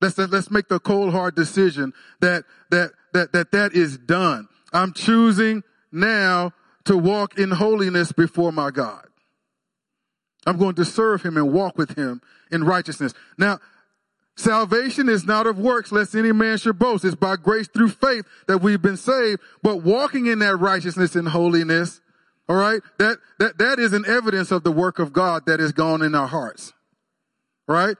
Let's, 0.00 0.16
let's 0.16 0.50
make 0.50 0.68
the 0.68 0.80
cold 0.80 1.12
hard 1.12 1.34
decision 1.34 1.92
that, 2.20 2.44
that, 2.70 2.92
that, 3.12 3.32
that 3.32 3.52
that 3.52 3.74
is 3.74 3.98
done. 3.98 4.48
I'm 4.72 4.92
choosing 4.92 5.62
now 5.92 6.52
to 6.84 6.96
walk 6.96 7.38
in 7.38 7.50
holiness 7.50 8.12
before 8.12 8.52
my 8.52 8.70
God. 8.70 9.06
I'm 10.46 10.56
going 10.56 10.74
to 10.76 10.84
serve 10.86 11.22
him 11.22 11.36
and 11.36 11.52
walk 11.52 11.76
with 11.76 11.96
him 11.96 12.22
in 12.50 12.64
righteousness. 12.64 13.12
Now, 13.36 13.58
salvation 14.40 15.08
is 15.08 15.24
not 15.24 15.46
of 15.46 15.58
works, 15.58 15.92
lest 15.92 16.14
any 16.14 16.32
man 16.32 16.58
should 16.58 16.78
boast. 16.78 17.04
It's 17.04 17.14
by 17.14 17.36
grace 17.36 17.68
through 17.68 17.90
faith 17.90 18.24
that 18.46 18.58
we've 18.58 18.82
been 18.82 18.96
saved, 18.96 19.40
but 19.62 19.82
walking 19.82 20.26
in 20.26 20.40
that 20.40 20.56
righteousness 20.56 21.14
and 21.14 21.28
holiness 21.28 22.00
all 22.50 22.56
right. 22.56 22.82
That, 22.98 23.18
that, 23.38 23.58
that 23.58 23.78
is 23.78 23.92
an 23.92 24.04
evidence 24.08 24.50
of 24.50 24.64
the 24.64 24.72
work 24.72 24.98
of 24.98 25.12
God 25.12 25.46
that 25.46 25.60
is 25.60 25.70
gone 25.70 26.02
in 26.02 26.16
our 26.16 26.26
hearts. 26.26 26.72
Right. 27.68 27.96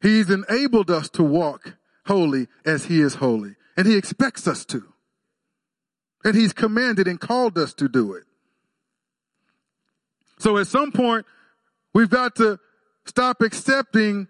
He's 0.00 0.30
enabled 0.30 0.90
us 0.90 1.10
to 1.10 1.22
walk 1.22 1.76
holy 2.06 2.48
as 2.64 2.86
he 2.86 3.02
is 3.02 3.16
holy 3.16 3.56
and 3.76 3.86
he 3.86 3.98
expects 3.98 4.48
us 4.48 4.64
to. 4.64 4.94
And 6.24 6.34
he's 6.34 6.54
commanded 6.54 7.06
and 7.06 7.20
called 7.20 7.58
us 7.58 7.74
to 7.74 7.90
do 7.90 8.14
it. 8.14 8.22
So 10.38 10.56
at 10.56 10.66
some 10.66 10.90
point, 10.90 11.26
we've 11.92 12.08
got 12.08 12.36
to 12.36 12.58
stop 13.04 13.42
accepting 13.42 14.28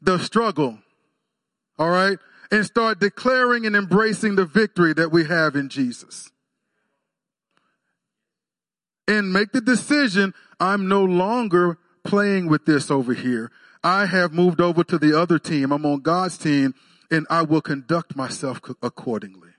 the 0.00 0.18
struggle. 0.18 0.78
All 1.78 1.90
right. 1.90 2.18
And 2.50 2.64
start 2.64 2.98
declaring 2.98 3.66
and 3.66 3.76
embracing 3.76 4.36
the 4.36 4.46
victory 4.46 4.94
that 4.94 5.12
we 5.12 5.24
have 5.24 5.54
in 5.54 5.68
Jesus 5.68 6.30
and 9.08 9.32
make 9.32 9.52
the 9.52 9.60
decision 9.60 10.34
I'm 10.60 10.86
no 10.86 11.02
longer 11.02 11.78
playing 12.04 12.48
with 12.48 12.66
this 12.66 12.90
over 12.90 13.14
here. 13.14 13.50
I 13.82 14.06
have 14.06 14.32
moved 14.32 14.60
over 14.60 14.84
to 14.84 14.98
the 14.98 15.18
other 15.18 15.38
team. 15.38 15.72
I'm 15.72 15.86
on 15.86 16.00
God's 16.00 16.36
team 16.36 16.74
and 17.10 17.26
I 17.30 17.42
will 17.42 17.62
conduct 17.62 18.14
myself 18.14 18.60
accordingly. 18.82 19.50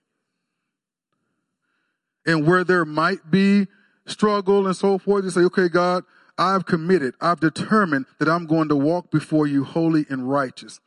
And 2.25 2.45
where 2.45 2.63
there 2.63 2.85
might 2.85 3.31
be 3.31 3.67
struggle 4.05 4.67
and 4.67 4.75
so 4.75 4.97
forth, 4.97 5.23
you 5.23 5.31
say, 5.31 5.41
okay, 5.41 5.67
God, 5.67 6.03
I've 6.39 6.65
committed, 6.65 7.15
I've 7.19 7.41
determined 7.41 8.05
that 8.17 8.29
I'm 8.29 8.45
going 8.45 8.69
to 8.69 8.75
walk 8.75 9.11
before 9.11 9.45
you 9.45 9.65
holy 9.65 10.05
and 10.09 10.31
righteous. 10.31 10.79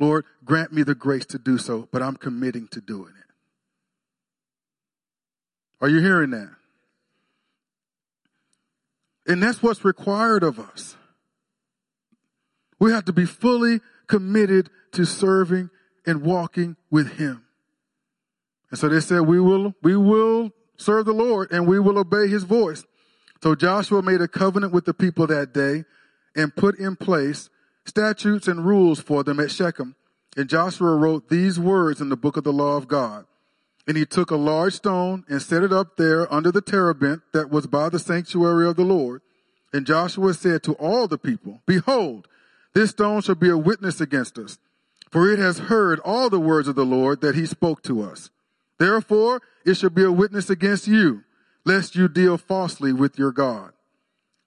Lord, 0.00 0.24
grant 0.46 0.72
me 0.72 0.82
the 0.82 0.94
grace 0.94 1.26
to 1.26 1.38
do 1.38 1.58
so, 1.58 1.88
but 1.92 2.02
I'm 2.02 2.16
committing 2.16 2.66
to 2.68 2.80
doing 2.80 3.12
it. 3.18 3.34
Are 5.82 5.90
you 5.90 6.00
hearing 6.00 6.30
that? 6.30 6.50
And 9.26 9.42
that's 9.42 9.62
what's 9.62 9.84
required 9.84 10.42
of 10.42 10.58
us. 10.58 10.96
We 12.78 12.92
have 12.92 13.04
to 13.04 13.12
be 13.12 13.26
fully 13.26 13.80
committed 14.06 14.70
to 14.92 15.04
serving 15.04 15.68
and 16.06 16.22
walking 16.22 16.76
with 16.90 17.18
Him. 17.18 17.44
And 18.70 18.80
so 18.80 18.88
they 18.88 19.00
said, 19.00 19.20
we 19.20 19.38
will, 19.38 19.74
we 19.82 19.96
will 19.96 20.52
serve 20.78 21.04
the 21.04 21.12
Lord 21.12 21.52
and 21.52 21.66
we 21.66 21.78
will 21.78 21.98
obey 21.98 22.26
His 22.26 22.44
voice. 22.44 22.84
So 23.42 23.54
Joshua 23.54 24.02
made 24.02 24.20
a 24.20 24.28
covenant 24.28 24.72
with 24.72 24.84
the 24.84 24.94
people 24.94 25.26
that 25.28 25.52
day 25.54 25.84
and 26.36 26.54
put 26.54 26.78
in 26.78 26.96
place 26.96 27.48
statutes 27.84 28.46
and 28.46 28.64
rules 28.64 29.00
for 29.00 29.24
them 29.24 29.40
at 29.40 29.50
Shechem. 29.50 29.94
And 30.36 30.48
Joshua 30.48 30.94
wrote 30.94 31.28
these 31.28 31.58
words 31.58 32.00
in 32.00 32.08
the 32.08 32.16
book 32.16 32.36
of 32.36 32.44
the 32.44 32.52
law 32.52 32.76
of 32.76 32.86
God. 32.86 33.26
And 33.86 33.96
he 33.96 34.06
took 34.06 34.30
a 34.30 34.36
large 34.36 34.74
stone 34.74 35.24
and 35.28 35.42
set 35.42 35.62
it 35.62 35.72
up 35.72 35.96
there 35.96 36.32
under 36.32 36.52
the 36.52 36.60
terebinth 36.60 37.22
that 37.32 37.50
was 37.50 37.66
by 37.66 37.88
the 37.88 37.98
sanctuary 37.98 38.68
of 38.68 38.76
the 38.76 38.84
Lord. 38.84 39.22
And 39.72 39.86
Joshua 39.86 40.34
said 40.34 40.62
to 40.64 40.74
all 40.74 41.08
the 41.08 41.18
people, 41.18 41.62
Behold, 41.66 42.28
this 42.74 42.90
stone 42.90 43.22
shall 43.22 43.34
be 43.34 43.48
a 43.48 43.56
witness 43.56 44.00
against 44.00 44.38
us, 44.38 44.58
for 45.10 45.28
it 45.32 45.38
has 45.38 45.58
heard 45.58 45.98
all 46.00 46.30
the 46.30 46.38
words 46.38 46.68
of 46.68 46.76
the 46.76 46.84
Lord 46.84 47.20
that 47.20 47.34
he 47.34 47.46
spoke 47.46 47.82
to 47.84 48.02
us. 48.02 48.30
Therefore, 48.78 49.42
it 49.64 49.74
shall 49.74 49.90
be 49.90 50.04
a 50.04 50.12
witness 50.12 50.50
against 50.50 50.86
you, 50.86 51.24
lest 51.64 51.94
you 51.94 52.08
deal 52.08 52.36
falsely 52.38 52.92
with 52.92 53.18
your 53.18 53.32
God. 53.32 53.72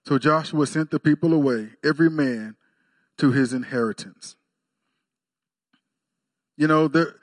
So 0.06 0.18
Joshua 0.18 0.68
sent 0.68 0.92
the 0.92 1.00
people 1.00 1.34
away, 1.34 1.70
every 1.84 2.10
man 2.10 2.56
to 3.18 3.32
his 3.32 3.54
inheritance. 3.54 4.36
You 6.58 6.68
know, 6.68 6.88
there, 6.88 7.16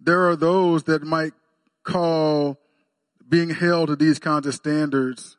there 0.00 0.28
are 0.28 0.36
those 0.36 0.84
that 0.84 1.02
might 1.02 1.32
call 1.82 2.58
being 3.28 3.50
held 3.50 3.88
to 3.88 3.96
these 3.96 4.18
kinds 4.18 4.46
of 4.46 4.54
standards 4.54 5.36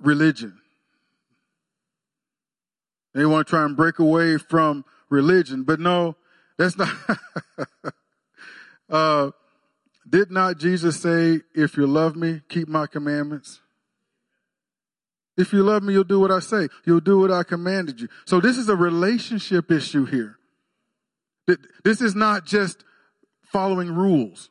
religion. 0.00 0.60
They 3.14 3.24
want 3.24 3.46
to 3.46 3.50
try 3.50 3.64
and 3.64 3.76
break 3.76 3.98
away 3.98 4.38
from 4.38 4.84
religion, 5.08 5.62
but 5.62 5.80
no, 5.80 6.16
that's 6.58 6.76
not. 6.76 6.94
uh, 8.90 9.30
did 10.08 10.30
not 10.30 10.58
Jesus 10.58 11.00
say, 11.00 11.40
if 11.54 11.76
you 11.76 11.86
love 11.86 12.16
me, 12.16 12.42
keep 12.48 12.68
my 12.68 12.86
commandments? 12.86 13.60
If 15.36 15.52
you 15.52 15.62
love 15.62 15.82
me, 15.82 15.94
you'll 15.94 16.04
do 16.04 16.20
what 16.20 16.30
I 16.30 16.38
say. 16.38 16.68
You'll 16.84 17.00
do 17.00 17.18
what 17.20 17.30
I 17.30 17.42
commanded 17.42 18.00
you. 18.00 18.08
So 18.24 18.40
this 18.40 18.56
is 18.56 18.68
a 18.68 18.76
relationship 18.76 19.70
issue 19.70 20.04
here. 20.04 20.36
This 21.82 22.00
is 22.00 22.14
not 22.14 22.46
just 22.46 22.84
following 23.42 23.92
rules. 23.92 24.50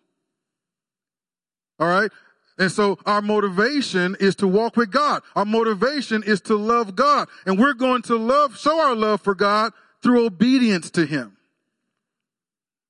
All 1.80 1.88
right. 1.88 2.12
And 2.60 2.72
so 2.72 3.00
our 3.06 3.22
motivation 3.22 4.16
is 4.20 4.36
to 4.38 4.48
walk 4.48 4.78
with 4.78 4.92
God. 4.92 5.24
Our 5.36 5.46
motivation 5.46 6.22
is 6.22 6.42
to 6.42 6.56
love 6.56 6.96
God. 6.96 7.28
And 7.46 7.58
we're 7.58 7.74
going 7.74 8.04
to 8.04 8.16
love, 8.16 8.58
show 8.58 8.80
our 8.80 8.96
love 8.96 9.22
for 9.22 9.34
God 9.34 9.74
through 10.04 10.26
obedience 10.26 10.92
to 10.92 11.06
Him. 11.06 11.38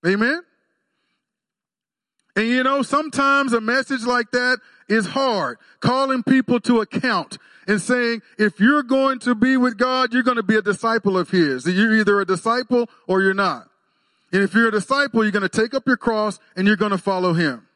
Amen? 0.05 0.41
And 2.35 2.47
you 2.47 2.63
know, 2.63 2.81
sometimes 2.81 3.53
a 3.53 3.61
message 3.61 4.03
like 4.03 4.31
that 4.31 4.59
is 4.89 5.07
hard. 5.07 5.57
Calling 5.79 6.23
people 6.23 6.59
to 6.61 6.81
account 6.81 7.37
and 7.67 7.81
saying, 7.81 8.21
if 8.37 8.59
you're 8.59 8.83
going 8.83 9.19
to 9.19 9.35
be 9.35 9.55
with 9.55 9.77
God, 9.77 10.13
you're 10.13 10.23
going 10.23 10.37
to 10.37 10.43
be 10.43 10.55
a 10.55 10.61
disciple 10.61 11.17
of 11.17 11.29
His. 11.29 11.65
You're 11.65 11.95
either 11.95 12.19
a 12.19 12.25
disciple 12.25 12.89
or 13.07 13.21
you're 13.21 13.33
not. 13.33 13.69
And 14.31 14.41
if 14.41 14.55
you're 14.55 14.69
a 14.69 14.71
disciple, 14.71 15.23
you're 15.23 15.31
going 15.31 15.47
to 15.47 15.49
take 15.49 15.73
up 15.73 15.83
your 15.85 15.97
cross 15.97 16.39
and 16.55 16.65
you're 16.65 16.75
going 16.75 16.91
to 16.91 16.97
follow 16.97 17.33
Him. 17.33 17.67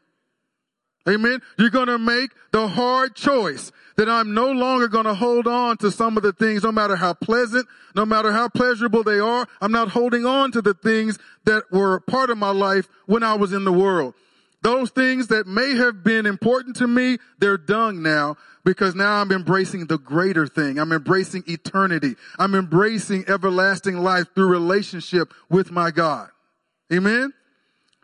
Amen. 1.08 1.42
You're 1.58 1.70
going 1.70 1.88
to 1.88 2.00
make 2.00 2.32
the 2.52 2.68
hard 2.68 3.16
choice 3.16 3.72
that 3.96 4.10
I'm 4.10 4.34
no 4.34 4.52
longer 4.52 4.88
going 4.88 5.06
to 5.06 5.14
hold 5.14 5.48
on 5.48 5.78
to 5.78 5.90
some 5.90 6.18
of 6.18 6.24
the 6.24 6.34
things, 6.34 6.64
no 6.64 6.72
matter 6.72 6.98
how 6.98 7.14
pleasant, 7.14 7.66
no 7.96 8.06
matter 8.06 8.34
how 8.34 8.50
pleasurable 8.50 9.04
they 9.04 9.20
are. 9.20 9.48
I'm 9.62 9.72
not 9.72 9.90
holding 9.90 10.26
on 10.26 10.52
to 10.52 10.62
the 10.62 10.74
things 10.74 11.18
that 11.46 11.64
were 11.72 12.02
part 12.02 12.30
of 12.30 12.38
my 12.38 12.50
life 12.50 12.90
when 13.06 13.24
I 13.24 13.36
was 13.36 13.54
in 13.54 13.64
the 13.64 13.72
world. 13.72 14.16
Those 14.62 14.90
things 14.90 15.28
that 15.28 15.46
may 15.48 15.76
have 15.76 16.04
been 16.04 16.26
important 16.26 16.76
to 16.78 16.88
me, 16.88 17.18
they're 17.40 17.58
done 17.58 18.02
now 18.02 18.38
because 18.66 18.96
now 18.96 19.22
I'm 19.22 19.32
embracing 19.32 19.86
the 19.86 20.00
greater 20.00 20.48
thing. 20.48 20.80
I'm 20.80 20.92
embracing 20.92 21.44
eternity. 21.48 22.16
I'm 22.40 22.56
embracing 22.56 23.26
everlasting 23.28 23.98
life 23.98 24.28
through 24.34 24.48
relationship 24.48 25.34
with 25.50 25.72
my 25.72 25.92
God. 25.92 26.30
Amen. 26.92 27.34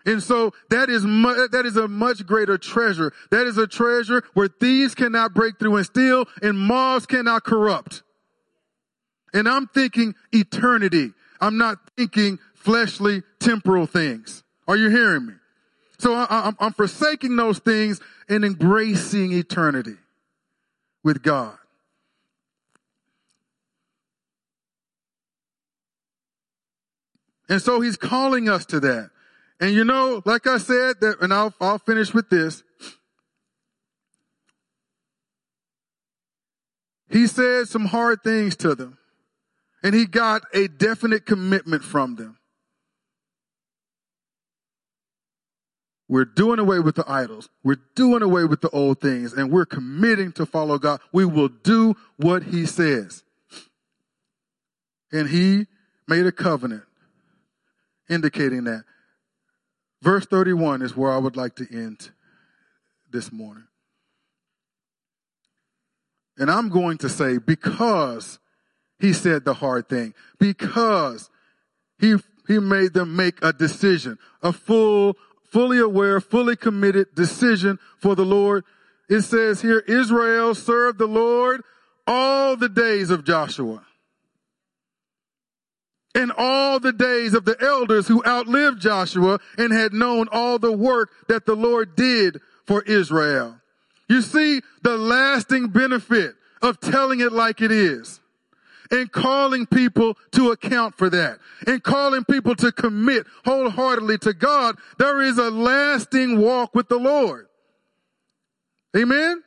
And 0.06 0.22
so 0.22 0.52
that 0.70 0.90
is 0.90 1.06
mu- 1.06 1.48
that 1.48 1.66
is 1.66 1.78
a 1.78 1.88
much 1.88 2.26
greater 2.26 2.58
treasure. 2.58 3.14
That 3.32 3.48
is 3.48 3.58
a 3.58 3.68
treasure 3.68 4.24
where 4.34 4.48
thieves 4.48 4.96
cannot 4.96 5.34
break 5.34 5.58
through 5.60 5.78
and 5.78 5.86
steal 5.86 6.26
and 6.42 6.60
moths 6.60 7.06
cannot 7.06 7.44
corrupt. 7.44 8.04
And 9.34 9.48
I'm 9.48 9.68
thinking 9.68 10.14
eternity. 10.32 11.14
I'm 11.42 11.58
not 11.58 11.78
thinking 11.98 12.40
fleshly 12.54 13.24
temporal 13.40 13.88
things. 13.88 14.44
Are 14.68 14.78
you 14.78 14.90
hearing 14.90 15.26
me? 15.26 15.34
So 16.04 16.16
I, 16.16 16.52
am 16.60 16.74
forsaking 16.74 17.38
those 17.38 17.60
things 17.60 18.02
and 18.28 18.44
embracing 18.44 19.32
eternity 19.32 19.96
with 21.02 21.24
God. 21.24 21.58
And 27.48 27.62
so 27.62 27.80
he's 27.80 27.96
calling 27.96 28.50
us 28.50 28.66
to 28.66 28.82
that. 28.82 29.12
And 29.62 29.74
you 29.74 29.86
know, 29.86 30.22
like 30.26 30.46
I 30.46 30.58
said, 30.58 31.00
that, 31.00 31.22
and 31.22 31.34
I'll, 31.34 31.54
I'll 31.62 31.80
finish 31.80 32.14
with 32.14 32.30
this. 32.30 32.64
He 37.10 37.28
said 37.28 37.70
some 37.70 37.86
hard 37.86 38.24
things 38.26 38.58
to 38.58 38.76
them 38.76 38.98
and 39.82 39.96
he 39.96 40.06
got 40.06 40.42
a 40.54 40.68
definite 40.68 41.26
commitment 41.26 41.82
from 41.82 42.18
them. 42.18 42.40
We're 46.14 46.26
doing 46.26 46.60
away 46.60 46.78
with 46.78 46.94
the 46.94 47.12
idols. 47.12 47.50
We're 47.64 47.82
doing 47.96 48.22
away 48.22 48.46
with 48.46 48.62
the 48.62 48.70
old 48.70 49.02
things 49.02 49.34
and 49.34 49.52
we're 49.52 49.66
committing 49.66 50.32
to 50.34 50.46
follow 50.46 50.78
God. 50.78 51.02
We 51.12 51.26
will 51.26 51.48
do 51.48 51.96
what 52.18 52.44
he 52.44 52.68
says. 52.68 53.24
And 55.12 55.28
he 55.28 55.66
made 56.08 56.28
a 56.28 56.32
covenant 56.32 56.84
indicating 58.08 58.66
that. 58.66 58.84
Verse 60.04 60.28
31 60.28 60.84
is 60.84 60.96
where 60.96 61.12
I 61.12 61.18
would 61.18 61.36
like 61.36 61.56
to 61.56 61.68
end 61.72 62.12
this 63.10 63.32
morning. 63.32 63.66
And 66.38 66.52
I'm 66.52 66.70
going 66.70 67.00
to 67.00 67.10
say, 67.10 67.40
because 67.40 68.38
he 69.00 69.14
said 69.14 69.46
the 69.46 69.56
hard 69.56 69.90
thing, 69.90 70.14
because 70.40 71.32
he, 72.00 72.18
he 72.48 72.60
made 72.60 72.94
them 72.94 73.16
make 73.16 73.44
a 73.44 73.52
decision, 73.52 74.20
a 74.44 74.54
full, 74.54 75.18
fully 75.54 75.78
aware, 75.78 76.20
fully 76.20 76.56
committed 76.56 77.14
decision 77.14 77.78
for 78.00 78.16
the 78.16 78.26
Lord. 78.26 78.64
It 79.08 79.22
says 79.22 79.62
here, 79.62 79.80
Israel 79.88 80.56
served 80.56 80.98
the 80.98 81.08
Lord 81.08 81.62
all 82.08 82.58
the 82.58 82.68
days 82.68 83.12
of 83.12 83.24
Joshua 83.24 83.86
and 86.16 86.32
all 86.36 86.80
the 86.80 86.92
days 86.92 87.36
of 87.36 87.46
the 87.46 87.56
elders 87.62 88.08
who 88.08 88.26
outlived 88.26 88.82
Joshua 88.82 89.40
and 89.58 89.72
had 89.72 89.94
known 89.94 90.28
all 90.32 90.58
the 90.58 90.72
work 90.72 91.12
that 91.28 91.46
the 91.46 91.56
Lord 91.56 91.96
did 91.96 92.42
for 92.66 92.82
Israel. 92.84 93.60
You 94.10 94.22
see 94.22 94.62
the 94.82 94.98
lasting 94.98 95.68
benefit 95.68 96.34
of 96.64 96.80
telling 96.80 97.20
it 97.20 97.32
like 97.32 97.62
it 97.62 97.72
is 97.72 98.20
and 98.92 99.12
calling 99.12 99.66
people 99.66 100.18
to 100.32 100.52
account 100.52 100.96
for 100.96 101.10
that 101.10 101.40
and 101.68 101.84
calling 101.84 102.24
people 102.26 102.56
to 102.56 102.72
commit 102.72 103.26
wholeheartedly 103.46 104.18
to 104.20 104.34
God. 104.34 104.78
There 104.98 105.22
is 105.22 105.38
a 105.38 105.50
lasting 105.50 106.40
walk 106.40 106.76
with 106.76 106.90
the 106.90 106.98
Lord. 106.98 107.48
Amen. 108.96 109.44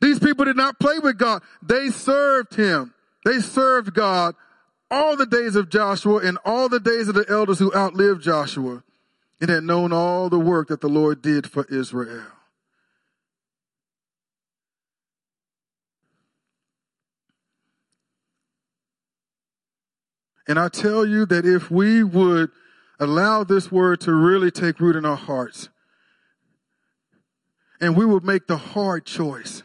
These 0.00 0.18
people 0.18 0.44
did 0.44 0.56
not 0.56 0.78
play 0.78 0.98
with 0.98 1.18
God. 1.18 1.42
They 1.62 1.90
served 1.90 2.54
him. 2.54 2.92
They 3.24 3.40
served 3.40 3.94
God 3.94 4.34
all 4.90 5.16
the 5.16 5.26
days 5.26 5.56
of 5.56 5.70
Joshua 5.70 6.18
and 6.18 6.38
all 6.44 6.68
the 6.68 6.80
days 6.80 7.08
of 7.08 7.14
the 7.14 7.24
elders 7.28 7.58
who 7.58 7.74
outlived 7.74 8.22
Joshua 8.22 8.82
and 9.40 9.50
had 9.50 9.64
known 9.64 9.92
all 9.92 10.28
the 10.28 10.38
work 10.38 10.68
that 10.68 10.80
the 10.80 10.88
Lord 10.88 11.22
did 11.22 11.50
for 11.50 11.64
Israel. 11.70 12.22
And 20.46 20.58
I 20.58 20.68
tell 20.68 21.06
you 21.06 21.26
that 21.26 21.46
if 21.46 21.70
we 21.70 22.02
would 22.02 22.50
allow 23.00 23.44
this 23.44 23.72
word 23.72 24.00
to 24.02 24.12
really 24.12 24.50
take 24.50 24.80
root 24.80 24.96
in 24.96 25.04
our 25.04 25.16
hearts, 25.16 25.68
and 27.80 27.96
we 27.96 28.04
would 28.04 28.24
make 28.24 28.46
the 28.46 28.56
hard 28.56 29.04
choice. 29.04 29.62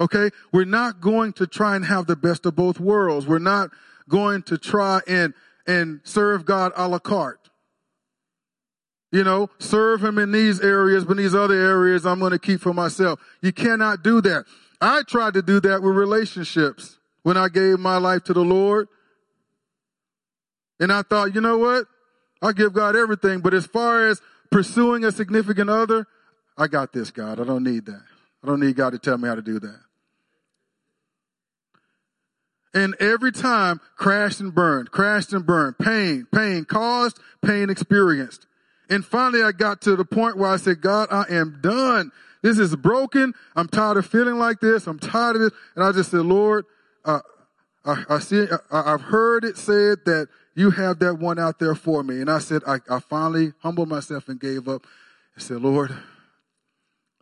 Okay? 0.00 0.30
We're 0.52 0.64
not 0.64 1.00
going 1.00 1.32
to 1.34 1.46
try 1.46 1.76
and 1.76 1.84
have 1.84 2.06
the 2.06 2.16
best 2.16 2.46
of 2.46 2.56
both 2.56 2.78
worlds. 2.78 3.26
We're 3.26 3.38
not 3.38 3.70
going 4.08 4.42
to 4.44 4.58
try 4.58 5.00
and, 5.06 5.34
and 5.66 6.00
serve 6.04 6.44
God 6.44 6.72
a 6.76 6.86
la 6.88 6.98
carte. 6.98 7.50
You 9.12 9.24
know, 9.24 9.50
serve 9.58 10.04
him 10.04 10.18
in 10.18 10.32
these 10.32 10.60
areas, 10.60 11.04
but 11.04 11.16
these 11.16 11.34
other 11.34 11.54
areas 11.54 12.04
I'm 12.04 12.18
going 12.18 12.32
to 12.32 12.38
keep 12.38 12.60
for 12.60 12.74
myself. 12.74 13.20
You 13.40 13.52
cannot 13.52 14.02
do 14.02 14.20
that. 14.20 14.44
I 14.80 15.02
tried 15.06 15.34
to 15.34 15.42
do 15.42 15.60
that 15.60 15.82
with 15.82 15.94
relationships 15.94 16.98
when 17.22 17.36
I 17.36 17.48
gave 17.48 17.78
my 17.78 17.96
life 17.96 18.24
to 18.24 18.34
the 18.34 18.44
Lord. 18.44 18.88
And 20.80 20.92
I 20.92 21.02
thought, 21.02 21.34
you 21.34 21.40
know 21.40 21.58
what? 21.58 21.86
I'll 22.42 22.52
give 22.52 22.72
God 22.72 22.96
everything. 22.96 23.40
But 23.40 23.54
as 23.54 23.66
far 23.66 24.08
as 24.08 24.20
pursuing 24.50 25.04
a 25.04 25.12
significant 25.12 25.70
other, 25.70 26.06
I 26.56 26.66
got 26.66 26.92
this, 26.92 27.10
God. 27.10 27.40
I 27.40 27.44
don't 27.44 27.64
need 27.64 27.86
that. 27.86 28.02
I 28.42 28.46
don't 28.46 28.60
need 28.60 28.76
God 28.76 28.90
to 28.90 28.98
tell 28.98 29.18
me 29.18 29.28
how 29.28 29.34
to 29.34 29.42
do 29.42 29.58
that. 29.60 29.80
And 32.74 32.94
every 33.00 33.32
time 33.32 33.80
crashed 33.96 34.40
and 34.40 34.54
burned, 34.54 34.90
crashed 34.90 35.32
and 35.32 35.46
burned, 35.46 35.78
pain, 35.78 36.26
pain 36.32 36.66
caused, 36.66 37.18
pain 37.42 37.70
experienced. 37.70 38.46
And 38.90 39.04
finally 39.04 39.42
I 39.42 39.52
got 39.52 39.80
to 39.82 39.96
the 39.96 40.04
point 40.04 40.36
where 40.36 40.50
I 40.50 40.58
said, 40.58 40.82
God, 40.82 41.08
I 41.10 41.24
am 41.30 41.58
done. 41.62 42.12
This 42.42 42.58
is 42.58 42.76
broken. 42.76 43.32
I'm 43.56 43.66
tired 43.66 43.96
of 43.96 44.06
feeling 44.06 44.36
like 44.36 44.60
this. 44.60 44.86
I'm 44.86 44.98
tired 44.98 45.36
of 45.36 45.42
this. 45.42 45.52
And 45.74 45.84
I 45.84 45.92
just 45.92 46.10
said, 46.10 46.20
Lord, 46.20 46.66
uh, 47.04 47.20
I, 47.84 48.04
I, 48.10 48.18
see, 48.18 48.46
I, 48.70 48.92
I've 48.92 49.00
heard 49.00 49.44
it 49.44 49.56
said 49.56 50.00
that 50.04 50.28
you 50.56 50.70
have 50.70 50.98
that 51.00 51.18
one 51.18 51.38
out 51.38 51.58
there 51.58 51.74
for 51.74 52.02
me. 52.02 52.20
And 52.20 52.30
I 52.30 52.38
said, 52.38 52.62
I, 52.66 52.78
I 52.88 52.98
finally 52.98 53.52
humbled 53.58 53.88
myself 53.88 54.28
and 54.28 54.40
gave 54.40 54.66
up 54.66 54.86
and 55.34 55.44
said, 55.44 55.60
Lord, 55.60 55.94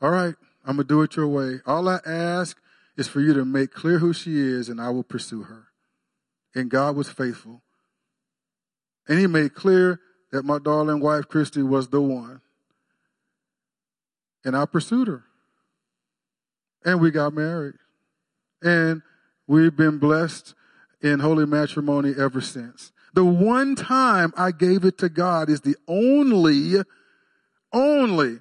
all 0.01 0.11
right, 0.11 0.35
I'm 0.65 0.77
going 0.77 0.87
to 0.87 0.95
do 0.95 1.03
it 1.03 1.17
your 1.17 1.27
way. 1.27 1.61
All 1.67 1.89
I 1.89 1.99
ask 2.07 2.57
is 2.97 3.09
for 3.09 3.21
you 3.21 3.35
to 3.35 3.45
make 3.45 3.73
clear 3.73 3.99
who 3.99 4.13
she 4.13 4.39
is, 4.39 4.69
and 4.69 4.81
I 4.81 4.91
will 4.91 5.03
pursue 5.03 5.43
her. 5.43 5.67
And 6.55 6.71
God 6.71 6.95
was 6.95 7.09
faithful. 7.09 7.63
And 9.09 9.19
he 9.19 9.27
made 9.27 9.55
clear 9.55 10.01
that 10.31 10.45
my 10.45 10.59
darling 10.61 11.01
wife, 11.01 11.27
Christy, 11.29 11.63
was 11.63 11.89
the 11.89 12.01
one. 12.01 12.41
And 14.45 14.57
I 14.57 14.65
pursued 14.65 15.09
her. 15.09 15.25
And 16.85 17.01
we 17.01 17.11
got 17.11 17.35
married. 17.35 17.75
And 18.63 19.03
we've 19.49 19.77
been 19.77 19.99
blessed 19.99 20.55
in 21.03 21.19
holy 21.19 21.47
matrimony 21.47 22.15
ever 22.17 22.41
since. 22.41 22.93
The 23.15 23.25
one 23.25 23.77
time 23.77 24.35
I 24.37 24.51
gave 24.51 24.85
it 24.85 24.99
to 24.99 25.09
God 25.09 25.49
is 25.49 25.61
the 25.61 25.77
only, 25.87 26.83
only, 27.73 28.41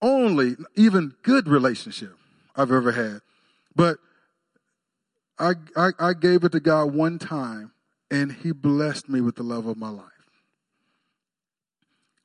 only, 0.00 0.56
even 0.76 1.14
good 1.22 1.48
relationship 1.48 2.16
I've 2.54 2.70
ever 2.70 2.92
had. 2.92 3.20
But 3.74 3.98
I, 5.36 5.54
I, 5.76 5.90
I 5.98 6.12
gave 6.14 6.44
it 6.44 6.52
to 6.52 6.60
God 6.60 6.94
one 6.94 7.18
time 7.18 7.72
and 8.08 8.30
he 8.30 8.52
blessed 8.52 9.08
me 9.08 9.20
with 9.20 9.34
the 9.34 9.42
love 9.42 9.66
of 9.66 9.76
my 9.76 9.90
life. 9.90 10.04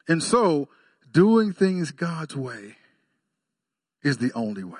And 0.07 0.21
so 0.21 0.69
doing 1.11 1.53
things 1.53 1.91
God's 1.91 2.35
way 2.35 2.75
is 4.03 4.19
the 4.19 4.31
only 4.33 4.63
way. 4.63 4.79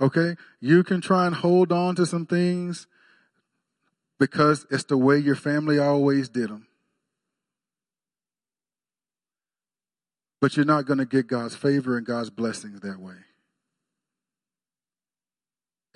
Okay? 0.00 0.36
You 0.60 0.84
can 0.84 1.00
try 1.00 1.26
and 1.26 1.34
hold 1.34 1.72
on 1.72 1.96
to 1.96 2.06
some 2.06 2.24
things 2.24 2.86
because 4.18 4.66
it's 4.70 4.84
the 4.84 4.96
way 4.96 5.18
your 5.18 5.36
family 5.36 5.78
always 5.78 6.28
did 6.28 6.50
them. 6.50 6.66
But 10.40 10.56
you're 10.56 10.66
not 10.66 10.86
going 10.86 10.98
to 10.98 11.04
get 11.04 11.26
God's 11.26 11.56
favor 11.56 11.96
and 11.96 12.06
God's 12.06 12.30
blessings 12.30 12.80
that 12.80 13.00
way. 13.00 13.16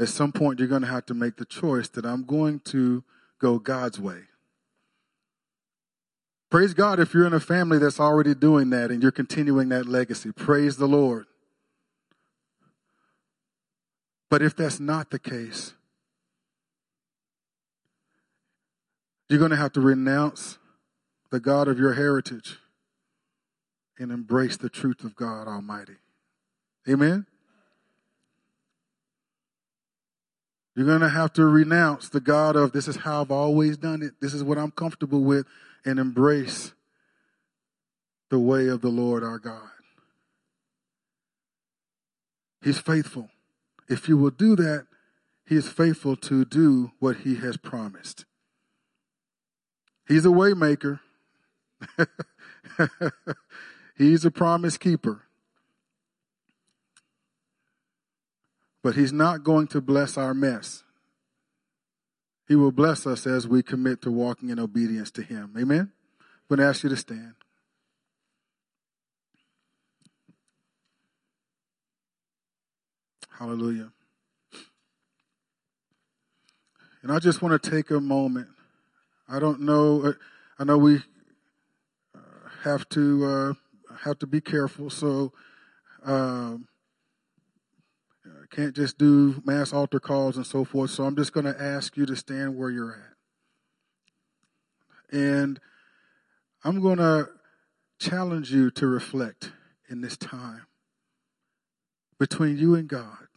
At 0.01 0.09
some 0.09 0.33
point, 0.33 0.59
you're 0.59 0.69
going 0.69 0.83
to 0.83 0.89
have 0.89 1.07
to 1.07 1.15
make 1.15 1.37
the 1.37 1.45
choice 1.45 1.89
that 1.91 2.05
I'm 2.05 2.25
going 2.25 2.61
to 2.67 3.05
go 3.39 3.59
God's 3.59 4.01
way. 4.01 4.23
Praise 6.51 6.75
God 6.75 7.01
if 7.01 7.15
you're 7.15 7.27
in 7.27 7.33
a 7.33 7.41
family 7.41 7.79
that's 7.79 8.01
already 8.01 8.35
doing 8.35 8.71
that 8.71 8.91
and 8.91 9.03
you're 9.03 9.13
continuing 9.13 9.69
that 9.71 9.87
legacy. 9.87 10.33
Praise 10.33 10.77
the 10.77 10.87
Lord. 10.87 11.27
But 14.29 14.43
if 14.43 14.57
that's 14.57 14.81
not 14.81 15.11
the 15.11 15.19
case, 15.19 15.75
you're 19.33 19.39
going 19.39 19.51
to 19.51 19.57
have 19.57 19.73
to 19.73 19.81
renounce 19.81 20.59
the 21.31 21.41
God 21.41 21.67
of 21.67 21.79
your 21.79 21.95
heritage 21.95 22.59
and 23.99 24.13
embrace 24.13 24.59
the 24.59 24.69
truth 24.69 25.05
of 25.05 25.17
God 25.17 25.49
Almighty. 25.49 25.97
Amen? 26.89 27.27
You're 30.77 30.87
going 30.87 31.01
to 31.01 31.09
have 31.09 31.33
to 31.35 31.47
renounce 31.47 32.11
the 32.11 32.21
God 32.21 32.57
of 32.57 32.73
this 32.73 32.89
is 32.89 32.97
how 32.97 33.23
I've 33.23 33.31
always 33.31 33.79
done 33.79 34.03
it, 34.03 34.21
this 34.21 34.35
is 34.35 34.43
what 34.43 34.59
I'm 34.59 34.71
comfortable 34.71 35.23
with, 35.23 35.47
and 35.85 35.99
embrace 35.99 36.73
the 38.31 38.39
way 38.39 38.69
of 38.69 38.83
the 38.83 38.89
Lord 38.89 39.25
our 39.25 39.39
God. 39.39 39.69
He's 42.63 42.79
faithful. 42.79 43.31
If 43.89 44.09
you 44.09 44.17
will 44.17 44.31
do 44.31 44.57
that, 44.57 44.87
He 45.47 45.57
is 45.57 45.69
faithful 45.69 46.17
to 46.17 46.45
do 46.45 46.93
what 46.99 47.19
He 47.19 47.37
has 47.37 47.57
promised. 47.57 48.25
He's 50.13 50.27
a 50.27 50.29
waymaker. 50.29 51.01
He's 53.97 54.27
a 54.27 54.31
promise 54.31 54.77
keeper. 54.77 55.23
But 58.83 58.95
he's 58.95 59.13
not 59.13 59.43
going 59.43 59.69
to 59.69 59.81
bless 59.81 60.19
our 60.19 60.35
mess. 60.35 60.85
He 62.47 62.55
will 62.55 62.73
bless 62.73 63.07
us 63.07 63.27
as 63.27 63.49
we 63.49 63.63
commit 63.63 64.03
to 64.03 64.11
walking 64.11 64.51
in 64.51 64.59
obedience 64.59 65.11
to 65.13 65.23
him. 65.23 65.55
Amen? 65.59 65.93
I'm 66.21 66.57
going 66.57 66.59
to 66.59 66.67
ask 66.67 66.83
you 66.83 66.91
to 66.91 66.97
stand. 66.99 67.33
Hallelujah. 73.39 73.93
And 77.03 77.11
I 77.11 77.19
just 77.19 77.41
want 77.41 77.63
to 77.63 77.71
take 77.71 77.91
a 77.91 77.99
moment. 77.99 78.49
I 79.29 79.39
don't 79.39 79.61
know. 79.61 80.05
Uh, 80.05 80.13
I 80.59 80.65
know 80.65 80.79
we 80.79 80.97
uh, 82.15 82.49
have 82.63 82.89
to 82.91 83.25
uh, 83.25 83.53
have 84.05 84.19
to 84.21 84.27
be 84.27 84.41
careful. 84.41 84.91
So 84.91 85.33
um, 86.05 86.69
can't 88.53 88.77
just 88.77 88.99
do 88.99 89.43
mass 89.47 89.73
altar 89.73 89.99
calls 89.99 90.37
and 90.37 90.47
so 90.47 90.65
forth. 90.65 90.91
So 90.91 91.05
I'm 91.05 91.17
just 91.17 91.33
going 91.33 91.47
to 91.47 91.61
ask 91.61 91.97
you 91.97 92.07
to 92.07 92.15
stand 92.15 92.57
where 92.57 92.71
you're 92.71 92.93
at. 92.93 93.17
And 95.19 95.59
I'm 96.63 96.81
going 96.83 96.99
to 96.99 97.31
challenge 97.99 98.53
you 98.53 98.71
to 98.73 98.87
reflect 98.87 99.53
in 99.89 100.03
this 100.03 100.19
time 100.19 100.67
between 102.19 102.59
you 102.59 102.75
and 102.75 102.89
God. 102.89 103.29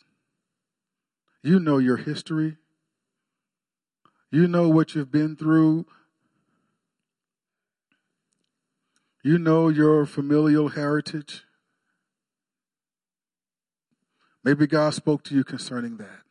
You 1.42 1.60
know 1.60 1.78
your 1.78 1.98
history. 1.98 2.58
You 4.36 4.50
know 4.50 4.68
what 4.68 4.96
you've 4.96 5.14
been 5.14 5.38
through. 5.38 5.86
You 9.24 9.38
know 9.38 9.70
your 9.70 10.06
familial 10.06 10.68
heritage. 10.68 11.46
Maybe 14.44 14.68
God 14.68 14.94
spoke 14.94 15.24
to 15.24 15.34
you 15.34 15.46
concerning 15.46 15.96
that. 16.00 16.24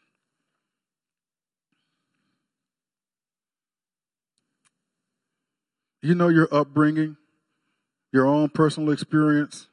You 6.02 6.14
know 6.14 6.28
your 6.28 6.48
upbringing, 6.52 7.16
your 8.12 8.26
own 8.26 8.50
personal 8.50 8.92
experience. 8.92 9.68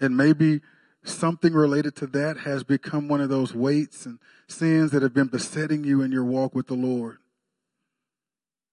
And 0.00 0.16
maybe 0.16 0.60
something 1.08 1.52
related 1.52 1.96
to 1.96 2.06
that 2.08 2.38
has 2.38 2.64
become 2.64 3.08
one 3.08 3.20
of 3.20 3.28
those 3.28 3.54
weights 3.54 4.06
and 4.06 4.18
sins 4.46 4.90
that 4.92 5.02
have 5.02 5.14
been 5.14 5.28
besetting 5.28 5.84
you 5.84 6.02
in 6.02 6.12
your 6.12 6.24
walk 6.24 6.54
with 6.54 6.66
the 6.66 6.74
Lord. 6.74 7.18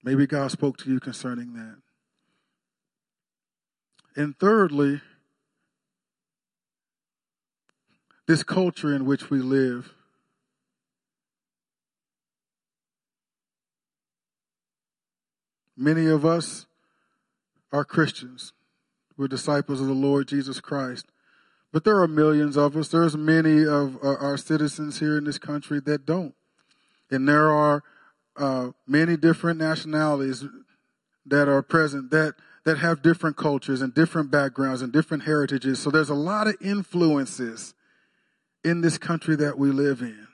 Maybe 0.04 0.28
God 0.28 0.52
spoke 0.52 0.78
to 0.78 0.90
you 0.90 1.00
concerning 1.00 1.54
that. 1.54 1.78
And 4.16 4.38
thirdly, 4.38 5.02
this 8.28 8.44
culture 8.44 8.96
in 8.96 9.06
which 9.06 9.30
we 9.30 9.40
live. 9.40 9.94
Many 15.78 16.08
of 16.08 16.26
us 16.26 16.66
are 17.72 17.84
Christians. 17.84 18.54
We're 19.18 19.28
disciples 19.28 19.82
of 19.82 19.88
the 19.88 19.94
Lord 19.94 20.28
Jesus 20.28 20.62
Christ. 20.62 21.08
But 21.76 21.84
there 21.84 22.02
are 22.02 22.08
millions 22.08 22.56
of 22.56 22.78
us. 22.78 22.88
There's 22.88 23.18
many 23.18 23.66
of 23.68 24.02
our 24.02 24.38
citizens 24.38 25.02
here 25.02 25.18
in 25.18 25.26
this 25.26 25.38
country 25.38 25.82
that 25.82 26.06
don't. 26.06 26.34
And 27.12 27.28
there 27.28 27.50
are 27.50 27.84
uh, 28.38 28.70
many 28.88 29.18
different 29.18 29.60
nationalities 29.60 30.46
that 31.26 31.50
are 31.50 31.62
present 31.62 32.12
that, 32.12 32.36
that 32.64 32.78
have 32.78 33.02
different 33.02 33.36
cultures 33.36 33.82
and 33.82 33.94
different 33.94 34.32
backgrounds 34.32 34.82
and 34.82 34.94
different 34.94 35.24
heritages. 35.24 35.80
So 35.80 35.92
there's 35.92 36.08
a 36.08 36.16
lot 36.16 36.48
of 36.48 36.56
influences 36.62 37.74
in 38.64 38.80
this 38.80 38.98
country 38.98 39.36
that 39.36 39.58
we 39.58 39.70
live 39.70 40.00
in 40.00 40.28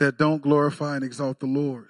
that 0.00 0.18
don't 0.18 0.42
glorify 0.42 0.96
and 0.96 1.04
exalt 1.04 1.38
the 1.38 1.46
Lord. 1.46 1.86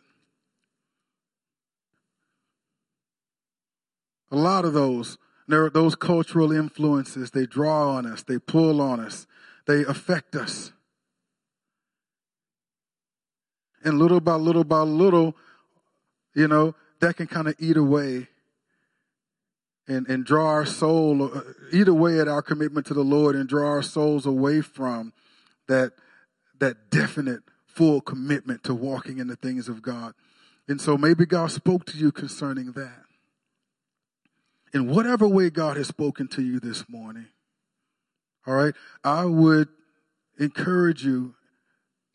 A 4.31 4.37
lot 4.37 4.67
of 4.67 4.75
those, 4.75 5.17
those 5.51 5.95
cultural 5.95 6.53
influences, 6.53 7.31
they 7.31 7.47
draw 7.47 7.91
on 7.91 8.07
us, 8.07 8.23
they 8.23 8.39
pull 8.39 8.81
on 8.81 9.01
us, 9.01 9.27
they 9.67 9.85
affect 9.85 10.35
us. 10.37 10.73
And 13.83 13.99
little 13.99 14.21
by 14.21 14.35
little 14.35 14.65
by 14.65 14.81
little, 14.81 15.37
you 16.35 16.49
know, 16.49 16.75
that 17.01 17.17
can 17.17 17.27
kind 17.27 17.49
of 17.49 17.55
eat 17.59 17.77
away 17.77 18.29
and, 19.89 20.07
and 20.09 20.25
draw 20.25 20.47
our 20.47 20.67
soul, 20.67 21.25
uh, 21.35 21.41
eat 21.73 21.89
away 21.89 22.21
at 22.21 22.29
our 22.29 22.43
commitment 22.43 22.87
to 22.87 22.95
the 22.95 23.03
Lord 23.03 23.35
and 23.35 23.49
draw 23.49 23.69
our 23.69 23.83
souls 23.83 24.27
away 24.27 24.61
from 24.61 25.13
that, 25.67 25.93
that 26.59 26.91
definite, 26.91 27.41
full 27.67 28.01
commitment 28.01 28.63
to 28.65 28.75
walking 28.75 29.19
in 29.19 29.27
the 29.27 29.37
things 29.37 29.69
of 29.69 29.81
God. 29.81 30.13
And 30.69 30.81
so 30.81 30.99
maybe 30.99 31.25
God 31.25 31.51
spoke 31.51 31.87
to 31.87 31.97
you 31.97 32.13
concerning 32.13 32.73
that. 32.73 33.05
In 34.73 34.89
whatever 34.89 35.27
way 35.27 35.51
God 35.51 35.77
has 35.77 35.89
spoken 35.89 36.29
to 36.29 36.43
you 36.43 36.61
this 36.61 36.89
morning, 36.89 37.27
all 38.47 38.55
right, 38.55 38.75
I 39.03 39.25
would 39.25 39.69
encourage 40.39 41.05
you 41.05 41.35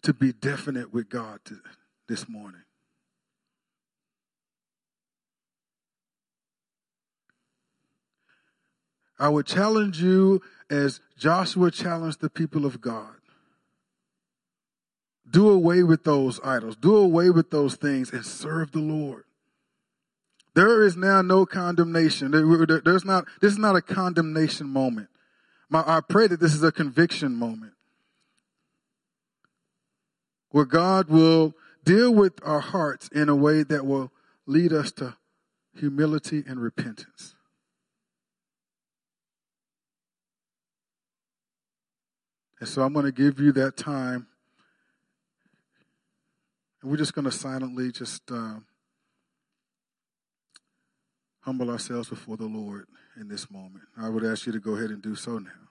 to 0.03 0.13
be 0.13 0.31
definite 0.31 0.93
with 0.93 1.09
God 1.09 1.39
to, 1.45 1.59
this 2.07 2.29
morning. 2.29 2.61
I 9.17 9.29
would 9.29 9.45
challenge 9.45 10.01
you 10.01 10.41
as 10.69 10.99
Joshua 11.17 11.71
challenged 11.71 12.21
the 12.21 12.29
people 12.29 12.65
of 12.65 12.81
God. 12.81 13.15
Do 15.29 15.49
away 15.49 15.83
with 15.83 16.03
those 16.03 16.39
idols. 16.43 16.75
Do 16.75 16.95
away 16.95 17.29
with 17.29 17.49
those 17.49 17.75
things 17.75 18.11
and 18.11 18.25
serve 18.25 18.71
the 18.71 18.79
Lord. 18.79 19.23
There 20.55 20.83
is 20.83 20.95
now 20.95 21.21
no 21.21 21.45
condemnation. 21.45 22.31
There's 22.31 23.03
not, 23.03 23.25
this 23.41 23.51
is 23.51 23.59
not 23.59 23.75
a 23.75 23.81
condemnation 23.81 24.67
moment. 24.67 25.09
My, 25.69 25.83
I 25.85 25.99
pray 25.99 26.27
that 26.27 26.39
this 26.39 26.53
is 26.53 26.63
a 26.63 26.71
conviction 26.71 27.35
moment 27.35 27.73
where 30.51 30.65
God 30.65 31.09
will 31.09 31.53
deal 31.83 32.13
with 32.13 32.39
our 32.43 32.61
hearts 32.61 33.09
in 33.09 33.27
a 33.27 33.35
way 33.35 33.63
that 33.63 33.85
will 33.85 34.11
lead 34.47 34.71
us 34.71 34.93
to 34.93 35.17
humility 35.77 36.41
and 36.47 36.61
repentance. 36.61 37.35
And 42.61 42.69
so 42.69 42.83
I'm 42.83 42.93
going 42.93 43.05
to 43.05 43.11
give 43.11 43.41
you 43.41 43.51
that 43.51 43.75
time. 43.75 44.27
And 46.81 46.89
we're 46.89 46.97
just 46.97 47.13
going 47.13 47.25
to 47.25 47.31
silently 47.31 47.91
just 47.91 48.31
uh, 48.31 48.59
humble 51.45 51.69
ourselves 51.69 52.09
before 52.09 52.37
the 52.37 52.45
Lord 52.47 52.87
in 53.21 53.27
this 53.27 53.51
moment. 53.51 53.83
I 53.95 54.09
would 54.09 54.25
ask 54.25 54.47
you 54.47 54.51
to 54.51 54.59
go 54.59 54.75
ahead 54.75 54.89
and 54.89 54.99
do 54.99 55.15
so 55.15 55.37
now. 55.37 55.64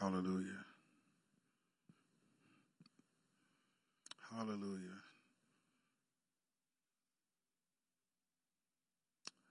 Hallelujah. 0.00 0.64
Hallelujah. 4.30 5.02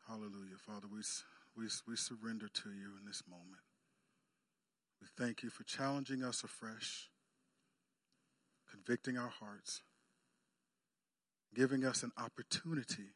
Hallelujah. 0.08 0.56
Father, 0.66 0.88
we, 0.90 1.02
we, 1.58 1.66
we 1.86 1.96
surrender 1.98 2.48
to 2.48 2.70
you 2.70 2.94
in 2.98 3.06
this 3.06 3.24
moment. 3.30 3.62
We 5.02 5.08
thank 5.18 5.44
you 5.44 5.50
for 5.50 5.64
challenging 5.64 6.24
us 6.24 6.44
afresh, 6.44 7.10
convicting 8.72 9.18
our 9.18 9.32
hearts, 9.42 9.82
giving 11.54 11.84
us 11.84 12.04
an 12.04 12.12
opportunity 12.18 13.12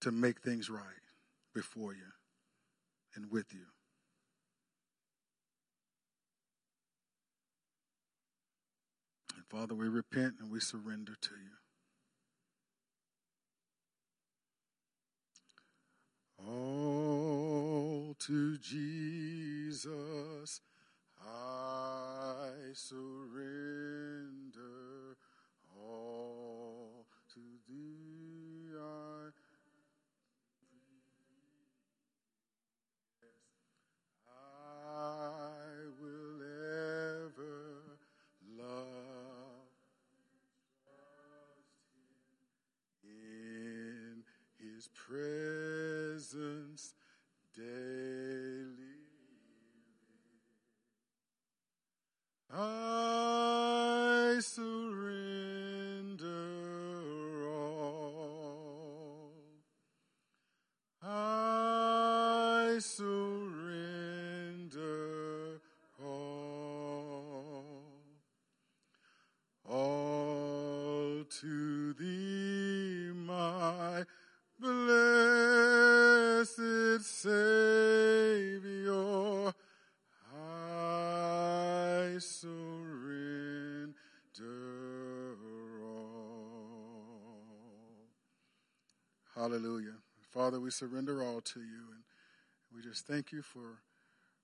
to 0.00 0.10
make 0.10 0.40
things 0.40 0.70
right 0.70 0.82
before 1.54 1.92
you 1.92 2.12
and 3.14 3.30
with 3.30 3.52
you. 3.52 3.66
Father, 9.50 9.74
we 9.74 9.88
repent 9.88 10.34
and 10.40 10.50
we 10.50 10.60
surrender 10.60 11.14
to 11.22 11.30
you. 11.34 11.56
All 16.46 18.14
to 18.18 18.58
Jesus 18.58 20.60
I 21.20 22.50
surrender. 22.74 23.46
All 25.76 26.37
presence 44.94 46.94
daily. 47.56 48.07
We 90.68 90.72
surrender 90.72 91.22
all 91.22 91.40
to 91.40 91.60
you 91.60 91.80
and 91.94 92.02
we 92.76 92.82
just 92.82 93.06
thank 93.06 93.32
you 93.32 93.40
for 93.40 93.80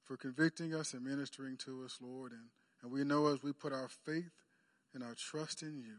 for 0.04 0.16
convicting 0.16 0.74
us 0.74 0.94
and 0.94 1.04
ministering 1.04 1.58
to 1.58 1.84
us, 1.84 1.98
Lord. 2.00 2.32
And, 2.32 2.44
and 2.82 2.90
we 2.90 3.04
know 3.04 3.26
as 3.26 3.42
we 3.42 3.52
put 3.52 3.74
our 3.74 3.88
faith 4.06 4.32
and 4.94 5.02
our 5.02 5.14
trust 5.14 5.60
in 5.60 5.76
you, 5.76 5.96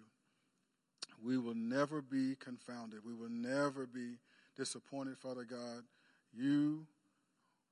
we 1.23 1.37
will 1.37 1.53
never 1.53 2.01
be 2.01 2.35
confounded. 2.39 3.01
We 3.05 3.13
will 3.13 3.29
never 3.29 3.85
be 3.85 4.17
disappointed, 4.57 5.15
Father 5.19 5.43
God. 5.43 5.83
You 6.33 6.87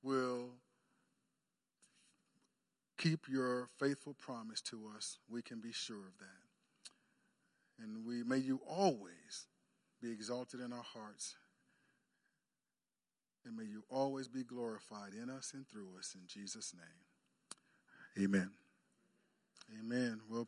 will 0.04 0.50
keep 2.98 3.28
your 3.28 3.68
faithful 3.80 4.14
promise 4.14 4.60
to 4.62 4.78
us. 4.96 5.18
We 5.28 5.42
can 5.42 5.58
be 5.58 5.72
sure 5.72 5.96
of 5.96 6.18
that. 6.20 7.82
And 7.84 8.06
we 8.06 8.22
may 8.22 8.38
you 8.38 8.60
always 8.68 9.48
be 10.00 10.12
exalted 10.12 10.60
in 10.60 10.72
our 10.72 10.84
hearts. 10.84 11.34
And 13.46 13.56
may 13.56 13.64
you 13.64 13.84
always 13.90 14.28
be 14.28 14.42
glorified 14.42 15.12
in 15.14 15.30
us 15.30 15.52
and 15.54 15.68
through 15.68 15.88
us 15.98 16.14
in 16.14 16.22
Jesus' 16.26 16.74
name. 16.74 18.24
Amen. 18.24 18.50
Amen. 19.80 20.20
Well, 20.30 20.42